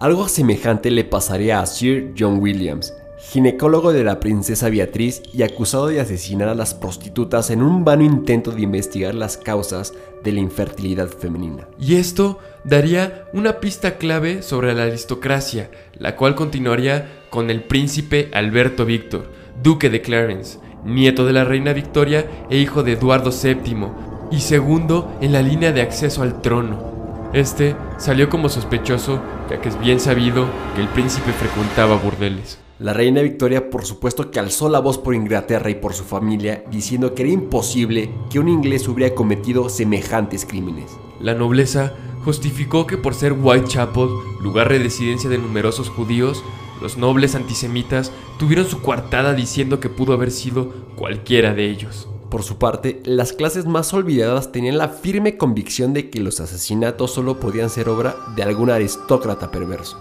Algo 0.00 0.28
semejante 0.28 0.90
le 0.90 1.04
pasaría 1.04 1.60
a 1.60 1.66
Sir 1.66 2.14
John 2.18 2.38
Williams, 2.40 2.94
ginecólogo 3.18 3.92
de 3.92 4.02
la 4.02 4.18
princesa 4.18 4.70
Beatriz 4.70 5.20
y 5.34 5.42
acusado 5.42 5.88
de 5.88 6.00
asesinar 6.00 6.48
a 6.48 6.54
las 6.54 6.72
prostitutas 6.72 7.50
en 7.50 7.62
un 7.62 7.84
vano 7.84 8.02
intento 8.02 8.50
de 8.50 8.62
investigar 8.62 9.14
las 9.14 9.36
causas 9.36 9.92
de 10.24 10.32
la 10.32 10.40
infertilidad 10.40 11.08
femenina. 11.08 11.68
Y 11.78 11.96
esto 11.96 12.38
daría 12.64 13.26
una 13.34 13.60
pista 13.60 13.98
clave 13.98 14.40
sobre 14.40 14.72
la 14.72 14.84
aristocracia, 14.84 15.70
la 15.98 16.16
cual 16.16 16.34
continuaría 16.34 17.26
con 17.28 17.50
el 17.50 17.62
príncipe 17.62 18.30
Alberto 18.32 18.86
Víctor, 18.86 19.30
duque 19.62 19.90
de 19.90 20.00
Clarence, 20.00 20.60
nieto 20.82 21.26
de 21.26 21.34
la 21.34 21.44
reina 21.44 21.74
Victoria 21.74 22.24
e 22.48 22.56
hijo 22.56 22.82
de 22.82 22.92
Eduardo 22.92 23.32
VII, 23.32 23.88
y 24.30 24.40
segundo 24.40 25.14
en 25.20 25.34
la 25.34 25.42
línea 25.42 25.72
de 25.72 25.82
acceso 25.82 26.22
al 26.22 26.40
trono. 26.40 26.88
Este 27.34 27.76
salió 27.98 28.30
como 28.30 28.48
sospechoso, 28.48 29.20
ya 29.50 29.60
que 29.60 29.68
es 29.68 29.78
bien 29.80 29.98
sabido 29.98 30.46
que 30.74 30.80
el 30.80 30.88
príncipe 30.88 31.32
frecuentaba 31.32 31.96
burdeles. 31.96 32.58
La 32.78 32.94
reina 32.94 33.20
Victoria 33.20 33.68
por 33.68 33.84
supuesto 33.84 34.30
que 34.30 34.38
alzó 34.38 34.68
la 34.68 34.78
voz 34.78 34.96
por 34.96 35.14
Inglaterra 35.14 35.68
y 35.68 35.74
por 35.74 35.92
su 35.92 36.04
familia, 36.04 36.64
diciendo 36.70 37.14
que 37.14 37.22
era 37.22 37.32
imposible 37.32 38.10
que 38.30 38.38
un 38.38 38.48
inglés 38.48 38.88
hubiera 38.88 39.14
cometido 39.14 39.68
semejantes 39.68 40.46
crímenes. 40.46 40.96
La 41.20 41.34
nobleza 41.34 41.92
justificó 42.24 42.86
que 42.86 42.96
por 42.96 43.14
ser 43.14 43.32
Whitechapel, 43.32 44.08
lugar 44.40 44.70
de 44.70 44.78
residencia 44.78 45.28
de 45.28 45.38
numerosos 45.38 45.90
judíos, 45.90 46.42
los 46.80 46.96
nobles 46.96 47.34
antisemitas 47.34 48.12
tuvieron 48.38 48.66
su 48.66 48.80
coartada 48.80 49.34
diciendo 49.34 49.80
que 49.80 49.90
pudo 49.90 50.14
haber 50.14 50.30
sido 50.30 50.72
cualquiera 50.96 51.52
de 51.52 51.68
ellos. 51.68 52.09
Por 52.30 52.44
su 52.44 52.58
parte, 52.58 53.02
las 53.04 53.32
clases 53.32 53.66
más 53.66 53.92
olvidadas 53.92 54.52
tenían 54.52 54.78
la 54.78 54.88
firme 54.88 55.36
convicción 55.36 55.92
de 55.92 56.10
que 56.10 56.20
los 56.20 56.38
asesinatos 56.38 57.10
solo 57.10 57.40
podían 57.40 57.70
ser 57.70 57.88
obra 57.88 58.14
de 58.36 58.44
algún 58.44 58.70
aristócrata 58.70 59.50
perverso. 59.50 60.00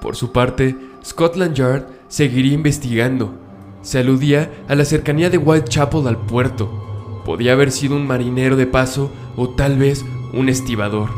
Por 0.00 0.14
su 0.14 0.30
parte, 0.30 0.76
Scotland 1.04 1.56
Yard 1.56 1.86
seguiría 2.06 2.52
investigando. 2.52 3.34
Se 3.82 3.98
aludía 3.98 4.52
a 4.68 4.76
la 4.76 4.84
cercanía 4.84 5.30
de 5.30 5.38
Whitechapel 5.38 6.06
al 6.06 6.16
puerto. 6.16 6.70
Podía 7.24 7.54
haber 7.54 7.72
sido 7.72 7.96
un 7.96 8.06
marinero 8.06 8.54
de 8.54 8.68
paso 8.68 9.10
o 9.36 9.48
tal 9.48 9.76
vez 9.76 10.04
un 10.32 10.48
estibador. 10.48 11.10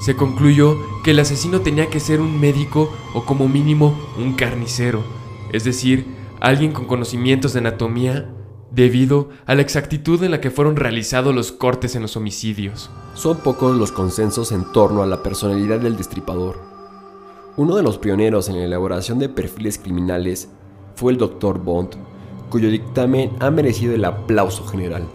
Se 0.00 0.16
concluyó 0.16 0.76
que 1.04 1.12
el 1.12 1.20
asesino 1.20 1.60
tenía 1.60 1.88
que 1.88 2.00
ser 2.00 2.20
un 2.20 2.40
médico 2.40 2.92
o 3.14 3.24
como 3.24 3.46
mínimo 3.46 3.96
un 4.18 4.34
carnicero, 4.34 5.04
es 5.52 5.62
decir, 5.62 6.04
alguien 6.40 6.72
con 6.72 6.86
conocimientos 6.86 7.52
de 7.52 7.60
anatomía 7.60 8.33
debido 8.74 9.28
a 9.46 9.54
la 9.54 9.62
exactitud 9.62 10.22
en 10.24 10.32
la 10.32 10.40
que 10.40 10.50
fueron 10.50 10.76
realizados 10.76 11.34
los 11.34 11.52
cortes 11.52 11.94
en 11.94 12.02
los 12.02 12.16
homicidios. 12.16 12.90
Son 13.14 13.38
pocos 13.38 13.76
los 13.76 13.92
consensos 13.92 14.50
en 14.50 14.64
torno 14.72 15.02
a 15.02 15.06
la 15.06 15.22
personalidad 15.22 15.78
del 15.78 15.96
destripador. 15.96 16.58
Uno 17.56 17.76
de 17.76 17.84
los 17.84 17.98
pioneros 17.98 18.48
en 18.48 18.58
la 18.58 18.64
elaboración 18.64 19.20
de 19.20 19.28
perfiles 19.28 19.78
criminales 19.78 20.48
fue 20.96 21.12
el 21.12 21.18
Dr. 21.18 21.60
Bond, 21.60 21.90
cuyo 22.50 22.68
dictamen 22.68 23.30
ha 23.38 23.50
merecido 23.50 23.94
el 23.94 24.04
aplauso 24.04 24.66
general. 24.66 25.06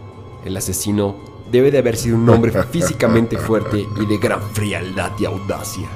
El 0.45 0.55
asesino 0.55 1.17
debe 1.51 1.69
de 1.69 1.79
haber 1.79 1.97
sido 1.97 2.15
un 2.15 2.29
hombre 2.29 2.53
físicamente 2.71 3.37
fuerte 3.37 3.85
y 4.01 4.05
de 4.05 4.17
gran 4.19 4.41
frialdad 4.53 5.11
y 5.19 5.25
audacia. 5.25 5.89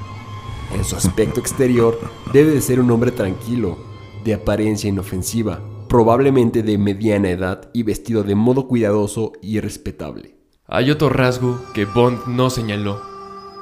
En 0.75 0.83
su 0.83 0.97
aspecto 0.97 1.39
exterior 1.39 1.97
debe 2.33 2.51
de 2.51 2.61
ser 2.61 2.81
un 2.81 2.91
hombre 2.91 3.11
tranquilo, 3.11 3.77
de 4.25 4.33
apariencia 4.33 4.89
inofensiva, 4.89 5.61
probablemente 5.93 6.63
de 6.63 6.79
mediana 6.79 7.29
edad 7.29 7.69
y 7.71 7.83
vestido 7.83 8.23
de 8.23 8.33
modo 8.33 8.67
cuidadoso 8.67 9.31
y 9.43 9.59
respetable. 9.59 10.35
Hay 10.65 10.89
otro 10.89 11.09
rasgo 11.09 11.61
que 11.75 11.85
Bond 11.85 12.25
no 12.25 12.49
señaló. 12.49 12.99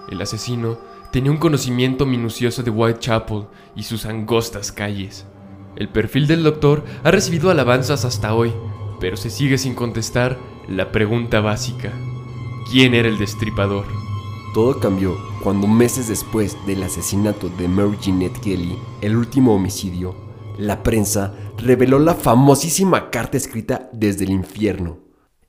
El 0.10 0.22
asesino 0.22 0.78
tenía 1.12 1.30
un 1.30 1.40
conocimiento 1.40 2.06
minucioso 2.06 2.64
de 2.64 2.72
Whitechapel 2.72 3.48
y 3.76 3.84
sus 3.84 4.06
angostas 4.06 4.72
calles. 4.72 5.26
El 5.76 5.90
perfil 5.90 6.26
del 6.26 6.44
doctor 6.44 6.86
ha 7.04 7.12
recibido 7.12 7.52
alabanzas 7.52 8.06
hasta 8.06 8.34
hoy, 8.34 8.54
pero 9.02 9.18
se 9.18 9.30
sigue 9.30 9.58
sin 9.58 9.76
contestar 9.76 10.40
la 10.70 10.94
pregunta 10.94 11.42
básica. 11.42 11.92
¿Quién 12.72 12.94
era 12.94 13.10
el 13.10 13.18
destripador? 13.18 13.84
Todo 14.54 14.80
cambió 14.80 15.18
cuando 15.44 15.68
meses 15.68 16.08
después 16.08 16.56
del 16.66 16.84
asesinato 16.84 17.50
de 17.50 17.68
Mary 17.68 17.98
Jeanette 18.00 18.40
Kelly, 18.40 18.78
el 19.02 19.18
último 19.18 19.54
homicidio, 19.54 20.31
la 20.58 20.84
prensa 20.84 21.34
reveló 21.58 22.00
la 22.00 22.16
famosísima 22.16 23.10
carta 23.10 23.38
escrita 23.38 23.90
desde 23.94 24.26
el 24.26 24.32
infierno. 24.32 24.98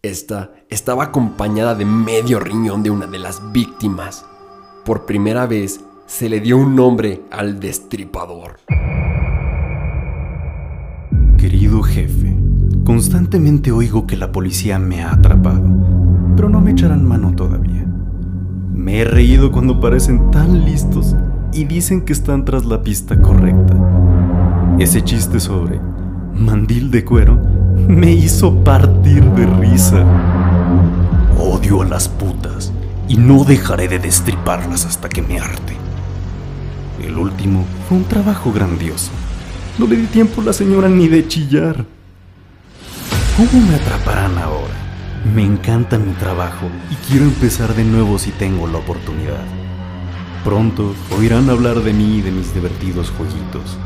Esta 0.02 0.52
estaba 0.68 1.04
acompañada 1.04 1.74
de 1.74 1.84
medio 1.84 2.40
riñón 2.40 2.82
de 2.82 2.90
una 2.90 3.06
de 3.06 3.18
las 3.18 3.52
víctimas. 3.52 4.24
Por 4.84 5.06
primera 5.06 5.46
vez 5.46 5.80
se 6.06 6.28
le 6.28 6.40
dio 6.40 6.58
un 6.58 6.74
nombre 6.74 7.22
al 7.30 7.60
destripador. 7.60 8.58
Querido 11.38 11.82
jefe, 11.82 12.36
constantemente 12.84 13.70
oigo 13.72 14.06
que 14.06 14.16
la 14.16 14.32
policía 14.32 14.78
me 14.78 15.02
ha 15.02 15.12
atrapado, 15.12 15.62
pero 16.36 16.48
no 16.48 16.60
me 16.60 16.72
echarán 16.72 17.06
mano 17.06 17.34
todavía. 17.34 17.86
Me 18.74 19.00
he 19.00 19.04
reído 19.04 19.52
cuando 19.52 19.80
parecen 19.80 20.30
tan 20.30 20.64
listos 20.64 21.14
y 21.52 21.64
dicen 21.64 22.02
que 22.02 22.12
están 22.12 22.44
tras 22.44 22.64
la 22.64 22.82
pista 22.82 23.20
correcta. 23.20 23.91
Ese 24.78 25.04
chiste 25.04 25.38
sobre 25.38 25.80
mandil 26.34 26.90
de 26.90 27.04
cuero 27.04 27.38
me 27.88 28.10
hizo 28.10 28.64
partir 28.64 29.22
de 29.22 29.46
risa. 29.46 30.04
Odio 31.38 31.82
a 31.82 31.84
las 31.84 32.08
putas 32.08 32.72
y 33.06 33.16
no 33.16 33.44
dejaré 33.44 33.86
de 33.86 33.98
destriparlas 33.98 34.86
hasta 34.86 35.08
que 35.08 35.22
me 35.22 35.38
harte. 35.38 35.76
El 37.02 37.18
último 37.18 37.64
fue 37.88 37.98
un 37.98 38.04
trabajo 38.04 38.52
grandioso. 38.52 39.10
No 39.78 39.86
le 39.86 39.96
di 39.96 40.06
tiempo 40.06 40.40
a 40.40 40.44
la 40.44 40.52
señora 40.52 40.88
ni 40.88 41.06
de 41.06 41.28
chillar. 41.28 41.84
¿Cómo 43.36 43.66
me 43.66 43.74
atraparán 43.74 44.38
ahora? 44.38 44.74
Me 45.34 45.44
encanta 45.44 45.98
mi 45.98 46.12
trabajo 46.14 46.66
y 46.90 46.94
quiero 47.06 47.24
empezar 47.24 47.74
de 47.74 47.84
nuevo 47.84 48.18
si 48.18 48.30
tengo 48.30 48.66
la 48.66 48.78
oportunidad. 48.78 49.44
Pronto 50.44 50.94
oirán 51.16 51.50
hablar 51.50 51.82
de 51.82 51.92
mí 51.92 52.16
y 52.16 52.22
de 52.22 52.32
mis 52.32 52.52
divertidos 52.54 53.12
jueguitos. 53.16 53.78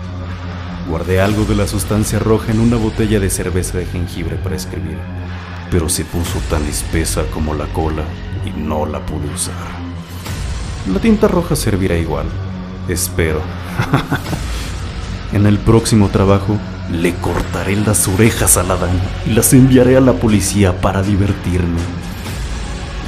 Guardé 0.89 1.20
algo 1.20 1.45
de 1.45 1.57
la 1.57 1.66
sustancia 1.66 2.20
roja 2.20 2.53
en 2.53 2.61
una 2.61 2.76
botella 2.76 3.18
de 3.18 3.28
cerveza 3.28 3.78
de 3.78 3.87
jengibre 3.87 4.37
para 4.37 4.55
escribir, 4.55 4.99
pero 5.68 5.89
se 5.89 6.05
puso 6.05 6.39
tan 6.49 6.64
espesa 6.66 7.24
como 7.34 7.55
la 7.55 7.66
cola 7.66 8.05
y 8.45 8.51
no 8.51 8.87
la 8.87 9.05
pude 9.05 9.26
usar. 9.34 9.55
La 10.93 11.01
tinta 11.01 11.26
roja 11.26 11.57
servirá 11.57 11.97
igual, 11.97 12.26
espero. 12.89 13.41
en 15.32 15.47
el 15.47 15.59
próximo 15.59 16.09
trabajo 16.09 16.57
le 16.93 17.14
cortaré 17.16 17.74
las 17.74 18.07
orejas 18.07 18.57
a 18.57 18.62
la 18.62 18.76
dama 18.76 19.01
y 19.26 19.30
las 19.30 19.53
enviaré 19.55 19.97
a 19.97 20.01
la 20.01 20.12
policía 20.12 20.80
para 20.80 21.03
divertirme. 21.03 21.80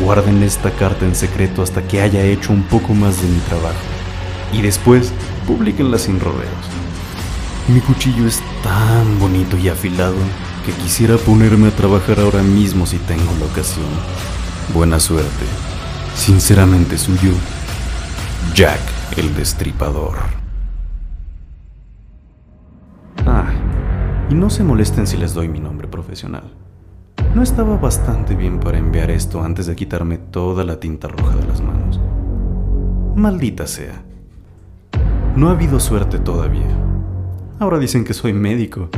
Guarden 0.01 0.43
esta 0.43 0.73
carta 0.73 1.05
en 1.05 1.15
secreto 1.15 1.63
hasta 1.63 1.83
que 1.83 2.01
haya 2.01 2.25
hecho 2.25 2.53
un 2.53 2.65
poco 2.65 2.93
más 2.93 3.23
de 3.23 3.29
mi 3.29 3.39
trabajo 3.41 3.79
y 4.53 4.63
después 4.63 5.13
publiquenla 5.47 5.99
sin 5.99 6.19
rodeos. 6.19 6.78
Mi 7.69 7.81
cuchillo 7.81 8.27
es 8.27 8.43
tan 8.63 9.19
bonito 9.19 9.59
y 9.59 9.69
afilado 9.69 10.17
que 10.65 10.73
quisiera 10.73 11.19
ponerme 11.19 11.69
a 11.69 11.77
trabajar 11.77 12.19
ahora 12.19 12.43
mismo 12.43 12.87
si 12.87 12.97
tengo 12.97 13.31
la 13.39 13.45
ocasión. 13.45 13.87
Buena 14.73 14.99
suerte. 14.99 15.45
Sinceramente 16.15 16.97
suyo, 16.97 17.33
Jack 18.55 18.81
el 19.19 19.35
Destripador. 19.35 20.17
Ah, 23.27 23.51
y 24.31 24.35
no 24.35 24.49
se 24.49 24.65
molesten 24.65 25.07
si 25.07 25.17
les 25.17 25.35
doy 25.35 25.49
mi 25.49 25.61
nombre 25.61 25.89
profesional. 25.89 26.55
No 27.35 27.43
estaba 27.43 27.77
bastante 27.77 28.35
bien 28.35 28.61
para 28.61 28.79
enviar 28.79 29.11
esto 29.11 29.43
antes 29.43 29.67
de 29.67 29.77
quitarme 29.77 30.17
toda 30.17 30.65
la 30.65 30.81
tinta 30.81 31.09
roja 31.09 31.37
de 31.37 31.47
las 31.47 31.61
manos. 31.61 32.01
Maldita 33.15 33.67
sea. 33.67 34.03
No 35.37 35.49
ha 35.49 35.53
habido 35.53 35.81
suerte 35.81 36.19
todavía. 36.19 36.88
Ahora 37.61 37.81
dicen 37.81 38.05
que 38.05 38.15
soy 38.15 38.33
médico. 38.33 38.89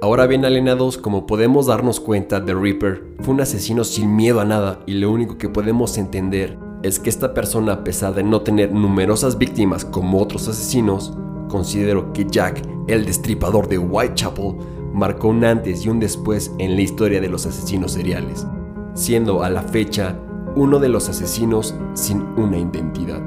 Ahora 0.00 0.26
bien 0.26 0.44
alienados, 0.46 0.96
como 0.96 1.26
podemos 1.26 1.66
darnos 1.66 2.00
cuenta, 2.00 2.44
The 2.44 2.54
Reaper 2.54 3.04
fue 3.20 3.34
un 3.34 3.42
asesino 3.42 3.84
sin 3.84 4.16
miedo 4.16 4.40
a 4.40 4.44
nada 4.46 4.80
y 4.86 4.94
lo 4.94 5.10
único 5.10 5.36
que 5.36 5.50
podemos 5.50 5.98
entender 5.98 6.58
es 6.82 6.98
que 6.98 7.10
esta 7.10 7.34
persona, 7.34 7.74
a 7.74 7.84
pesar 7.84 8.14
de 8.14 8.24
no 8.24 8.40
tener 8.40 8.72
numerosas 8.72 9.38
víctimas 9.38 9.84
como 9.84 10.20
otros 10.20 10.48
asesinos, 10.48 11.12
considero 11.48 12.12
que 12.12 12.26
Jack, 12.28 12.62
el 12.88 13.04
destripador 13.04 13.68
de 13.68 13.78
Whitechapel, 13.78 14.56
marcó 14.92 15.28
un 15.28 15.44
antes 15.44 15.84
y 15.84 15.88
un 15.88 16.00
después 16.00 16.52
en 16.58 16.76
la 16.76 16.82
historia 16.82 17.20
de 17.20 17.28
los 17.28 17.46
asesinos 17.46 17.92
seriales, 17.92 18.46
siendo 18.94 19.42
a 19.42 19.50
la 19.50 19.62
fecha 19.62 20.18
uno 20.54 20.78
de 20.78 20.88
los 20.88 21.08
asesinos 21.08 21.74
sin 21.94 22.22
una 22.36 22.58
identidad. 22.58 23.22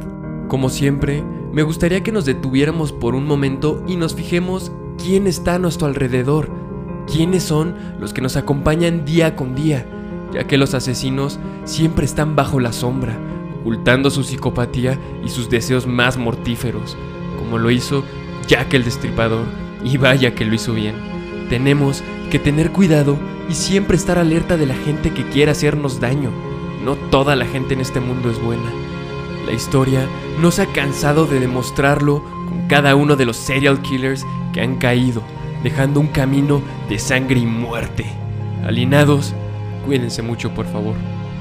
Como 0.47 0.69
siempre, 0.69 1.23
me 1.51 1.63
gustaría 1.63 2.03
que 2.03 2.11
nos 2.11 2.25
detuviéramos 2.25 2.91
por 2.91 3.15
un 3.15 3.25
momento 3.25 3.83
y 3.87 3.95
nos 3.95 4.13
fijemos 4.13 4.71
quién 4.97 5.25
está 5.25 5.55
a 5.55 5.59
nuestro 5.59 5.87
alrededor, 5.87 6.49
quiénes 7.11 7.43
son 7.43 7.75
los 7.99 8.13
que 8.13 8.21
nos 8.21 8.35
acompañan 8.37 9.05
día 9.05 9.35
con 9.35 9.55
día, 9.55 9.85
ya 10.33 10.45
que 10.45 10.57
los 10.57 10.73
asesinos 10.73 11.39
siempre 11.63 12.05
están 12.05 12.35
bajo 12.35 12.59
la 12.59 12.73
sombra, 12.73 13.17
ocultando 13.61 14.11
su 14.11 14.23
psicopatía 14.23 14.99
y 15.23 15.29
sus 15.29 15.49
deseos 15.49 15.87
más 15.87 16.17
mortíferos, 16.17 16.95
como 17.39 17.57
lo 17.57 17.71
hizo 17.71 18.03
Jack 18.47 18.75
el 18.75 18.83
Destripador, 18.83 19.45
y 19.83 19.97
vaya 19.97 20.35
que 20.35 20.45
lo 20.45 20.53
hizo 20.53 20.73
bien. 20.73 21.14
Tenemos 21.49 22.03
que 22.31 22.39
tener 22.39 22.71
cuidado 22.71 23.17
y 23.49 23.53
siempre 23.53 23.95
estar 23.95 24.17
alerta 24.17 24.57
de 24.57 24.65
la 24.65 24.75
gente 24.75 25.13
que 25.13 25.27
quiera 25.29 25.51
hacernos 25.51 25.99
daño. 25.99 26.31
No 26.83 26.95
toda 26.95 27.35
la 27.35 27.45
gente 27.45 27.73
en 27.73 27.81
este 27.81 27.99
mundo 27.99 28.29
es 28.29 28.41
buena. 28.41 28.71
La 29.45 29.53
historia 29.53 30.07
no 30.41 30.51
se 30.51 30.63
ha 30.63 30.67
cansado 30.67 31.25
de 31.25 31.39
demostrarlo 31.39 32.23
con 32.49 32.67
cada 32.67 32.95
uno 32.95 33.15
de 33.15 33.25
los 33.25 33.37
serial 33.37 33.81
killers 33.81 34.25
que 34.53 34.61
han 34.61 34.77
caído, 34.77 35.21
dejando 35.63 35.99
un 35.99 36.07
camino 36.07 36.61
de 36.89 36.97
sangre 36.97 37.39
y 37.39 37.45
muerte. 37.45 38.05
Alienados, 38.65 39.33
cuídense 39.85 40.21
mucho 40.21 40.51
por 40.51 40.65
favor. 40.65 40.95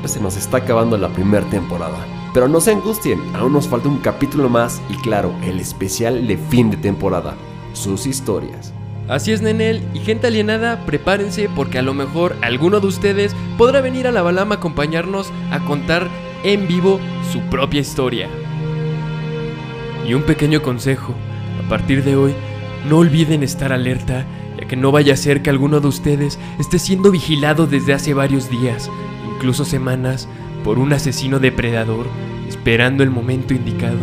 Se 0.04 0.20
nos 0.20 0.36
está 0.36 0.58
acabando 0.58 0.98
la 0.98 1.08
primera 1.08 1.46
temporada. 1.46 1.96
Pero 2.34 2.46
no 2.46 2.60
se 2.60 2.72
angustien, 2.72 3.22
aún 3.34 3.54
nos 3.54 3.68
falta 3.68 3.88
un 3.88 3.98
capítulo 3.98 4.50
más 4.50 4.82
y 4.90 4.94
claro, 4.96 5.32
el 5.42 5.60
especial 5.60 6.26
de 6.26 6.36
fin 6.36 6.70
de 6.70 6.76
temporada, 6.76 7.36
sus 7.72 8.06
historias. 8.06 8.74
Así 9.08 9.32
es, 9.32 9.42
Nenel, 9.42 9.82
y 9.92 9.98
gente 9.98 10.26
alienada, 10.26 10.86
prepárense 10.86 11.50
porque 11.54 11.78
a 11.78 11.82
lo 11.82 11.92
mejor 11.92 12.36
alguno 12.40 12.80
de 12.80 12.86
ustedes 12.86 13.36
podrá 13.58 13.82
venir 13.82 14.06
a 14.06 14.12
la 14.12 14.22
Balama 14.22 14.54
a 14.54 14.58
acompañarnos 14.58 15.30
a 15.50 15.60
contar 15.60 16.08
en 16.42 16.66
vivo 16.66 17.00
su 17.30 17.40
propia 17.50 17.80
historia. 17.80 18.28
Y 20.08 20.14
un 20.14 20.22
pequeño 20.22 20.62
consejo, 20.62 21.14
a 21.64 21.68
partir 21.68 22.02
de 22.02 22.16
hoy, 22.16 22.34
no 22.88 22.98
olviden 22.98 23.42
estar 23.42 23.72
alerta, 23.72 24.24
ya 24.58 24.66
que 24.66 24.76
no 24.76 24.90
vaya 24.90 25.12
a 25.14 25.18
ser 25.18 25.42
que 25.42 25.50
alguno 25.50 25.80
de 25.80 25.88
ustedes 25.88 26.38
esté 26.58 26.78
siendo 26.78 27.10
vigilado 27.10 27.66
desde 27.66 27.92
hace 27.92 28.14
varios 28.14 28.48
días, 28.48 28.90
incluso 29.34 29.66
semanas, 29.66 30.28
por 30.62 30.78
un 30.78 30.94
asesino 30.94 31.40
depredador, 31.40 32.06
esperando 32.48 33.02
el 33.02 33.10
momento 33.10 33.52
indicado 33.52 33.98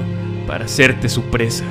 para 0.46 0.66
hacerte 0.66 1.10
su 1.10 1.24
presa. 1.24 1.66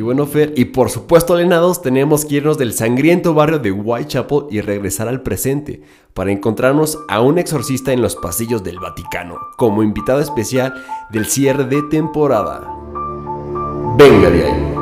Y 0.00 0.02
bueno, 0.02 0.24
Fer, 0.24 0.54
y 0.56 0.64
por 0.64 0.88
supuesto, 0.88 1.34
alienados, 1.34 1.82
tenemos 1.82 2.24
que 2.24 2.36
irnos 2.36 2.56
del 2.56 2.72
sangriento 2.72 3.34
barrio 3.34 3.58
de 3.58 3.70
Whitechapel 3.70 4.46
y 4.50 4.62
regresar 4.62 5.08
al 5.08 5.20
presente 5.20 5.82
para 6.14 6.32
encontrarnos 6.32 6.98
a 7.06 7.20
un 7.20 7.36
exorcista 7.38 7.92
en 7.92 8.00
los 8.00 8.16
pasillos 8.16 8.64
del 8.64 8.78
Vaticano, 8.78 9.36
como 9.58 9.82
invitado 9.82 10.20
especial 10.20 10.72
del 11.10 11.26
cierre 11.26 11.64
de 11.64 11.82
temporada. 11.90 12.66
Venga 13.98 14.30
de 14.30 14.44
ahí. 14.46 14.79